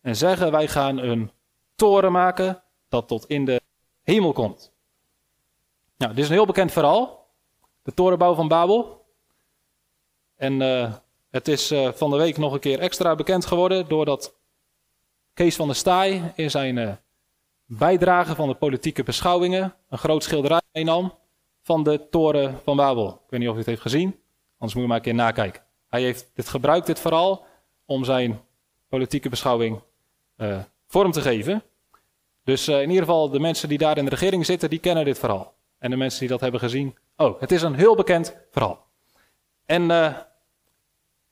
En 0.00 0.16
zeggen 0.16 0.50
wij 0.50 0.68
gaan 0.68 0.98
een 0.98 1.30
toren 1.74 2.12
maken 2.12 2.62
dat 2.88 3.08
tot 3.08 3.26
in 3.26 3.44
de 3.44 3.59
hemel 4.02 4.32
komt. 4.32 4.72
Nou, 5.96 6.14
dit 6.14 6.22
is 6.24 6.28
een 6.28 6.36
heel 6.36 6.46
bekend 6.46 6.72
verhaal. 6.72 7.28
De 7.82 7.94
torenbouw 7.94 8.34
van 8.34 8.48
Babel. 8.48 9.06
En 10.36 10.60
uh, 10.60 10.94
Het 11.30 11.48
is 11.48 11.72
uh, 11.72 11.92
van 11.92 12.10
de 12.10 12.16
week 12.16 12.36
nog 12.36 12.52
een 12.52 12.60
keer 12.60 12.78
extra 12.78 13.14
bekend 13.14 13.46
geworden 13.46 13.88
doordat 13.88 14.34
Kees 15.34 15.56
van 15.56 15.66
der 15.66 15.76
Staaij 15.76 16.32
in 16.36 16.50
zijn 16.50 16.76
uh, 16.76 16.92
bijdrage 17.64 18.34
van 18.34 18.48
de 18.48 18.54
politieke 18.54 19.02
beschouwingen 19.02 19.74
een 19.88 19.98
groot 19.98 20.22
schilderij 20.22 20.60
meenam 20.72 21.14
van 21.62 21.82
de 21.82 22.08
toren 22.10 22.60
van 22.64 22.76
Babel. 22.76 23.08
Ik 23.08 23.30
weet 23.30 23.40
niet 23.40 23.48
of 23.48 23.54
u 23.54 23.58
het 23.58 23.66
heeft 23.66 23.80
gezien, 23.80 24.20
anders 24.58 24.74
moet 24.74 24.82
je 24.82 24.88
maar 24.88 24.96
een 24.96 25.02
keer 25.02 25.14
nakijken. 25.14 25.62
Hij 25.88 26.02
heeft 26.02 26.30
dit 26.34 26.48
gebruikt, 26.48 26.86
dit 26.86 27.00
vooral, 27.00 27.44
om 27.84 28.04
zijn 28.04 28.40
politieke 28.88 29.28
beschouwing 29.28 29.80
vorm 30.86 31.12
te 31.12 31.20
geven. 31.20 31.62
Dus 32.50 32.68
uh, 32.68 32.82
in 32.82 32.88
ieder 32.88 33.04
geval 33.04 33.28
de 33.28 33.40
mensen 33.40 33.68
die 33.68 33.78
daar 33.78 33.98
in 33.98 34.04
de 34.04 34.10
regering 34.10 34.46
zitten, 34.46 34.70
die 34.70 34.78
kennen 34.78 35.04
dit 35.04 35.18
verhaal. 35.18 35.54
En 35.78 35.90
de 35.90 35.96
mensen 35.96 36.20
die 36.20 36.28
dat 36.28 36.40
hebben 36.40 36.60
gezien, 36.60 36.96
oh, 37.16 37.40
het 37.40 37.52
is 37.52 37.62
een 37.62 37.74
heel 37.74 37.94
bekend 37.94 38.36
verhaal. 38.50 38.86
En 39.66 39.82
uh, 39.82 40.16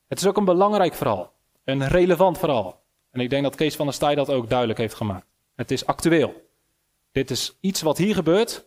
het 0.08 0.18
is 0.18 0.26
ook 0.26 0.36
een 0.36 0.44
belangrijk 0.44 0.94
verhaal, 0.94 1.32
een 1.64 1.88
relevant 1.88 2.38
verhaal. 2.38 2.82
En 3.10 3.20
ik 3.20 3.30
denk 3.30 3.42
dat 3.42 3.54
Kees 3.54 3.76
van 3.76 3.86
der 3.86 3.94
Staaij 3.94 4.14
dat 4.14 4.30
ook 4.30 4.48
duidelijk 4.48 4.78
heeft 4.78 4.94
gemaakt. 4.94 5.26
Het 5.54 5.70
is 5.70 5.86
actueel. 5.86 6.50
Dit 7.12 7.30
is 7.30 7.56
iets 7.60 7.82
wat 7.82 7.98
hier 7.98 8.14
gebeurt, 8.14 8.66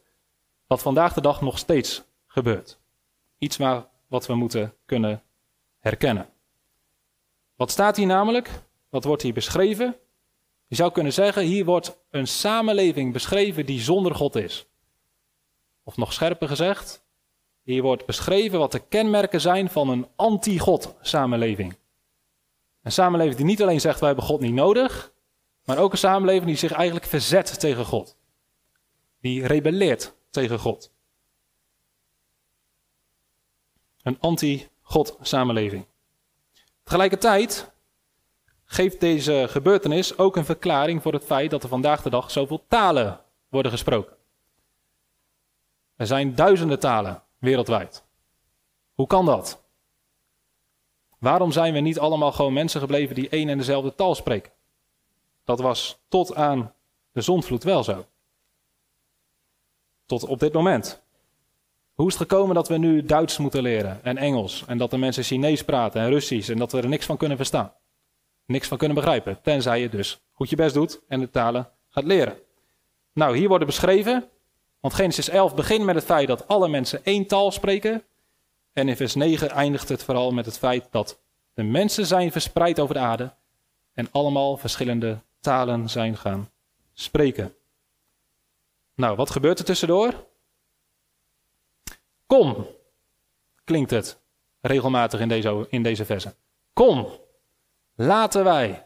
wat 0.68 0.82
vandaag 0.82 1.14
de 1.14 1.22
dag 1.22 1.42
nog 1.42 1.58
steeds 1.58 2.04
gebeurt. 2.28 2.80
Iets 3.38 3.58
waar, 3.58 3.86
wat 4.08 4.26
we 4.26 4.36
moeten 4.36 4.74
kunnen 4.86 5.24
herkennen. 5.80 6.30
Wat 7.56 7.72
staat 7.72 7.98
hier 7.98 8.06
namelijk? 8.06 8.50
Wat 8.90 9.04
wordt 9.04 9.22
hier 9.22 9.34
beschreven? 9.34 9.96
Je 10.72 10.78
zou 10.78 10.92
kunnen 10.92 11.14
zeggen, 11.14 11.44
hier 11.44 11.66
wordt 11.66 11.98
een 12.10 12.28
samenleving 12.28 13.14
beschreven 13.14 13.66
die 13.66 13.82
zonder 13.82 14.16
God 14.16 14.36
is. 14.36 14.66
Of 15.84 15.98
nog 15.98 16.14
scherper 16.14 16.48
gezegd, 16.48 17.04
hier 17.62 17.82
wordt 17.82 18.06
beschreven 18.06 18.60
wat 18.60 18.72
de 18.72 18.80
kenmerken 18.80 19.42
zijn 19.42 19.70
van 19.70 19.90
een 19.90 20.08
anti-God 20.16 20.96
samenleving. 21.02 21.78
Een 22.84 22.92
samenleving 22.92 23.36
die 23.38 23.46
niet 23.46 23.62
alleen 23.62 23.82
zegt 23.82 24.00
wij 24.00 24.08
hebben 24.08 24.26
God 24.26 24.40
niet 24.40 24.54
nodig, 24.54 25.14
maar 25.66 25.78
ook 25.78 25.92
een 25.92 25.98
samenleving 25.98 26.46
die 26.46 26.56
zich 26.56 26.72
eigenlijk 26.72 27.06
verzet 27.06 27.60
tegen 27.60 27.86
God. 27.86 28.18
Die 29.22 29.48
rebelleert 29.48 30.14
tegen 30.30 30.60
God. 30.60 30.92
Een 34.02 34.20
anti-God 34.20 35.18
samenleving. 35.22 35.86
Tegelijkertijd 36.84 37.72
geeft 38.72 39.00
deze 39.00 39.46
gebeurtenis 39.50 40.18
ook 40.18 40.36
een 40.36 40.46
verklaring 40.46 41.02
voor 41.02 41.14
het 41.14 41.24
feit 41.24 41.52
dat 41.52 41.64
er 41.64 41.70
vandaag 41.70 42.02
de 42.02 42.10
dag 42.10 42.32
zoveel 42.32 42.64
talen 42.68 43.20
worden 43.50 43.72
gesproken. 43.72 44.16
Er 45.96 46.08
zijn 46.08 46.36
duizenden 46.36 46.80
talen 46.80 47.24
wereldwijd. 47.38 48.04
Hoe 48.94 49.08
kan 49.08 49.26
dat? 49.26 49.64
Waarom 51.18 51.52
zijn 51.52 51.74
we 51.74 51.80
niet 51.80 52.00
allemaal 52.00 52.32
gewoon 52.32 52.54
mensen 52.54 52.80
gebleven 52.80 53.16
die 53.16 53.30
één 53.30 53.50
en 53.50 53.58
dezelfde 53.58 53.96
taal 53.96 54.16
spreken? 54.16 54.52
Dat 55.44 55.60
was 55.60 56.00
tot 56.08 56.36
aan 56.36 56.74
de 57.12 57.22
zondvloed 57.22 57.64
wel 57.64 57.84
zo. 57.84 58.06
Tot 60.06 60.24
op 60.24 60.40
dit 60.40 60.54
moment. 60.54 61.02
Hoe 61.94 62.08
is 62.08 62.14
het 62.14 62.30
gekomen 62.30 62.56
dat 62.56 62.68
we 62.68 62.78
nu 62.78 63.04
Duits 63.04 63.38
moeten 63.38 63.62
leren 63.62 64.04
en 64.04 64.18
Engels 64.18 64.64
en 64.68 64.78
dat 64.78 64.92
de 64.92 64.98
mensen 64.98 65.24
Chinees 65.24 65.64
praten 65.64 66.02
en 66.02 66.10
Russisch 66.10 66.50
en 66.50 66.58
dat 66.58 66.72
we 66.72 66.82
er 66.82 66.88
niks 66.88 67.06
van 67.06 67.18
kunnen 67.18 67.38
verstaan? 67.38 67.74
Niks 68.46 68.68
van 68.68 68.78
kunnen 68.78 68.96
begrijpen, 68.96 69.42
tenzij 69.42 69.82
je 69.82 69.90
dus 69.90 70.22
goed 70.32 70.50
je 70.50 70.56
best 70.56 70.74
doet 70.74 71.02
en 71.08 71.20
de 71.20 71.30
talen 71.30 71.70
gaat 71.90 72.04
leren. 72.04 72.38
Nou, 73.14 73.38
hier 73.38 73.48
worden 73.48 73.68
beschreven, 73.68 74.30
want 74.80 74.94
Genesis 74.94 75.30
11 75.30 75.56
begint 75.56 75.86
met 75.86 75.96
het 75.96 76.06
feit 76.06 76.28
dat 76.28 76.48
alle 76.48 76.68
mensen 76.68 77.04
één 77.04 77.28
taal 77.28 77.52
spreken. 77.52 78.04
En 78.74 78.90
in 78.90 78.96
vers 78.96 79.16
9 79.16 79.50
eindigt 79.50 79.90
het 79.90 80.04
vooral 80.04 80.32
met 80.32 80.46
het 80.46 80.58
feit 80.58 80.88
dat 80.92 81.20
de 81.54 81.64
mensen 81.64 82.06
zijn 82.06 82.32
verspreid 82.32 82.80
over 82.80 82.94
de 82.94 83.00
aarde 83.00 83.34
en 83.94 84.08
allemaal 84.12 84.58
verschillende 84.58 85.20
talen 85.40 85.90
zijn 85.90 86.18
gaan 86.18 86.50
spreken. 86.94 87.56
Nou, 88.96 89.16
wat 89.16 89.30
gebeurt 89.30 89.60
er 89.60 89.66
tussendoor? 89.66 90.28
Kom, 92.26 92.68
klinkt 93.64 93.92
het 93.92 94.20
regelmatig 94.62 95.20
in 95.20 95.28
deze, 95.28 95.68
in 95.70 95.84
deze 95.84 96.06
versen. 96.06 96.36
Kom, 96.74 97.08
laten 98.02 98.44
wij. 98.44 98.86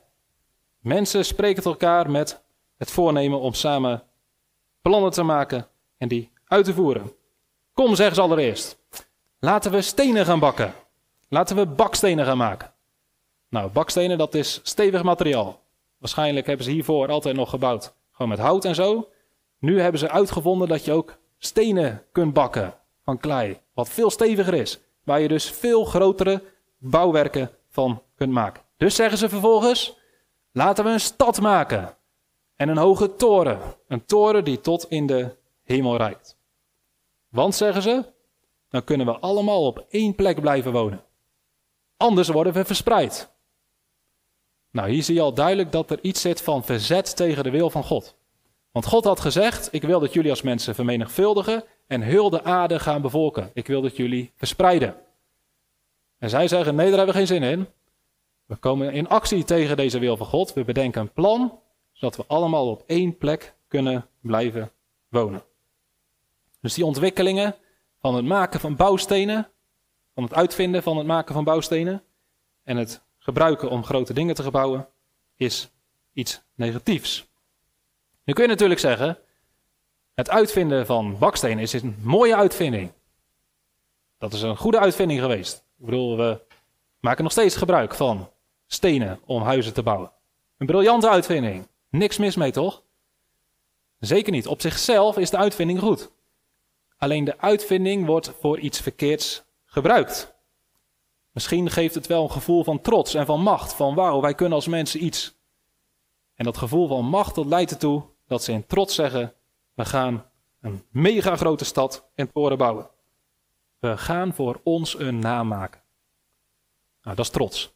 Mensen 0.80 1.26
spreken 1.26 1.64
tot 1.64 1.72
elkaar 1.72 2.12
met 2.12 2.44
het 2.78 2.92
voornemen 2.92 3.40
om 3.40 3.54
samen 3.54 4.04
plannen 4.82 5.12
te 5.12 5.24
maken 5.24 5.68
en 5.98 6.08
die 6.08 6.32
uit 6.48 6.66
te 6.66 6.74
voeren. 6.74 7.12
Kom, 7.74 7.96
zeggen 7.96 8.16
ze 8.16 8.22
allereerst. 8.22 8.78
Laten 9.40 9.72
we 9.72 9.82
stenen 9.82 10.26
gaan 10.26 10.40
bakken. 10.40 10.74
Laten 11.30 11.56
we 11.56 11.66
bakstenen 11.66 12.26
gaan 12.26 12.38
maken. 12.38 12.74
Nou, 13.50 13.70
bakstenen, 13.72 14.18
dat 14.18 14.34
is 14.34 14.60
stevig 14.64 15.04
materiaal. 15.04 15.62
Waarschijnlijk 15.98 16.48
hebben 16.48 16.66
ze 16.66 16.72
hiervoor 16.72 17.08
altijd 17.08 17.36
nog 17.36 17.50
gebouwd. 17.50 17.94
Gewoon 18.12 18.30
met 18.30 18.40
hout 18.40 18.66
en 18.66 18.76
zo. 18.76 19.10
Nu 19.60 19.82
hebben 19.82 20.00
ze 20.00 20.10
uitgevonden 20.10 20.68
dat 20.68 20.86
je 20.86 20.92
ook 20.92 21.18
stenen 21.38 22.04
kunt 22.12 22.34
bakken 22.34 22.74
van 23.04 23.18
klei. 23.18 23.60
Wat 23.74 23.90
veel 23.90 24.10
steviger 24.10 24.54
is. 24.54 24.80
Waar 25.04 25.20
je 25.20 25.28
dus 25.28 25.50
veel 25.50 25.86
grotere 25.86 26.44
bouwwerken 26.78 27.52
van 27.70 28.02
kunt 28.16 28.32
maken. 28.32 28.65
Dus 28.78 28.96
zeggen 28.96 29.18
ze 29.18 29.30
vervolgens: 29.30 29.98
laten 30.52 30.84
we 30.84 30.90
een 30.90 31.00
stad 31.00 31.42
maken. 31.42 31.98
En 32.56 32.70
een 32.70 32.78
hoge 32.78 33.16
toren. 33.16 33.60
Een 33.88 34.06
toren 34.06 34.44
die 34.44 34.62
tot 34.62 34.90
in 34.90 35.08
de 35.08 35.36
hemel 35.64 35.98
reikt. 35.98 36.38
Want 37.30 37.56
zeggen 37.56 37.82
ze, 37.82 38.14
dan 38.70 38.84
kunnen 38.84 39.06
we 39.06 39.20
allemaal 39.20 39.66
op 39.66 39.86
één 39.90 40.16
plek 40.16 40.42
blijven 40.42 40.72
wonen. 40.72 41.04
Anders 41.98 42.28
worden 42.28 42.54
we 42.54 42.66
verspreid. 42.66 43.34
Nou, 44.72 44.90
hier 44.90 45.04
zie 45.04 45.16
je 45.16 45.22
al 45.22 45.34
duidelijk 45.34 45.72
dat 45.72 45.92
er 45.92 46.00
iets 46.02 46.22
zit 46.22 46.42
van 46.42 46.64
verzet 46.64 47.16
tegen 47.16 47.44
de 47.44 47.50
wil 47.50 47.70
van 47.70 47.84
God. 47.84 48.16
Want 48.72 48.86
God 48.86 49.04
had 49.04 49.20
gezegd: 49.20 49.68
Ik 49.72 49.82
wil 49.82 50.00
dat 50.00 50.14
jullie 50.14 50.30
als 50.30 50.42
mensen 50.42 50.76
vermenigvuldigen 50.76 51.64
en 51.88 52.02
heel 52.02 52.30
de 52.30 52.44
aarde 52.44 52.80
gaan 52.80 53.02
bevolken. 53.02 53.52
Ik 53.54 53.68
wil 53.68 53.82
dat 53.82 53.98
jullie 53.98 54.32
verspreiden. 54.36 54.96
En 56.18 56.30
zij 56.30 56.48
zeggen: 56.48 56.76
Nee, 56.76 56.88
daar 56.88 56.98
hebben 56.98 57.16
we 57.16 57.26
geen 57.26 57.40
zin 57.40 57.44
in. 57.44 57.68
We 58.46 58.56
komen 58.56 58.94
in 58.94 59.08
actie 59.08 59.44
tegen 59.44 59.78
deze 59.78 60.00
wil 60.00 60.18
van 60.18 60.26
God. 60.26 60.54
We 60.54 60.64
bedenken 60.64 61.02
een 61.02 61.14
plan, 61.14 61.60
zodat 61.92 62.16
we 62.16 62.24
allemaal 62.28 62.70
op 62.70 62.84
één 62.88 63.18
plek 63.18 63.56
kunnen 63.68 64.08
blijven 64.22 64.72
wonen. 65.10 65.44
Dus 66.62 66.74
die 66.74 66.86
ontwikkelingen 66.86 67.56
van 68.00 68.16
het 68.16 68.26
maken 68.26 68.60
van 68.60 68.76
bouwstenen, 68.76 69.50
van 70.14 70.24
het 70.24 70.34
uitvinden 70.34 70.84
van 70.84 70.98
het 70.98 71.08
maken 71.08 71.34
van 71.34 71.44
bouwstenen 71.44 72.04
en 72.64 72.78
het 72.78 73.04
gebruiken 73.18 73.70
om 73.70 73.84
grote 73.84 74.14
dingen 74.14 74.36
te 74.36 74.44
gebouwen, 74.44 74.88
is 75.36 75.70
iets 76.14 76.42
negatiefs. 76.54 77.28
Nu 78.24 78.34
kun 78.34 78.44
je 78.44 78.50
natuurlijk 78.50 78.80
zeggen, 78.80 79.18
het 80.14 80.30
uitvinden 80.30 80.86
van 80.86 81.18
bakstenen 81.18 81.60
is 81.60 81.74
een 81.74 81.96
mooie 82.02 82.36
uitvinding. 82.36 82.92
Dat 84.18 84.34
is 84.34 84.42
een 84.42 84.58
goede 84.58 84.80
uitvinding 84.80 85.20
geweest. 85.20 85.66
Ik 85.78 85.86
bedoel, 85.86 86.18
we 86.18 86.42
maken 87.00 87.24
nog 87.24 87.32
steeds 87.32 87.56
gebruik 87.56 87.96
van 87.96 88.30
stenen 88.68 89.20
om 89.26 89.42
huizen 89.42 89.74
te 89.74 89.84
bouwen. 89.84 90.12
Een 90.58 90.66
briljante 90.66 91.10
uitvinding. 91.10 91.68
Niks 91.90 92.18
mis 92.18 92.36
mee, 92.36 92.52
toch? 92.52 92.84
Zeker 94.00 94.32
niet. 94.32 94.48
Op 94.48 94.62
zichzelf 94.62 95.18
is 95.18 95.30
de 95.30 95.38
uitvinding 95.38 95.80
goed. 95.80 96.12
Alleen 96.98 97.24
de 97.24 97.40
uitvinding 97.40 98.06
wordt 98.06 98.32
voor 98.40 98.60
iets 98.60 98.80
verkeerds 98.80 99.44
gebruikt. 99.66 100.34
Misschien 101.32 101.70
geeft 101.70 101.96
het 101.96 102.08
wel 102.08 102.24
een 102.24 102.32
gevoel 102.32 102.64
van 102.64 102.82
trots 102.82 103.14
en 103.14 103.26
van 103.26 103.42
macht. 103.42 103.74
Van 103.74 103.96
wauw, 103.96 104.22
wij 104.22 104.36
kunnen 104.36 104.56
als 104.56 104.68
mensen 104.68 105.04
iets. 105.04 105.36
En 106.36 106.46
dat 106.46 106.58
gevoel 106.58 106.88
van 106.88 107.06
macht 107.06 107.36
dat 107.36 107.46
leidt 107.46 107.72
ertoe 107.72 108.04
dat 108.28 108.44
ze 108.44 108.52
in 108.52 108.66
trots 108.66 108.96
zeggen: 108.96 109.34
we 109.74 109.86
gaan 109.86 110.26
een 110.62 110.84
mega 110.90 111.36
grote 111.36 111.66
stad 111.66 112.10
en 112.16 112.32
toren 112.32 112.58
bouwen. 112.58 112.90
We 113.80 113.98
gaan 113.98 114.34
voor 114.34 114.60
ons 114.64 115.00
een 115.00 115.20
naam 115.20 115.48
maken. 115.48 115.82
Nou, 117.02 117.16
dat 117.16 117.26
is 117.26 117.32
trots. 117.32 117.75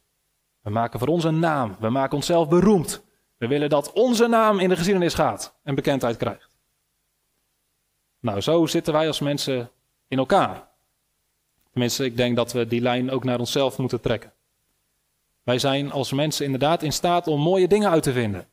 We 0.62 0.70
maken 0.70 0.98
voor 0.98 1.08
ons 1.08 1.24
een 1.24 1.38
naam. 1.38 1.76
We 1.80 1.88
maken 1.88 2.16
onszelf 2.16 2.48
beroemd. 2.48 3.02
We 3.36 3.46
willen 3.46 3.68
dat 3.68 3.92
onze 3.92 4.26
naam 4.26 4.58
in 4.58 4.68
de 4.68 4.76
geschiedenis 4.76 5.14
gaat 5.14 5.54
en 5.62 5.74
bekendheid 5.74 6.16
krijgt. 6.16 6.48
Nou, 8.20 8.40
zo 8.40 8.66
zitten 8.66 8.92
wij 8.92 9.06
als 9.06 9.20
mensen 9.20 9.70
in 10.08 10.18
elkaar. 10.18 10.68
Tenminste, 11.70 12.04
ik 12.04 12.16
denk 12.16 12.36
dat 12.36 12.52
we 12.52 12.66
die 12.66 12.80
lijn 12.80 13.10
ook 13.10 13.24
naar 13.24 13.38
onszelf 13.38 13.78
moeten 13.78 14.00
trekken. 14.00 14.32
Wij 15.42 15.58
zijn 15.58 15.92
als 15.92 16.12
mensen 16.12 16.44
inderdaad 16.44 16.82
in 16.82 16.92
staat 16.92 17.26
om 17.26 17.40
mooie 17.40 17.68
dingen 17.68 17.90
uit 17.90 18.02
te 18.02 18.12
vinden. 18.12 18.48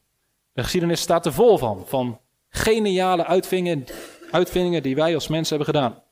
De 0.54 0.64
geschiedenis 0.64 1.02
staat 1.02 1.26
er 1.26 1.34
vol 1.34 1.58
van, 1.58 1.84
van 1.86 2.20
geniale 2.50 3.26
uitvindingen, 3.26 3.86
uitvindingen 4.32 4.84
die 4.84 4.96
wij 4.96 5.14
als 5.14 5.28
mensen 5.28 5.58
hebben 5.58 5.76
gedaan. 5.76 6.04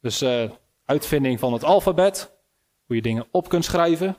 Dus 0.00 0.22
uh, 0.22 0.50
uitvinding 0.84 1.38
van 1.38 1.52
het 1.52 1.64
alfabet, 1.64 2.32
hoe 2.86 2.96
je 2.96 3.02
dingen 3.02 3.26
op 3.30 3.48
kunt 3.48 3.64
schrijven. 3.64 4.16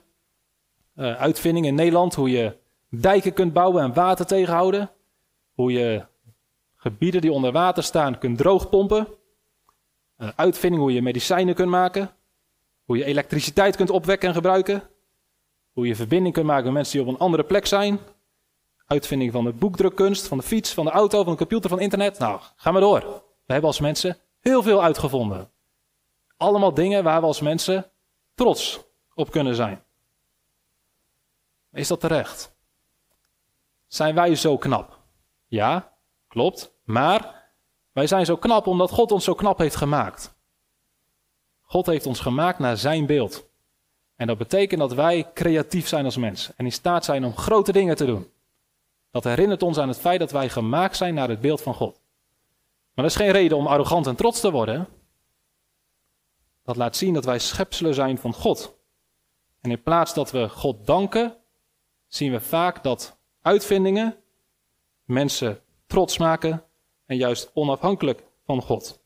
Uh, 0.98 1.16
uitvinding 1.16 1.66
in 1.66 1.76
Nederland, 1.76 2.16
hoe 2.16 2.30
je 2.30 2.58
dijken 2.90 3.34
kunt 3.34 3.54
bouwen 3.54 3.84
en 3.84 3.94
water 3.94 4.26
tegenhouden. 4.26 4.92
Hoe 5.54 5.72
je 5.72 6.06
gebieden 6.76 7.22
die 7.22 7.32
onder 7.32 7.52
water 7.52 7.84
staan 7.84 8.18
kunt 8.18 8.38
droogpompen. 8.38 9.08
Een 10.18 10.34
uitvinding 10.36 10.82
hoe 10.82 10.94
je 10.94 11.02
medicijnen 11.02 11.56
kunt 11.56 11.70
maken. 11.70 12.10
Hoe 12.84 12.98
je 12.98 13.06
elektriciteit 13.06 13.76
kunt 13.76 13.90
opwekken 13.90 14.28
en 14.28 14.34
gebruiken. 14.34 14.84
Hoe 15.72 15.88
je 15.88 15.96
verbinding 15.96 16.34
kunt 16.34 16.46
maken 16.46 16.64
met 16.64 16.74
mensen 16.74 16.98
die 16.98 17.08
op 17.08 17.14
een 17.14 17.20
andere 17.20 17.44
plek 17.44 17.66
zijn. 17.66 18.00
Uitvinding 18.86 19.32
van 19.32 19.44
de 19.44 19.54
boekdrukkunst, 19.54 20.28
van 20.28 20.38
de 20.38 20.44
fiets, 20.44 20.74
van 20.74 20.86
de 20.86 20.92
auto, 20.92 21.24
van 21.24 21.32
de 21.32 21.38
computer, 21.38 21.70
van 21.70 21.80
internet. 21.80 22.20
Nou, 22.20 22.40
ga 22.56 22.72
maar 22.72 22.82
door. 22.82 23.00
We 23.46 23.54
hebben 23.54 23.70
als 23.70 23.80
mensen 23.80 24.18
heel 24.40 24.64
veel 24.64 24.84
uitgevonden. 24.84 25.50
Allemaal 26.38 26.74
dingen 26.74 27.04
waar 27.04 27.20
we 27.20 27.28
als 27.28 27.42
mensen 27.42 27.92
trots 28.36 28.80
op 29.14 29.32
kunnen 29.32 29.56
zijn. 29.56 29.86
Is 31.78 31.88
dat 31.88 32.00
terecht? 32.00 32.56
Zijn 33.88 34.16
wij 34.16 34.36
zo 34.36 34.58
knap? 34.58 35.00
Ja, 35.48 35.94
klopt. 36.28 36.72
Maar 36.84 37.50
wij 37.92 38.08
zijn 38.08 38.26
zo 38.26 38.38
knap 38.38 38.68
omdat 38.68 38.92
God 38.92 39.12
ons 39.12 39.24
zo 39.24 39.34
knap 39.34 39.58
heeft 39.58 39.76
gemaakt. 39.76 40.36
God 41.62 41.86
heeft 41.86 42.06
ons 42.06 42.20
gemaakt 42.20 42.60
naar 42.60 42.78
zijn 42.78 43.06
beeld. 43.06 43.50
En 44.16 44.28
dat 44.28 44.38
betekent 44.38 44.80
dat 44.80 44.94
wij 44.94 45.32
creatief 45.34 45.88
zijn 45.88 46.06
als 46.06 46.18
mens 46.18 46.52
en 46.56 46.66
in 46.66 46.72
staat 46.72 47.06
zijn 47.06 47.26
om 47.26 47.38
grote 47.38 47.72
dingen 47.72 47.96
te 47.96 48.06
doen. 48.06 48.32
Dat 49.12 49.24
herinnert 49.24 49.64
ons 49.64 49.78
aan 49.78 49.88
het 49.88 50.00
feit 50.00 50.20
dat 50.20 50.32
wij 50.32 50.50
gemaakt 50.50 50.98
zijn 50.98 51.14
naar 51.14 51.30
het 51.30 51.42
beeld 51.42 51.62
van 51.62 51.74
God. 51.74 52.02
Maar 52.94 53.06
dat 53.06 53.16
is 53.16 53.22
geen 53.22 53.32
reden 53.32 53.58
om 53.58 53.68
arrogant 53.68 54.08
en 54.08 54.16
trots 54.16 54.40
te 54.40 54.52
worden. 54.52 54.88
Dat 56.64 56.76
laat 56.76 56.96
zien 56.96 57.14
dat 57.14 57.26
wij 57.26 57.40
schepselen 57.40 57.94
zijn 57.94 58.18
van 58.18 58.34
God. 58.34 58.76
En 59.62 59.72
in 59.72 59.84
plaats 59.84 60.14
dat 60.14 60.32
we 60.32 60.50
God 60.50 60.86
danken, 60.86 61.38
zien 62.08 62.32
we 62.32 62.40
vaak 62.40 62.84
dat 62.84 63.18
uitvindingen 63.42 64.18
mensen 65.04 65.62
trots 65.88 66.18
maken 66.18 66.64
en 67.06 67.18
juist 67.18 67.52
onafhankelijk 67.54 68.24
van 68.46 68.62
God. 68.62 69.00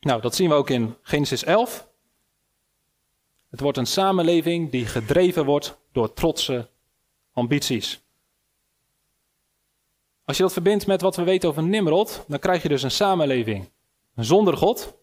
Nou, 0.00 0.20
dat 0.20 0.34
zien 0.34 0.48
we 0.48 0.54
ook 0.54 0.70
in 0.70 0.96
Genesis 1.02 1.44
11. 1.44 1.88
Het 3.50 3.60
wordt 3.60 3.78
een 3.78 3.86
samenleving 3.86 4.70
die 4.70 4.86
gedreven 4.86 5.44
wordt 5.44 5.78
door 5.92 6.12
trotse 6.12 6.68
ambities. 7.32 8.00
Als 10.24 10.36
je 10.36 10.42
dat 10.42 10.52
verbindt 10.52 10.86
met 10.86 11.00
wat 11.00 11.16
we 11.16 11.22
weten 11.22 11.48
over 11.48 11.62
Nimrod, 11.62 12.24
dan 12.28 12.38
krijg 12.38 12.62
je 12.62 12.68
dus 12.68 12.82
een 12.82 12.90
samenleving 12.90 13.70
zonder 14.14 14.56
God, 14.56 14.97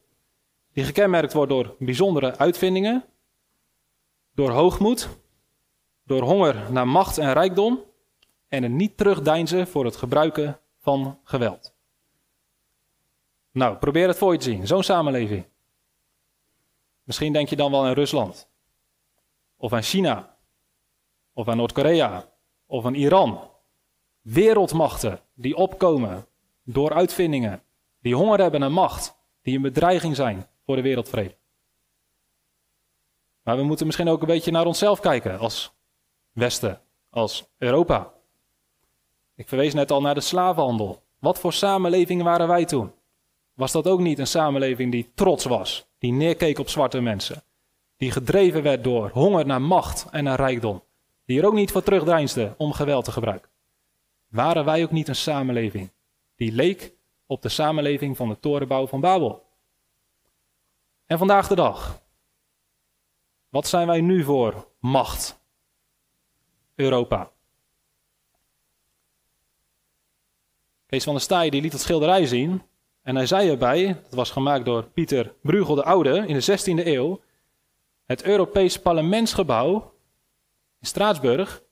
die 0.75 0.83
gekenmerkt 0.83 1.33
wordt 1.33 1.51
door 1.51 1.75
bijzondere 1.79 2.37
uitvindingen, 2.37 3.05
door 4.33 4.49
hoogmoed, 4.49 5.09
door 6.03 6.21
honger 6.21 6.71
naar 6.71 6.87
macht 6.87 7.17
en 7.17 7.33
rijkdom 7.33 7.83
en 8.47 8.63
een 8.63 8.75
niet 8.75 8.97
terugdeinzen 8.97 9.67
voor 9.67 9.85
het 9.85 9.95
gebruiken 9.95 10.59
van 10.77 11.19
geweld. 11.23 11.73
Nou, 13.51 13.77
probeer 13.77 14.07
het 14.07 14.17
voor 14.17 14.31
je 14.31 14.37
te 14.37 14.43
zien, 14.43 14.67
zo'n 14.67 14.83
samenleving. 14.83 15.45
Misschien 17.03 17.33
denk 17.33 17.49
je 17.49 17.55
dan 17.55 17.71
wel 17.71 17.85
aan 17.85 17.93
Rusland, 17.93 18.49
of 19.57 19.73
aan 19.73 19.83
China, 19.83 20.37
of 21.33 21.47
aan 21.47 21.57
Noord-Korea, 21.57 22.29
of 22.65 22.85
aan 22.85 22.93
Iran. 22.93 23.49
Wereldmachten 24.21 25.19
die 25.33 25.55
opkomen 25.55 26.25
door 26.63 26.93
uitvindingen, 26.93 27.63
die 27.99 28.15
honger 28.15 28.39
hebben 28.39 28.59
naar 28.59 28.71
macht, 28.71 29.17
die 29.41 29.55
een 29.55 29.61
bedreiging 29.61 30.15
zijn 30.15 30.47
voor 30.65 30.75
de 30.75 30.81
wereldvrede. 30.81 31.35
Maar 33.41 33.57
we 33.57 33.63
moeten 33.63 33.85
misschien 33.85 34.07
ook 34.07 34.21
een 34.21 34.27
beetje 34.27 34.51
naar 34.51 34.65
onszelf 34.65 34.99
kijken 34.99 35.39
als 35.39 35.73
Westen, 36.31 36.81
als 37.09 37.49
Europa. 37.57 38.13
Ik 39.35 39.47
verwees 39.47 39.73
net 39.73 39.91
al 39.91 40.01
naar 40.01 40.13
de 40.13 40.21
slavenhandel. 40.21 41.03
Wat 41.19 41.39
voor 41.39 41.53
samenleving 41.53 42.23
waren 42.23 42.47
wij 42.47 42.65
toen? 42.65 42.91
Was 43.53 43.71
dat 43.71 43.87
ook 43.87 43.99
niet 43.99 44.19
een 44.19 44.27
samenleving 44.27 44.91
die 44.91 45.11
trots 45.15 45.45
was, 45.45 45.87
die 45.97 46.11
neerkeek 46.11 46.59
op 46.59 46.69
zwarte 46.69 47.01
mensen, 47.01 47.43
die 47.97 48.11
gedreven 48.11 48.63
werd 48.63 48.83
door 48.83 49.09
honger 49.09 49.45
naar 49.45 49.61
macht 49.61 50.07
en 50.11 50.23
naar 50.23 50.39
rijkdom, 50.39 50.83
die 51.25 51.39
er 51.39 51.45
ook 51.45 51.53
niet 51.53 51.71
voor 51.71 51.83
terugdeinsde 51.83 52.53
om 52.57 52.73
geweld 52.73 53.05
te 53.05 53.11
gebruiken? 53.11 53.49
Waren 54.27 54.65
wij 54.65 54.83
ook 54.83 54.91
niet 54.91 55.07
een 55.07 55.15
samenleving 55.15 55.91
die 56.35 56.51
leek 56.51 56.93
op 57.25 57.41
de 57.41 57.49
samenleving 57.49 58.17
van 58.17 58.29
de 58.29 58.39
torenbouw 58.39 58.87
van 58.87 58.99
Babel? 58.99 59.44
En 61.05 61.17
vandaag 61.17 61.47
de 61.47 61.55
dag, 61.55 62.01
wat 63.49 63.67
zijn 63.67 63.87
wij 63.87 64.01
nu 64.01 64.23
voor 64.23 64.67
macht? 64.79 65.39
Europa. 66.75 67.31
Kees 70.85 71.03
van 71.03 71.13
der 71.13 71.21
Staaij 71.21 71.49
die 71.49 71.61
liet 71.61 71.71
het 71.71 71.81
schilderij 71.81 72.25
zien 72.25 72.61
en 73.01 73.15
hij 73.15 73.25
zei 73.25 73.49
erbij, 73.49 73.93
dat 74.03 74.13
was 74.13 74.31
gemaakt 74.31 74.65
door 74.65 74.83
Pieter 74.83 75.35
Bruegel 75.41 75.75
de 75.75 75.83
Oude 75.83 76.27
in 76.27 76.39
de 76.39 76.59
16e 76.59 76.85
eeuw, 76.85 77.21
het 78.05 78.23
Europees 78.23 78.79
Parlementsgebouw 78.79 79.93
in 80.79 80.87
Straatsburg 80.87 81.63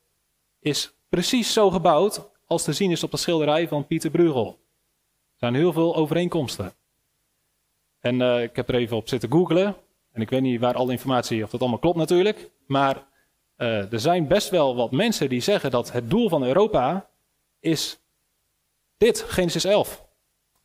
is 0.60 0.94
precies 1.10 1.54
zo 1.54 1.72
gebouwd 1.72 2.30
als 2.46 2.64
te 2.64 2.74
zien 2.74 2.92
is 2.92 3.04
op 3.04 3.12
de 3.12 3.18
schilderij 3.18 3.68
van 3.68 3.88
Pieter 3.88 4.12
Bruegel. 4.12 4.48
Er 4.48 5.40
zijn 5.40 5.56
heel 5.56 5.74
veel 5.74 5.96
overeenkomsten. 5.96 6.74
En 8.04 8.20
uh, 8.20 8.44
ik 8.44 8.56
heb 8.56 8.70
er 8.70 8.76
even 8.76 8.98
op 8.98 9.08
zitten 9.08 9.32
googlen. 9.32 9.76
En 10.12 10.22
ik 10.22 10.30
weet 10.30 10.42
niet 10.42 10.60
waar 10.60 10.76
alle 10.76 10.92
informatie, 10.92 11.44
of 11.44 11.50
dat 11.50 11.60
allemaal 11.62 11.80
klopt 11.80 11.98
natuurlijk. 11.98 12.52
Maar 12.68 13.08
uh, 13.58 13.94
er 13.94 14.00
zijn 14.00 14.28
best 14.28 14.50
wel 14.50 14.76
wat 14.76 14.92
mensen 14.92 15.30
die 15.30 15.42
zeggen 15.42 15.72
dat 15.72 15.92
het 15.92 16.10
doel 16.10 16.30
van 16.30 16.44
Europa 16.44 17.10
is 17.60 18.00
dit, 18.98 19.22
Genesis 19.22 19.64
11. 19.64 20.06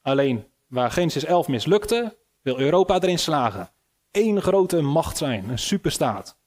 Alleen 0.02 0.46
waar 0.66 0.90
Genesis 0.90 1.24
11 1.24 1.48
mislukte, 1.48 2.16
wil 2.42 2.58
Europa 2.58 3.00
erin 3.00 3.18
slagen. 3.18 3.70
Eén 4.10 4.42
grote 4.42 4.80
macht 4.80 5.16
zijn, 5.16 5.48
een 5.48 5.58
superstaat. 5.58 6.38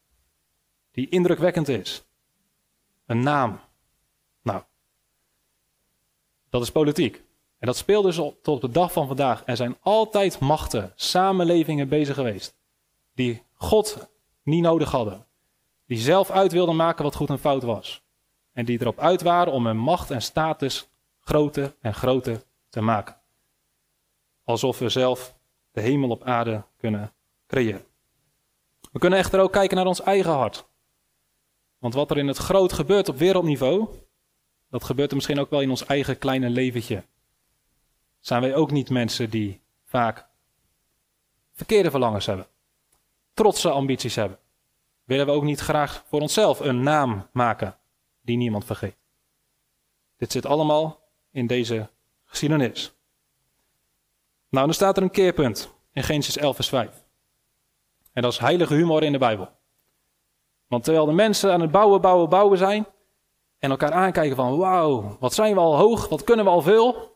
Die 0.91 1.09
indrukwekkend 1.09 1.67
is. 1.67 2.05
Een 3.05 3.23
naam. 3.23 3.59
Nou, 4.41 4.63
dat 6.49 6.61
is 6.61 6.71
politiek. 6.71 7.23
En 7.61 7.67
dat 7.67 7.77
speelt 7.77 8.03
dus 8.03 8.15
tot 8.15 8.47
op 8.47 8.61
de 8.61 8.71
dag 8.71 8.91
van 8.91 9.07
vandaag. 9.07 9.43
Er 9.45 9.55
zijn 9.55 9.77
altijd 9.81 10.39
machten, 10.39 10.91
samenlevingen 10.95 11.89
bezig 11.89 12.15
geweest. 12.15 12.55
Die 13.13 13.43
God 13.53 14.09
niet 14.43 14.61
nodig 14.61 14.91
hadden. 14.91 15.25
Die 15.85 15.97
zelf 15.97 16.29
uit 16.29 16.51
wilden 16.51 16.75
maken 16.75 17.03
wat 17.03 17.15
goed 17.15 17.29
en 17.29 17.39
fout 17.39 17.63
was. 17.63 18.03
En 18.53 18.65
die 18.65 18.81
erop 18.81 18.99
uit 18.99 19.21
waren 19.21 19.53
om 19.53 19.65
hun 19.65 19.77
macht 19.77 20.11
en 20.11 20.21
status 20.21 20.89
groter 21.19 21.75
en 21.81 21.93
groter 21.93 22.43
te 22.69 22.81
maken. 22.81 23.15
Alsof 24.43 24.79
we 24.79 24.89
zelf 24.89 25.35
de 25.71 25.81
hemel 25.81 26.09
op 26.09 26.23
aarde 26.23 26.63
kunnen 26.77 27.13
creëren. 27.47 27.85
We 28.91 28.99
kunnen 28.99 29.19
echter 29.19 29.39
ook 29.39 29.51
kijken 29.51 29.77
naar 29.77 29.85
ons 29.85 30.01
eigen 30.01 30.31
hart. 30.31 30.65
Want 31.77 31.93
wat 31.93 32.11
er 32.11 32.17
in 32.17 32.27
het 32.27 32.37
groot 32.37 32.73
gebeurt 32.73 33.09
op 33.09 33.17
wereldniveau, 33.17 33.87
dat 34.69 34.83
gebeurt 34.83 35.09
er 35.09 35.15
misschien 35.15 35.39
ook 35.39 35.49
wel 35.49 35.61
in 35.61 35.69
ons 35.69 35.85
eigen 35.85 36.17
kleine 36.17 36.49
leventje. 36.49 37.03
Zijn 38.21 38.41
wij 38.41 38.55
ook 38.55 38.71
niet 38.71 38.89
mensen 38.89 39.29
die 39.29 39.61
vaak 39.83 40.27
verkeerde 41.53 41.91
verlangens 41.91 42.25
hebben, 42.25 42.47
trotse 43.33 43.69
ambities 43.69 44.15
hebben? 44.15 44.39
Willen 45.03 45.25
we 45.25 45.31
ook 45.31 45.43
niet 45.43 45.59
graag 45.59 46.03
voor 46.07 46.21
onszelf 46.21 46.59
een 46.59 46.83
naam 46.83 47.27
maken 47.31 47.77
die 48.21 48.37
niemand 48.37 48.65
vergeet? 48.65 48.95
Dit 50.17 50.31
zit 50.31 50.45
allemaal 50.45 50.99
in 51.31 51.47
deze 51.47 51.89
geschiedenis. 52.25 52.93
Nou, 54.49 54.65
dan 54.65 54.75
staat 54.75 54.97
er 54.97 55.03
een 55.03 55.11
keerpunt 55.11 55.73
in 55.93 56.03
Genesis 56.03 56.37
11, 56.37 56.55
vers 56.55 56.69
5. 56.69 57.03
En 58.13 58.21
dat 58.21 58.31
is 58.31 58.37
heilige 58.37 58.73
humor 58.73 59.03
in 59.03 59.11
de 59.11 59.17
Bijbel. 59.17 59.49
Want 60.67 60.83
terwijl 60.83 61.05
de 61.05 61.11
mensen 61.11 61.51
aan 61.51 61.61
het 61.61 61.71
bouwen, 61.71 62.01
bouwen, 62.01 62.29
bouwen 62.29 62.57
zijn, 62.57 62.85
en 63.59 63.69
elkaar 63.69 63.91
aankijken 63.91 64.35
van 64.35 64.57
wauw, 64.57 65.17
wat 65.19 65.33
zijn 65.33 65.53
we 65.53 65.59
al 65.59 65.77
hoog, 65.77 66.07
wat 66.07 66.23
kunnen 66.23 66.45
we 66.45 66.51
al 66.51 66.61
veel, 66.61 67.10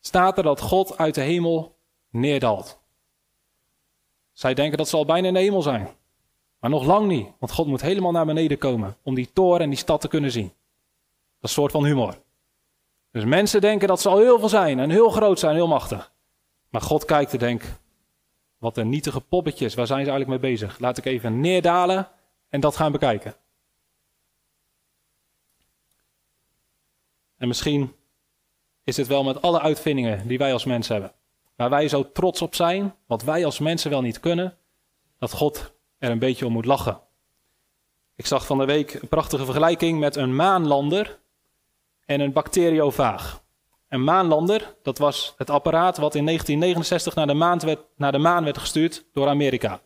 staat 0.00 0.36
er 0.36 0.42
dat 0.42 0.60
God 0.60 0.98
uit 0.98 1.14
de 1.14 1.20
hemel 1.20 1.78
neerdaalt. 2.10 2.80
Zij 4.32 4.54
denken 4.54 4.78
dat 4.78 4.88
ze 4.88 4.96
al 4.96 5.04
bijna 5.04 5.28
in 5.28 5.34
de 5.34 5.40
hemel 5.40 5.62
zijn. 5.62 5.88
Maar 6.58 6.70
nog 6.70 6.84
lang 6.84 7.06
niet, 7.06 7.28
want 7.38 7.52
God 7.52 7.66
moet 7.66 7.80
helemaal 7.80 8.12
naar 8.12 8.26
beneden 8.26 8.58
komen 8.58 8.96
om 9.02 9.14
die 9.14 9.32
toren 9.32 9.60
en 9.60 9.68
die 9.68 9.78
stad 9.78 10.00
te 10.00 10.08
kunnen 10.08 10.30
zien. 10.30 10.48
Dat 10.48 11.50
is 11.50 11.56
een 11.56 11.62
soort 11.62 11.72
van 11.72 11.84
humor. 11.84 12.22
Dus 13.10 13.24
mensen 13.24 13.60
denken 13.60 13.88
dat 13.88 14.00
ze 14.00 14.08
al 14.08 14.18
heel 14.18 14.38
veel 14.38 14.48
zijn 14.48 14.78
en 14.78 14.90
heel 14.90 15.10
groot 15.10 15.38
zijn, 15.38 15.54
heel 15.54 15.68
machtig. 15.68 16.12
Maar 16.68 16.80
God 16.80 17.04
kijkt 17.04 17.32
en 17.32 17.38
denkt, 17.38 17.80
wat 18.58 18.76
een 18.76 18.88
nietige 18.88 19.20
poppetjes, 19.20 19.74
waar 19.74 19.86
zijn 19.86 20.04
ze 20.04 20.10
eigenlijk 20.10 20.42
mee 20.42 20.52
bezig? 20.52 20.78
Laat 20.78 20.98
ik 20.98 21.04
even 21.04 21.40
neerdalen 21.40 22.08
en 22.48 22.60
dat 22.60 22.76
gaan 22.76 22.92
bekijken. 22.92 23.34
En 27.36 27.48
misschien 27.48 27.94
is 28.84 28.94
dit 28.94 29.06
wel 29.06 29.24
met 29.24 29.42
alle 29.42 29.60
uitvindingen 29.60 30.28
die 30.28 30.38
wij 30.38 30.52
als 30.52 30.64
mensen 30.64 30.94
hebben. 30.94 31.12
Waar 31.56 31.70
wij 31.70 31.88
zo 31.88 32.12
trots 32.12 32.42
op 32.42 32.54
zijn, 32.54 32.94
wat 33.06 33.22
wij 33.22 33.44
als 33.44 33.58
mensen 33.58 33.90
wel 33.90 34.02
niet 34.02 34.20
kunnen, 34.20 34.56
dat 35.18 35.32
God 35.32 35.72
er 35.98 36.10
een 36.10 36.18
beetje 36.18 36.46
om 36.46 36.52
moet 36.52 36.64
lachen. 36.64 37.00
Ik 38.16 38.26
zag 38.26 38.46
van 38.46 38.58
de 38.58 38.64
week 38.64 38.94
een 38.94 39.08
prachtige 39.08 39.44
vergelijking 39.44 39.98
met 39.98 40.16
een 40.16 40.36
maanlander 40.36 41.18
en 42.04 42.20
een 42.20 42.32
bacteriovaag. 42.32 43.42
Een 43.88 44.04
maanlander, 44.04 44.74
dat 44.82 44.98
was 44.98 45.34
het 45.36 45.50
apparaat 45.50 45.96
wat 45.96 46.14
in 46.14 46.24
1969 46.24 47.14
naar 47.14 47.26
de, 47.26 47.34
maan 47.34 47.58
werd, 47.58 47.80
naar 47.96 48.12
de 48.12 48.18
maan 48.18 48.44
werd 48.44 48.58
gestuurd 48.58 49.04
door 49.12 49.28
Amerika. 49.28 49.80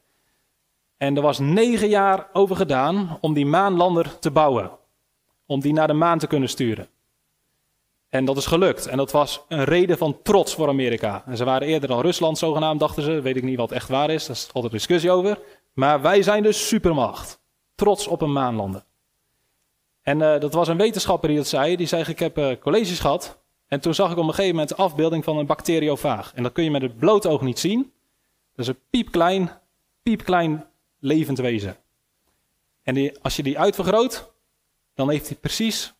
En 0.96 1.16
er 1.16 1.22
was 1.22 1.38
negen 1.38 1.88
jaar 1.88 2.28
over 2.32 2.56
gedaan 2.56 3.18
om 3.20 3.34
die 3.34 3.46
maanlander 3.46 4.18
te 4.18 4.30
bouwen. 4.30 4.70
Om 5.46 5.60
die 5.60 5.72
naar 5.72 5.86
de 5.86 5.92
maan 5.92 6.18
te 6.18 6.26
kunnen 6.26 6.48
sturen. 6.48 6.88
En 8.14 8.24
dat 8.24 8.36
is 8.36 8.46
gelukt. 8.46 8.86
En 8.86 8.96
dat 8.96 9.12
was 9.12 9.44
een 9.48 9.64
reden 9.64 9.98
van 9.98 10.22
trots 10.22 10.54
voor 10.54 10.68
Amerika. 10.68 11.22
En 11.26 11.36
ze 11.36 11.44
waren 11.44 11.68
eerder 11.68 11.88
dan 11.88 12.00
Rusland 12.00 12.38
zogenaamd, 12.38 12.80
dachten 12.80 13.02
ze. 13.02 13.20
Weet 13.20 13.36
ik 13.36 13.42
niet 13.42 13.56
wat 13.56 13.72
echt 13.72 13.88
waar 13.88 14.10
is, 14.10 14.26
daar 14.26 14.36
is 14.36 14.48
altijd 14.52 14.72
discussie 14.72 15.10
over. 15.10 15.38
Maar 15.72 16.02
wij 16.02 16.22
zijn 16.22 16.42
de 16.42 16.52
supermacht. 16.52 17.40
Trots 17.74 18.06
op 18.06 18.20
een 18.20 18.32
maanlander. 18.32 18.84
En 20.02 20.20
uh, 20.20 20.40
dat 20.40 20.52
was 20.52 20.68
een 20.68 20.76
wetenschapper 20.76 21.28
die 21.28 21.38
dat 21.38 21.46
zei. 21.46 21.76
Die 21.76 21.86
zei, 21.86 22.04
ik 22.06 22.18
heb 22.18 22.38
uh, 22.38 22.52
colleges 22.60 23.00
gehad. 23.00 23.38
En 23.66 23.80
toen 23.80 23.94
zag 23.94 24.10
ik 24.10 24.16
op 24.16 24.22
een 24.22 24.34
gegeven 24.34 24.50
moment 24.50 24.68
de 24.68 24.76
afbeelding 24.76 25.24
van 25.24 25.38
een 25.38 25.46
bacteriofaag. 25.46 26.32
En 26.34 26.42
dat 26.42 26.52
kun 26.52 26.64
je 26.64 26.70
met 26.70 26.82
het 26.82 26.98
blote 26.98 27.28
oog 27.28 27.40
niet 27.40 27.58
zien. 27.58 27.92
Dat 28.54 28.66
is 28.66 28.68
een 28.68 28.80
piepklein, 28.90 29.50
piepklein 30.02 30.66
levend 30.98 31.38
wezen. 31.38 31.76
En 32.82 32.94
die, 32.94 33.18
als 33.22 33.36
je 33.36 33.42
die 33.42 33.58
uitvergroot, 33.58 34.32
dan 34.94 35.10
heeft 35.10 35.28
hij 35.28 35.36
precies 35.36 35.94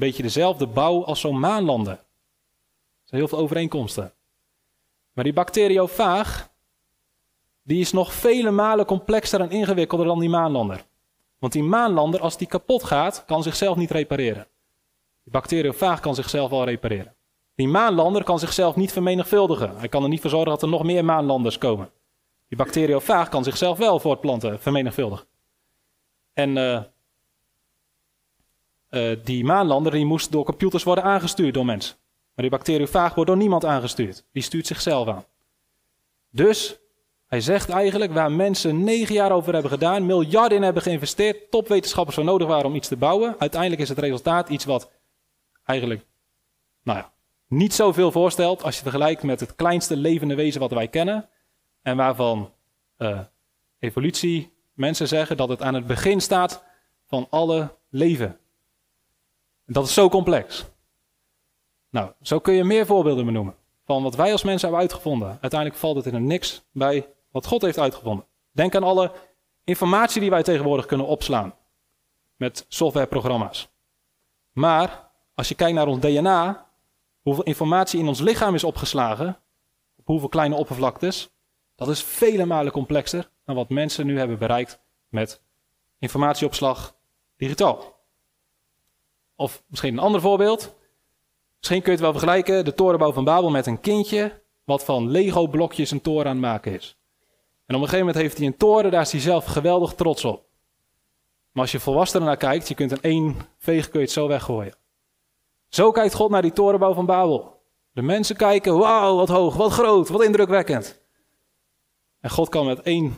beetje 0.00 0.22
dezelfde 0.22 0.66
bouw 0.66 1.04
als 1.04 1.20
zo'n 1.20 1.40
maanlander. 1.40 1.92
Er 1.92 2.00
zijn 3.04 3.20
heel 3.20 3.28
veel 3.28 3.38
overeenkomsten. 3.38 4.12
Maar 5.12 5.24
die 5.24 5.32
bacteriofaag, 5.32 6.50
die 7.62 7.80
is 7.80 7.92
nog 7.92 8.12
vele 8.12 8.50
malen 8.50 8.86
complexer 8.86 9.40
en 9.40 9.50
ingewikkelder 9.50 10.06
dan 10.06 10.18
die 10.18 10.28
maanlander. 10.28 10.84
Want 11.38 11.52
die 11.52 11.62
maanlander, 11.62 12.20
als 12.20 12.36
die 12.36 12.46
kapot 12.46 12.84
gaat, 12.84 13.24
kan 13.26 13.42
zichzelf 13.42 13.76
niet 13.76 13.90
repareren. 13.90 14.46
Die 15.22 15.32
bacteriofaag 15.32 16.00
kan 16.00 16.14
zichzelf 16.14 16.50
wel 16.50 16.64
repareren. 16.64 17.14
Die 17.54 17.68
maanlander 17.68 18.24
kan 18.24 18.38
zichzelf 18.38 18.76
niet 18.76 18.92
vermenigvuldigen. 18.92 19.76
Hij 19.76 19.88
kan 19.88 20.02
er 20.02 20.08
niet 20.08 20.20
voor 20.20 20.30
zorgen 20.30 20.50
dat 20.50 20.62
er 20.62 20.68
nog 20.68 20.82
meer 20.82 21.04
maanlanders 21.04 21.58
komen. 21.58 21.90
Die 22.48 22.58
bacteriofaag 22.58 23.28
kan 23.28 23.44
zichzelf 23.44 23.78
wel 23.78 24.00
voortplanten, 24.00 24.60
vermenigvuldigen. 24.60 25.26
En 26.32 26.56
uh, 26.56 26.82
uh, 28.94 29.16
die 29.24 29.44
maanlander 29.44 29.92
die 29.92 30.04
moest 30.04 30.32
door 30.32 30.44
computers 30.44 30.82
worden 30.82 31.04
aangestuurd 31.04 31.54
door 31.54 31.64
mensen. 31.64 31.96
Maar 32.34 32.48
die 32.48 32.50
bacteriofaag 32.50 33.14
wordt 33.14 33.30
door 33.30 33.38
niemand 33.38 33.64
aangestuurd. 33.64 34.24
Die 34.32 34.42
stuurt 34.42 34.66
zichzelf 34.66 35.08
aan. 35.08 35.24
Dus 36.30 36.78
hij 37.26 37.40
zegt 37.40 37.68
eigenlijk 37.68 38.12
waar 38.12 38.32
mensen 38.32 38.84
negen 38.84 39.14
jaar 39.14 39.32
over 39.32 39.52
hebben 39.52 39.70
gedaan, 39.70 40.06
miljarden 40.06 40.56
in 40.56 40.62
hebben 40.62 40.82
geïnvesteerd, 40.82 41.50
topwetenschappers 41.50 42.16
voor 42.16 42.24
nodig 42.24 42.48
waren 42.48 42.66
om 42.66 42.74
iets 42.74 42.88
te 42.88 42.96
bouwen. 42.96 43.34
Uiteindelijk 43.38 43.82
is 43.82 43.88
het 43.88 43.98
resultaat 43.98 44.48
iets 44.48 44.64
wat 44.64 44.90
eigenlijk, 45.64 46.04
nou 46.82 46.98
ja, 46.98 47.12
niet 47.48 47.74
zoveel 47.74 48.12
voorstelt 48.12 48.62
als 48.62 48.76
je 48.76 48.82
vergelijkt 48.82 49.22
met 49.22 49.40
het 49.40 49.54
kleinste 49.54 49.96
levende 49.96 50.34
wezen 50.34 50.60
wat 50.60 50.70
wij 50.70 50.88
kennen. 50.88 51.28
En 51.82 51.96
waarvan 51.96 52.52
uh, 52.98 53.20
evolutie 53.78 54.52
mensen 54.72 55.08
zeggen 55.08 55.36
dat 55.36 55.48
het 55.48 55.62
aan 55.62 55.74
het 55.74 55.86
begin 55.86 56.20
staat 56.20 56.64
van 57.06 57.26
alle 57.30 57.74
leven. 57.90 58.38
Dat 59.66 59.84
is 59.86 59.94
zo 59.94 60.08
complex. 60.08 60.64
Nou, 61.90 62.10
zo 62.22 62.38
kun 62.38 62.54
je 62.54 62.64
meer 62.64 62.86
voorbeelden 62.86 63.24
benoemen. 63.24 63.54
Van 63.84 64.02
wat 64.02 64.14
wij 64.14 64.32
als 64.32 64.42
mensen 64.42 64.68
hebben 64.68 64.86
uitgevonden. 64.86 65.28
Uiteindelijk 65.28 65.80
valt 65.80 65.96
het 65.96 66.06
in 66.06 66.14
een 66.14 66.26
niks 66.26 66.64
bij 66.72 67.08
wat 67.30 67.46
God 67.46 67.62
heeft 67.62 67.78
uitgevonden. 67.78 68.26
Denk 68.52 68.74
aan 68.74 68.82
alle 68.82 69.12
informatie 69.64 70.20
die 70.20 70.30
wij 70.30 70.42
tegenwoordig 70.42 70.86
kunnen 70.86 71.06
opslaan. 71.06 71.54
Met 72.36 72.64
softwareprogramma's. 72.68 73.68
Maar 74.52 75.10
als 75.34 75.48
je 75.48 75.54
kijkt 75.54 75.74
naar 75.74 75.86
ons 75.86 76.00
DNA, 76.00 76.66
hoeveel 77.22 77.44
informatie 77.44 78.00
in 78.00 78.08
ons 78.08 78.20
lichaam 78.20 78.54
is 78.54 78.64
opgeslagen, 78.64 79.38
op 79.96 80.06
hoeveel 80.06 80.28
kleine 80.28 80.54
oppervlaktes, 80.54 81.30
dat 81.74 81.88
is 81.88 82.02
vele 82.02 82.44
malen 82.44 82.72
complexer 82.72 83.30
dan 83.44 83.54
wat 83.54 83.68
mensen 83.68 84.06
nu 84.06 84.18
hebben 84.18 84.38
bereikt 84.38 84.80
met 85.08 85.40
informatieopslag 85.98 86.96
digitaal. 87.36 87.93
Of 89.36 89.62
misschien 89.66 89.92
een 89.92 90.04
ander 90.04 90.20
voorbeeld. 90.20 90.74
Misschien 91.56 91.82
kun 91.82 91.92
je 91.92 91.98
het 91.98 92.06
wel 92.06 92.18
vergelijken, 92.18 92.64
de 92.64 92.74
torenbouw 92.74 93.12
van 93.12 93.24
Babel 93.24 93.50
met 93.50 93.66
een 93.66 93.80
kindje 93.80 94.42
wat 94.64 94.84
van 94.84 95.10
Lego-blokjes 95.10 95.90
een 95.90 96.00
toren 96.00 96.26
aan 96.26 96.30
het 96.30 96.40
maken 96.40 96.72
is. 96.72 96.98
En 97.66 97.74
op 97.74 97.80
een 97.82 97.88
gegeven 97.88 97.98
moment 97.98 98.16
heeft 98.16 98.38
hij 98.38 98.46
een 98.46 98.56
toren, 98.56 98.90
daar 98.90 99.00
is 99.00 99.12
hij 99.12 99.20
zelf 99.20 99.44
geweldig 99.44 99.94
trots 99.94 100.24
op. 100.24 100.46
Maar 101.52 101.62
als 101.62 101.72
je 101.72 101.80
volwassenen 101.80 102.26
naar 102.26 102.36
kijkt, 102.36 102.68
je 102.68 102.74
kunt 102.74 102.90
in 102.90 103.00
één 103.00 103.36
veeg 103.58 103.88
kun 103.88 104.00
je 104.00 104.04
het 104.04 104.14
zo 104.14 104.28
weggooien. 104.28 104.74
Zo 105.68 105.90
kijkt 105.90 106.14
God 106.14 106.30
naar 106.30 106.42
die 106.42 106.52
torenbouw 106.52 106.94
van 106.94 107.06
Babel. 107.06 107.62
De 107.92 108.02
mensen 108.02 108.36
kijken, 108.36 108.78
wauw, 108.78 109.16
wat 109.16 109.28
hoog, 109.28 109.56
wat 109.56 109.72
groot, 109.72 110.08
wat 110.08 110.24
indrukwekkend. 110.24 111.02
En 112.20 112.30
God 112.30 112.48
kan 112.48 112.66
met 112.66 112.80
één 112.80 113.16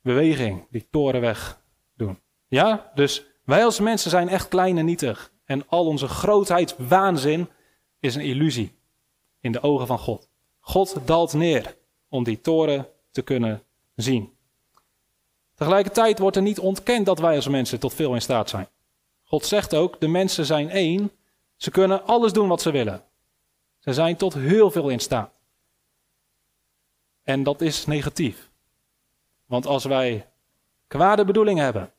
beweging 0.00 0.66
die 0.70 0.88
toren 0.90 1.20
weg 1.20 1.62
doen. 1.96 2.20
Ja, 2.48 2.90
dus 2.94 3.26
wij 3.44 3.64
als 3.64 3.80
mensen 3.80 4.10
zijn 4.10 4.28
echt 4.28 4.48
klein 4.48 4.78
en 4.78 4.84
nietig. 4.84 5.32
En 5.44 5.68
al 5.68 5.86
onze 5.86 6.08
grootheid, 6.08 6.74
waanzin, 6.78 7.48
is 8.00 8.14
een 8.14 8.22
illusie 8.22 8.74
in 9.40 9.52
de 9.52 9.62
ogen 9.62 9.86
van 9.86 9.98
God. 9.98 10.28
God 10.60 10.96
daalt 11.04 11.32
neer 11.32 11.76
om 12.08 12.24
die 12.24 12.40
toren 12.40 12.88
te 13.10 13.22
kunnen 13.22 13.62
zien. 13.94 14.32
Tegelijkertijd 15.54 16.18
wordt 16.18 16.36
er 16.36 16.42
niet 16.42 16.58
ontkend 16.58 17.06
dat 17.06 17.18
wij 17.18 17.36
als 17.36 17.48
mensen 17.48 17.80
tot 17.80 17.94
veel 17.94 18.14
in 18.14 18.22
staat 18.22 18.48
zijn. 18.48 18.68
God 19.24 19.46
zegt 19.46 19.74
ook, 19.74 20.00
de 20.00 20.08
mensen 20.08 20.46
zijn 20.46 20.70
één, 20.70 21.10
ze 21.56 21.70
kunnen 21.70 22.04
alles 22.06 22.32
doen 22.32 22.48
wat 22.48 22.62
ze 22.62 22.70
willen. 22.70 23.04
Ze 23.78 23.92
zijn 23.92 24.16
tot 24.16 24.34
heel 24.34 24.70
veel 24.70 24.88
in 24.88 25.00
staat. 25.00 25.32
En 27.22 27.42
dat 27.42 27.60
is 27.60 27.86
negatief. 27.86 28.50
Want 29.46 29.66
als 29.66 29.84
wij 29.84 30.30
kwade 30.86 31.24
bedoelingen 31.24 31.64
hebben 31.64 31.92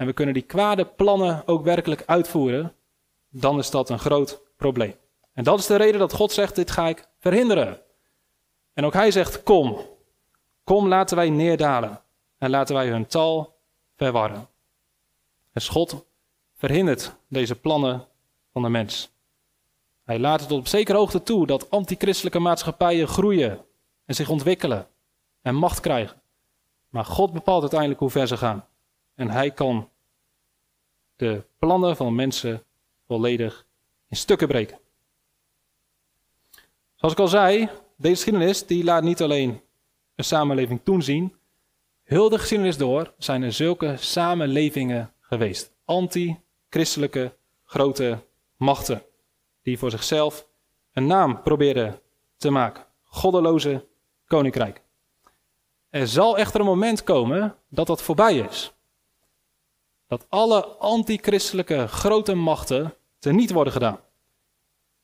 en 0.00 0.06
we 0.06 0.12
kunnen 0.12 0.34
die 0.34 0.42
kwade 0.42 0.84
plannen 0.84 1.42
ook 1.46 1.64
werkelijk 1.64 2.02
uitvoeren, 2.06 2.74
dan 3.28 3.58
is 3.58 3.70
dat 3.70 3.90
een 3.90 3.98
groot 3.98 4.40
probleem. 4.56 4.94
En 5.32 5.44
dat 5.44 5.58
is 5.58 5.66
de 5.66 5.76
reden 5.76 6.00
dat 6.00 6.12
God 6.12 6.32
zegt: 6.32 6.54
Dit 6.54 6.70
ga 6.70 6.88
ik 6.88 7.08
verhinderen. 7.18 7.80
En 8.72 8.84
ook 8.84 8.92
hij 8.92 9.10
zegt: 9.10 9.42
Kom, 9.42 9.78
kom, 10.64 10.88
laten 10.88 11.16
wij 11.16 11.30
neerdalen 11.30 12.00
en 12.38 12.50
laten 12.50 12.74
wij 12.74 12.88
hun 12.88 13.06
tal 13.06 13.56
verwarren. 13.96 14.48
En 15.52 15.62
God 15.62 16.04
verhindert 16.56 17.14
deze 17.28 17.54
plannen 17.54 18.06
van 18.52 18.62
de 18.62 18.68
mens. 18.68 19.10
Hij 20.04 20.18
laat 20.18 20.40
het 20.40 20.52
op 20.52 20.66
zekere 20.66 20.98
hoogte 20.98 21.22
toe 21.22 21.46
dat 21.46 21.70
antichristelijke 21.70 22.38
maatschappijen 22.38 23.08
groeien 23.08 23.64
en 24.04 24.14
zich 24.14 24.28
ontwikkelen 24.28 24.88
en 25.42 25.54
macht 25.54 25.80
krijgen. 25.80 26.20
Maar 26.88 27.04
God 27.04 27.32
bepaalt 27.32 27.60
uiteindelijk 27.60 28.00
hoe 28.00 28.10
ver 28.10 28.26
ze 28.26 28.36
gaan. 28.36 28.64
En 29.14 29.30
hij 29.30 29.50
kan 29.50 29.89
de 31.20 31.44
plannen 31.58 31.96
van 31.96 32.14
mensen 32.14 32.62
volledig 33.06 33.66
in 34.08 34.16
stukken 34.16 34.48
breken. 34.48 34.78
Zoals 36.94 37.14
ik 37.14 37.20
al 37.20 37.28
zei, 37.28 37.68
deze 37.96 38.14
geschiedenis 38.14 38.66
die 38.66 38.84
laat 38.84 39.02
niet 39.02 39.22
alleen 39.22 39.60
een 40.14 40.24
samenleving 40.24 40.80
toen 40.84 41.02
zien. 41.02 41.36
Heel 42.02 42.28
de 42.28 42.38
geschiedenis 42.38 42.76
door 42.76 43.14
zijn 43.18 43.42
er 43.42 43.52
zulke 43.52 43.96
samenlevingen 43.96 45.12
geweest. 45.20 45.72
Anti-christelijke 45.84 47.36
grote 47.64 48.18
machten. 48.56 49.02
Die 49.62 49.78
voor 49.78 49.90
zichzelf 49.90 50.46
een 50.92 51.06
naam 51.06 51.42
probeerden 51.42 52.00
te 52.36 52.50
maken. 52.50 52.86
Goddeloze 53.02 53.86
koninkrijk. 54.26 54.82
Er 55.90 56.08
zal 56.08 56.38
echter 56.38 56.60
een 56.60 56.66
moment 56.66 57.04
komen 57.04 57.56
dat 57.68 57.86
dat 57.86 58.02
voorbij 58.02 58.36
is. 58.38 58.72
Dat 60.10 60.26
alle 60.28 60.66
antichristelijke 60.66 61.88
grote 61.88 62.34
machten 62.34 62.94
teniet 63.18 63.50
worden 63.50 63.72
gedaan. 63.72 64.00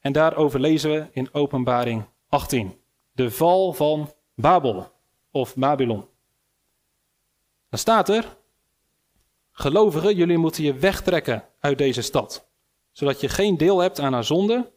En 0.01 0.13
daarover 0.13 0.61
lezen 0.61 0.91
we 0.91 1.07
in 1.13 1.35
Openbaring 1.35 2.05
18. 2.29 2.81
De 3.13 3.31
val 3.31 3.73
van 3.73 4.13
Babel 4.35 4.93
of 5.31 5.55
Babylon. 5.55 6.05
Dan 7.69 7.79
staat 7.79 8.09
er: 8.09 8.37
Gelovigen, 9.53 10.17
jullie 10.17 10.39
moeten 10.39 10.65
je 10.65 10.75
wegtrekken 10.75 11.45
uit 11.61 11.79
deze 11.79 12.03
stad, 12.03 12.49
zodat 12.93 13.21
je 13.21 13.29
geen 13.29 13.57
deel 13.57 13.79
hebt 13.79 14.01
aan 14.01 14.13
haar 14.13 14.25
zonde 14.25 14.73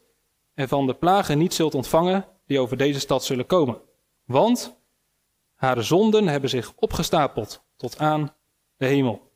en 0.53 0.67
van 0.67 0.87
de 0.87 0.93
plagen 0.93 1.37
niet 1.37 1.53
zult 1.53 1.75
ontvangen 1.75 2.25
die 2.45 2.59
over 2.59 2.77
deze 2.77 2.99
stad 2.99 3.23
zullen 3.23 3.45
komen. 3.45 3.81
Want 4.25 4.77
haar 5.55 5.83
zonden 5.83 6.27
hebben 6.27 6.49
zich 6.49 6.73
opgestapeld 6.75 7.63
tot 7.75 7.99
aan 7.99 8.35
de 8.77 8.85
hemel. 8.85 9.28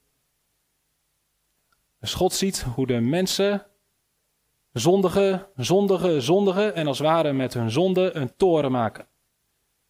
Dus 2.03 2.13
God 2.13 2.33
ziet 2.33 2.65
hoe 2.75 2.87
de 2.87 2.99
mensen 2.99 3.65
zondigen, 4.73 5.47
zondigen, 5.55 6.21
zondigen 6.21 6.75
en 6.75 6.87
als 6.87 6.97
het 6.97 7.07
ware 7.07 7.33
met 7.33 7.53
hun 7.53 7.71
zonde 7.71 8.15
een 8.15 8.35
toren 8.35 8.71
maken. 8.71 9.03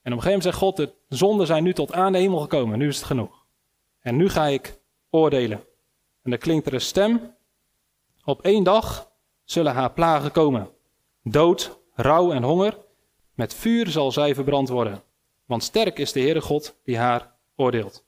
En 0.01 0.11
op 0.11 0.17
een 0.17 0.23
gegeven 0.23 0.25
moment 0.25 0.43
zegt 0.43 0.57
God, 0.57 0.75
de 0.75 0.93
zonden 1.07 1.47
zijn 1.47 1.63
nu 1.63 1.73
tot 1.73 1.93
aan 1.93 2.11
de 2.11 2.17
hemel 2.17 2.39
gekomen, 2.39 2.77
nu 2.77 2.87
is 2.87 2.95
het 2.95 3.05
genoeg. 3.05 3.45
En 3.99 4.15
nu 4.15 4.29
ga 4.29 4.45
ik 4.45 4.79
oordelen. 5.09 5.57
En 6.23 6.29
dan 6.29 6.39
klinkt 6.39 6.65
er 6.67 6.73
een 6.73 6.81
stem, 6.81 7.35
op 8.23 8.41
één 8.41 8.63
dag 8.63 9.11
zullen 9.43 9.73
haar 9.73 9.91
plagen 9.91 10.31
komen. 10.31 10.69
Dood, 11.23 11.79
rouw 11.93 12.31
en 12.31 12.43
honger, 12.43 12.77
met 13.33 13.53
vuur 13.53 13.87
zal 13.87 14.11
zij 14.11 14.35
verbrand 14.35 14.69
worden. 14.69 15.03
Want 15.45 15.63
sterk 15.63 15.99
is 15.99 16.11
de 16.11 16.19
Heere 16.19 16.41
God 16.41 16.79
die 16.83 16.97
haar 16.97 17.35
oordeelt. 17.55 18.05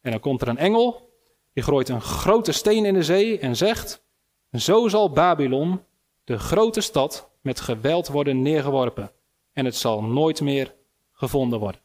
En 0.00 0.10
dan 0.10 0.20
komt 0.20 0.42
er 0.42 0.48
een 0.48 0.58
engel, 0.58 1.11
die 1.52 1.62
gooit 1.62 1.88
een 1.88 2.00
grote 2.00 2.52
steen 2.52 2.84
in 2.84 2.94
de 2.94 3.02
zee 3.02 3.38
en 3.38 3.56
zegt: 3.56 4.04
Zo 4.52 4.88
zal 4.88 5.10
Babylon, 5.10 5.80
de 6.24 6.38
grote 6.38 6.80
stad, 6.80 7.30
met 7.40 7.60
geweld 7.60 8.08
worden 8.08 8.42
neergeworpen. 8.42 9.10
En 9.52 9.64
het 9.64 9.76
zal 9.76 10.02
nooit 10.02 10.40
meer 10.40 10.74
gevonden 11.12 11.58
worden. 11.58 11.80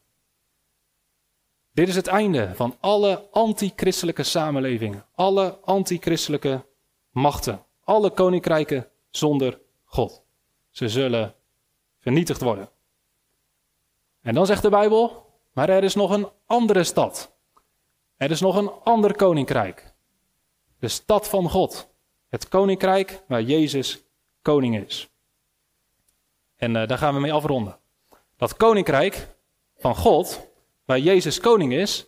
Dit 1.72 1.88
is 1.88 1.96
het 1.96 2.08
einde 2.08 2.52
van 2.56 2.76
alle 2.80 3.28
antichristelijke 3.32 4.24
samenlevingen, 4.24 5.06
alle 5.16 5.58
antichristelijke 5.62 6.66
machten, 7.10 7.66
alle 7.84 8.10
koninkrijken 8.10 8.88
zonder 9.10 9.60
God. 9.86 10.24
Ze 10.70 10.90
zullen 10.90 11.36
vernietigd 12.00 12.42
worden. 12.42 12.70
En 14.22 14.34
dan 14.34 14.46
zegt 14.46 14.62
de 14.62 14.70
Bijbel, 14.70 15.26
maar 15.54 15.70
er 15.70 15.84
is 15.84 15.96
nog 15.96 16.12
een 16.12 16.28
andere 16.46 16.84
stad. 16.84 17.37
Er 18.18 18.32
is 18.32 18.42
nog 18.42 18.56
een 18.56 18.72
ander 18.84 19.16
koninkrijk. 19.16 19.94
De 20.80 20.88
stad 20.88 21.30
van 21.30 21.50
God. 21.50 21.90
Het 22.30 22.48
koninkrijk 22.48 23.24
waar 23.28 23.42
Jezus 23.42 24.04
koning 24.42 24.86
is. 24.86 25.10
En 26.56 26.76
uh, 26.76 26.88
daar 26.88 26.98
gaan 26.98 27.14
we 27.14 27.20
mee 27.20 27.34
afronden. 27.34 27.80
Dat 28.38 28.58
koninkrijk 28.58 29.28
van 29.78 29.96
God, 29.96 30.48
waar 30.86 31.00
Jezus 31.00 31.40
koning 31.40 31.74
is, 31.74 32.08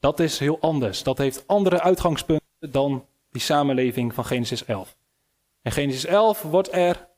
dat 0.00 0.20
is 0.20 0.38
heel 0.38 0.60
anders. 0.60 1.02
Dat 1.02 1.18
heeft 1.18 1.46
andere 1.46 1.80
uitgangspunten 1.80 2.46
dan 2.70 3.06
die 3.30 3.40
samenleving 3.40 4.14
van 4.14 4.24
Genesis 4.24 4.64
11. 4.64 4.96
In 5.62 5.72
Genesis 5.72 6.04
11 6.04 6.42
wordt, 6.42 6.72
er, 6.72 7.08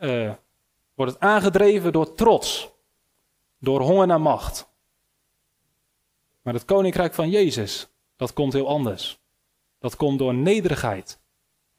uh, 0.00 0.32
wordt 0.94 1.12
het 1.12 1.20
aangedreven 1.22 1.92
door 1.92 2.14
trots, 2.14 2.70
door 3.58 3.80
honger 3.80 4.06
naar 4.06 4.20
macht. 4.20 4.69
Maar 6.42 6.54
het 6.54 6.64
koninkrijk 6.64 7.14
van 7.14 7.30
Jezus, 7.30 7.88
dat 8.16 8.32
komt 8.32 8.52
heel 8.52 8.68
anders. 8.68 9.18
Dat 9.78 9.96
komt 9.96 10.18
door 10.18 10.34
nederigheid 10.34 11.20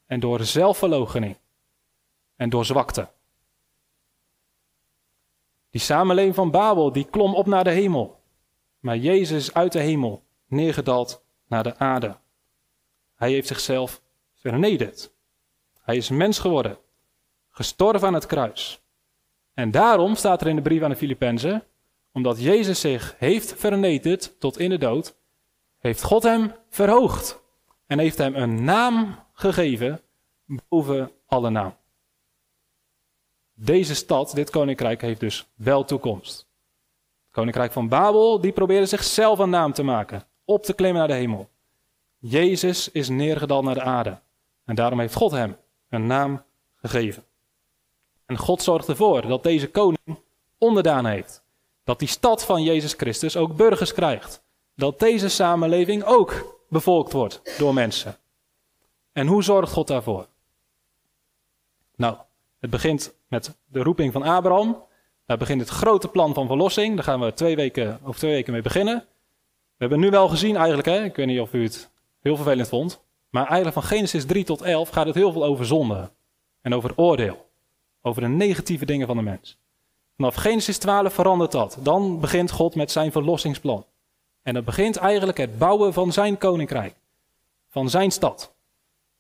en 0.06 0.20
door 0.20 0.44
zelfverloochening 0.44 1.38
en 2.36 2.50
door 2.50 2.66
zwakte. 2.66 3.10
Die 5.70 5.82
samenleving 5.82 6.36
van 6.36 6.52
Babel, 6.52 6.92
die 6.92 7.10
klom 7.10 7.36
op 7.36 7.46
naar 7.46 7.64
de 7.64 7.70
hemel. 7.70 8.20
Maar 8.80 8.98
Jezus 8.98 9.54
uit 9.54 9.72
de 9.72 9.80
hemel 9.80 10.24
neergedaald 10.46 11.24
naar 11.48 11.64
de 11.64 11.78
aarde. 11.78 12.18
Hij 13.16 13.32
heeft 13.32 13.48
zichzelf 13.48 14.02
vernederd. 14.34 15.12
Hij 15.82 15.96
is 15.96 16.10
mens 16.10 16.40
geworden, 16.40 16.78
gestorven 17.50 18.08
aan 18.08 18.14
het 18.14 18.26
kruis. 18.26 18.82
En 19.54 19.72
daarom 19.72 20.16
staat 20.16 20.42
er 20.42 20.48
in 20.48 20.56
de 20.56 20.62
brief 20.62 20.82
aan 20.82 20.90
de 20.90 20.96
Filippenzen, 20.96 21.64
omdat 22.12 22.42
Jezus 22.42 22.80
zich 22.80 23.16
heeft 23.18 23.54
vernederd 23.54 24.40
tot 24.40 24.60
in 24.60 24.70
de 24.70 24.78
dood, 24.78 25.16
heeft 25.80 26.04
God 26.04 26.24
hem 26.24 26.54
verhoogd 26.70 27.40
en 27.86 28.00
heeft 28.00 28.18
hem 28.18 28.36
een 28.36 28.64
naam 28.64 29.20
gegeven 29.34 30.02
boven 30.70 31.12
alle 31.26 31.50
naam. 31.50 31.76
Deze 33.54 33.96
stad, 33.96 34.32
dit 34.36 34.50
koninkrijk, 34.50 35.02
heeft 35.02 35.20
dus 35.20 35.48
wel 35.56 35.86
toekomst. 35.86 36.38
Het 37.24 37.32
koninkrijk 37.32 37.72
van 37.72 37.88
Babel, 37.88 38.40
die 38.42 38.52
probeerde 38.52 38.86
zichzelf 38.86 39.40
een 39.40 39.50
naam 39.50 39.74
te 39.74 39.84
maken, 39.84 40.24
op 40.46 40.64
te 40.64 40.74
klimmen 40.74 41.00
naar 41.00 41.08
de 41.08 41.14
hemel. 41.14 41.50
Jezus 42.18 42.92
is 42.92 43.10
neergedaald 43.10 43.64
naar 43.64 43.74
de 43.74 43.82
aarde. 43.82 44.20
En 44.66 44.76
daarom 44.76 45.00
heeft 45.00 45.16
God 45.16 45.32
hem 45.32 45.58
een 45.90 46.06
naam 46.06 46.44
gegeven. 46.76 47.24
En 48.26 48.38
God 48.38 48.62
zorgt 48.62 48.88
ervoor 48.88 49.28
dat 49.28 49.44
deze 49.44 49.70
koning 49.70 50.20
onderdaan 50.58 51.06
heeft. 51.06 51.41
Dat 51.92 52.00
die 52.00 52.10
stad 52.10 52.46
van 52.46 52.64
Jezus 52.64 52.94
Christus 52.94 53.38
ook 53.38 53.56
burgers 53.56 53.94
krijgt. 53.94 54.44
Dat 54.76 55.00
deze 55.00 55.30
samenleving 55.30 56.04
ook 56.04 56.60
bevolkt 56.70 57.12
wordt 57.12 57.58
door 57.58 57.74
mensen. 57.74 58.18
En 59.12 59.28
hoe 59.28 59.44
zorgt 59.44 59.72
God 59.72 59.88
daarvoor? 59.88 60.28
Nou, 61.96 62.18
het 62.60 62.70
begint 62.70 63.14
met 63.28 63.58
de 63.66 63.84
roeping 63.84 64.14
van 64.14 64.24
Abraham. 64.24 64.84
Daar 65.26 65.38
begint 65.38 65.62
het 65.62 65.70
grote 65.70 66.08
plan 66.08 66.34
van 66.34 66.48
verlossing. 66.48 66.96
Daar 66.96 67.04
gaan 67.04 67.20
we 67.20 67.34
twee 67.34 67.56
weken, 67.56 68.00
over 68.04 68.20
twee 68.20 68.32
weken 68.32 68.54
mee 68.54 68.62
beginnen. 68.62 68.98
We 68.98 69.78
hebben 69.78 70.00
nu 70.00 70.10
wel 70.10 70.28
gezien 70.28 70.56
eigenlijk, 70.56 70.88
hè? 70.88 71.04
ik 71.04 71.16
weet 71.16 71.28
niet 71.28 71.40
of 71.40 71.54
u 71.54 71.64
het 71.64 71.90
heel 72.22 72.36
vervelend 72.36 72.68
vond. 72.68 73.02
Maar 73.30 73.46
eigenlijk 73.46 73.74
van 73.74 73.84
Genesis 73.84 74.26
3 74.26 74.44
tot 74.44 74.62
11 74.62 74.90
gaat 74.90 75.06
het 75.06 75.16
heel 75.16 75.32
veel 75.32 75.44
over 75.44 75.66
zonde. 75.66 76.12
En 76.62 76.74
over 76.74 76.94
oordeel. 76.96 77.50
Over 78.02 78.22
de 78.22 78.28
negatieve 78.28 78.86
dingen 78.86 79.08
van 79.08 79.16
de 79.16 79.24
mens. 79.24 79.61
Vanaf 80.22 80.36
Genesis 80.36 80.78
12 80.78 81.14
verandert 81.14 81.52
dat. 81.52 81.78
Dan 81.80 82.20
begint 82.20 82.52
God 82.52 82.76
met 82.76 82.92
zijn 82.92 83.12
verlossingsplan. 83.12 83.86
En 84.42 84.54
dat 84.54 84.66
begint 84.66 84.98
eigenlijk 84.98 85.38
het 85.38 85.58
bouwen 85.58 85.94
van 85.94 86.12
zijn 86.12 86.38
koninkrijk. 86.38 86.96
Van 87.70 87.90
zijn 87.90 88.12
stad. 88.12 88.54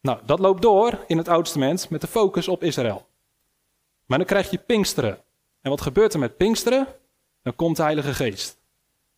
Nou, 0.01 0.19
dat 0.25 0.39
loopt 0.39 0.61
door 0.61 1.03
in 1.07 1.17
het 1.17 1.27
Oude 1.27 1.43
Testament 1.43 1.89
met 1.89 2.01
de 2.01 2.07
focus 2.07 2.47
op 2.47 2.63
Israël. 2.63 3.05
Maar 4.05 4.17
dan 4.17 4.27
krijg 4.27 4.49
je 4.49 4.57
Pinksteren. 4.57 5.17
En 5.61 5.69
wat 5.69 5.81
gebeurt 5.81 6.13
er 6.13 6.19
met 6.19 6.37
Pinksteren? 6.37 6.87
Dan 7.43 7.55
komt 7.55 7.75
de 7.75 7.83
Heilige 7.83 8.13
Geest. 8.13 8.57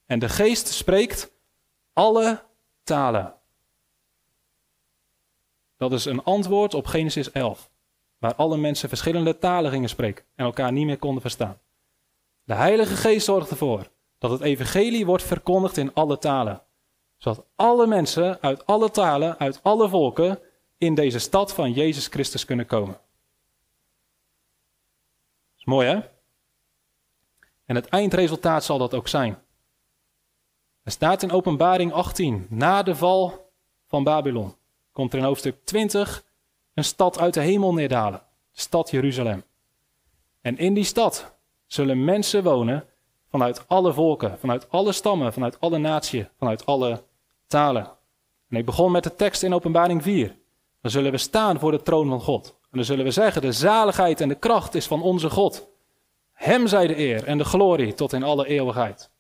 En 0.06 0.20
de 0.20 0.30
Geest 0.30 0.68
spreekt 0.68 1.32
alle 1.94 2.44
talen. 2.84 3.34
Dat 5.78 5.92
is 5.92 6.06
een 6.06 6.24
antwoord 6.24 6.74
op 6.74 6.86
Genesis 6.86 7.32
11, 7.32 7.70
waar 8.18 8.36
alle 8.36 8.58
mensen 8.58 8.90
verschillende 8.90 9.38
talen 9.38 9.72
gingen 9.72 9.90
spreken 9.90 10.26
en 10.36 10.46
elkaar 10.46 10.72
niet 10.72 10.86
meer 10.86 10.98
konden 10.98 11.22
verstaan. 11.22 11.62
De 12.44 12.54
Heilige 12.54 12.96
Geest 12.96 13.26
zorgt 13.26 13.50
ervoor 13.50 13.92
dat 14.18 14.32
het 14.32 14.42
evangelie 14.42 15.06
wordt 15.06 15.24
verkondigd 15.24 15.78
in 15.78 15.94
alle 15.94 16.18
talen, 16.18 16.62
zodat 17.18 17.46
alle 17.56 17.88
mensen 17.88 18.42
uit 18.42 18.66
alle 18.66 18.92
talen, 18.92 19.38
uit 19.40 19.60
alle 19.64 19.90
volken 19.90 20.40
in 20.78 20.96
deze 20.96 21.20
stad 21.20 21.54
van 21.54 21.72
Jezus 21.72 22.08
Christus 22.08 22.46
kunnen 22.46 22.66
komen. 22.66 23.00
Is 25.58 25.66
mooi 25.66 25.88
hè? 25.88 26.00
En 27.66 27.76
het 27.76 27.88
eindresultaat 27.88 28.64
zal 28.64 28.78
dat 28.78 28.94
ook 28.94 29.08
zijn. 29.08 29.38
Er 30.84 30.92
staat 30.92 31.24
in 31.24 31.32
Openbaring 31.32 31.94
18, 31.94 32.48
na 32.50 32.84
de 32.84 32.96
val 32.96 33.52
van 33.88 34.04
Babylon, 34.04 34.56
komt 34.92 35.14
er 35.14 35.20
in 35.20 35.26
hoofdstuk 35.26 35.66
20 35.66 36.24
een 36.74 36.84
stad 36.84 37.20
uit 37.20 37.34
de 37.34 37.42
hemel 37.42 37.74
neerdalen, 37.74 38.20
de 38.52 38.60
stad 38.60 38.90
Jeruzalem. 38.90 39.44
En 40.42 40.58
in 40.58 40.74
die 40.74 40.84
stad 40.84 41.36
zullen 41.74 42.04
mensen 42.04 42.44
wonen 42.44 42.86
vanuit 43.30 43.68
alle 43.68 43.94
volken, 43.94 44.40
vanuit 44.40 44.70
alle 44.70 44.92
stammen, 44.92 45.34
vanuit 45.34 45.60
alle 45.60 45.78
naties, 45.78 46.26
vanuit 46.38 46.66
alle 46.66 47.04
talen. 47.48 47.92
En 48.50 48.58
ik 48.58 48.66
begon 48.66 48.92
met 48.92 49.04
de 49.04 49.16
tekst 49.16 49.44
in 49.44 49.54
Openbaring 49.54 50.04
4. 50.04 50.36
Dan 50.82 50.92
zullen 50.92 51.12
we 51.12 51.18
staan 51.18 51.60
voor 51.60 51.72
de 51.72 51.82
troon 51.82 52.10
van 52.10 52.22
God. 52.22 52.48
En 52.62 52.78
dan 52.78 52.84
zullen 52.84 53.06
we 53.06 53.12
zeggen, 53.12 53.42
de 53.42 53.52
zaligheid 53.52 54.22
en 54.22 54.28
de 54.28 54.36
kracht 54.36 54.76
is 54.76 54.88
van 54.88 55.02
onze 55.02 55.30
God. 55.30 55.68
Hem 56.32 56.68
zij 56.68 56.88
de 56.88 56.98
eer 56.98 57.24
en 57.24 57.38
de 57.38 57.44
glorie 57.44 57.94
tot 57.94 58.14
in 58.14 58.24
alle 58.24 58.48
eeuwigheid. 58.48 59.12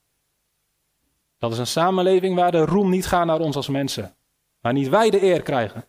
Dat 1.37 1.51
is 1.51 1.57
een 1.57 1.67
samenleving 1.67 2.35
waar 2.35 2.51
de 2.51 2.65
roem 2.65 2.89
niet 2.89 3.07
gaat 3.07 3.25
naar 3.25 3.39
ons 3.39 3.55
als 3.55 3.67
mensen. 3.67 4.15
Waar 4.61 4.73
niet 4.73 4.89
wij 4.89 5.09
de 5.09 5.23
eer 5.23 5.41
krijgen, 5.41 5.85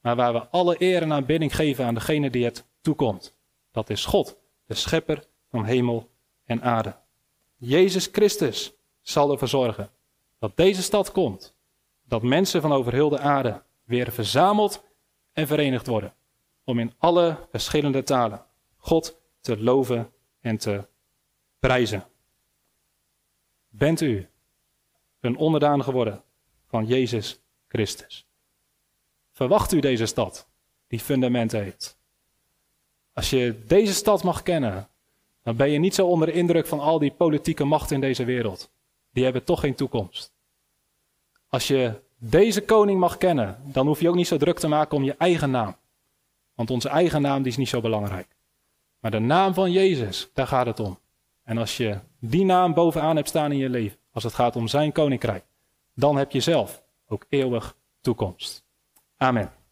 maar 0.00 0.16
waar 0.16 0.32
we 0.32 0.48
alle 0.48 0.76
eer 0.78 1.02
en 1.02 1.12
aanbidding 1.12 1.54
geven 1.56 1.86
aan 1.86 1.94
degene 1.94 2.30
die 2.30 2.44
het 2.44 2.66
toekomt. 2.80 3.36
Dat 3.70 3.90
is 3.90 4.04
God, 4.04 4.38
de 4.66 4.74
schepper 4.74 5.28
van 5.50 5.64
hemel 5.64 6.10
en 6.44 6.62
aarde. 6.62 6.96
Jezus 7.56 8.08
Christus 8.12 8.72
zal 9.00 9.30
ervoor 9.30 9.48
zorgen 9.48 9.90
dat 10.38 10.56
deze 10.56 10.82
stad 10.82 11.12
komt. 11.12 11.54
Dat 12.04 12.22
mensen 12.22 12.60
van 12.60 12.72
over 12.72 12.92
heel 12.92 13.08
de 13.08 13.18
aarde 13.18 13.62
weer 13.84 14.12
verzameld 14.12 14.84
en 15.32 15.46
verenigd 15.46 15.86
worden. 15.86 16.14
Om 16.64 16.78
in 16.78 16.92
alle 16.98 17.36
verschillende 17.50 18.02
talen 18.02 18.44
God 18.76 19.20
te 19.40 19.62
loven 19.62 20.12
en 20.40 20.58
te 20.58 20.88
prijzen. 21.58 22.04
Bent 23.68 24.00
u 24.00 24.28
een 25.20 25.36
onderdaan 25.36 25.82
geworden 25.82 26.22
van 26.66 26.86
Jezus 26.86 27.40
Christus? 27.68 28.26
Verwacht 29.32 29.72
u 29.72 29.80
deze 29.80 30.06
stad 30.06 30.48
die 30.86 31.00
fundamenten 31.00 31.62
heeft? 31.62 31.98
Als 33.12 33.30
je 33.30 33.64
deze 33.66 33.94
stad 33.94 34.22
mag 34.22 34.42
kennen, 34.42 34.88
dan 35.42 35.56
ben 35.56 35.70
je 35.70 35.78
niet 35.78 35.94
zo 35.94 36.06
onder 36.06 36.26
de 36.26 36.32
indruk 36.32 36.66
van 36.66 36.80
al 36.80 36.98
die 36.98 37.12
politieke 37.12 37.64
machten 37.64 37.94
in 37.94 38.00
deze 38.00 38.24
wereld. 38.24 38.70
Die 39.12 39.24
hebben 39.24 39.44
toch 39.44 39.60
geen 39.60 39.74
toekomst. 39.74 40.32
Als 41.48 41.68
je 41.68 42.00
deze 42.18 42.62
koning 42.64 43.00
mag 43.00 43.16
kennen, 43.16 43.58
dan 43.64 43.86
hoef 43.86 44.00
je 44.00 44.08
ook 44.08 44.14
niet 44.14 44.26
zo 44.26 44.36
druk 44.36 44.58
te 44.58 44.68
maken 44.68 44.96
om 44.96 45.04
je 45.04 45.14
eigen 45.18 45.50
naam. 45.50 45.76
Want 46.54 46.70
onze 46.70 46.88
eigen 46.88 47.22
naam 47.22 47.42
die 47.42 47.52
is 47.52 47.56
niet 47.56 47.68
zo 47.68 47.80
belangrijk. 47.80 48.36
Maar 48.98 49.10
de 49.10 49.18
naam 49.18 49.54
van 49.54 49.72
Jezus, 49.72 50.30
daar 50.34 50.46
gaat 50.46 50.66
het 50.66 50.80
om. 50.80 50.98
En 51.42 51.58
als 51.58 51.76
je 51.76 51.98
die 52.18 52.44
naam 52.44 52.74
bovenaan 52.74 53.16
hebt 53.16 53.28
staan 53.28 53.52
in 53.52 53.58
je 53.58 53.68
leven, 53.68 53.98
als 54.12 54.24
het 54.24 54.34
gaat 54.34 54.56
om 54.56 54.68
zijn 54.68 54.92
koninkrijk, 54.92 55.44
dan 55.94 56.16
heb 56.16 56.30
je 56.30 56.40
zelf 56.40 56.82
ook 57.08 57.26
eeuwig 57.28 57.76
toekomst. 58.00 58.64
Amen. 59.16 59.59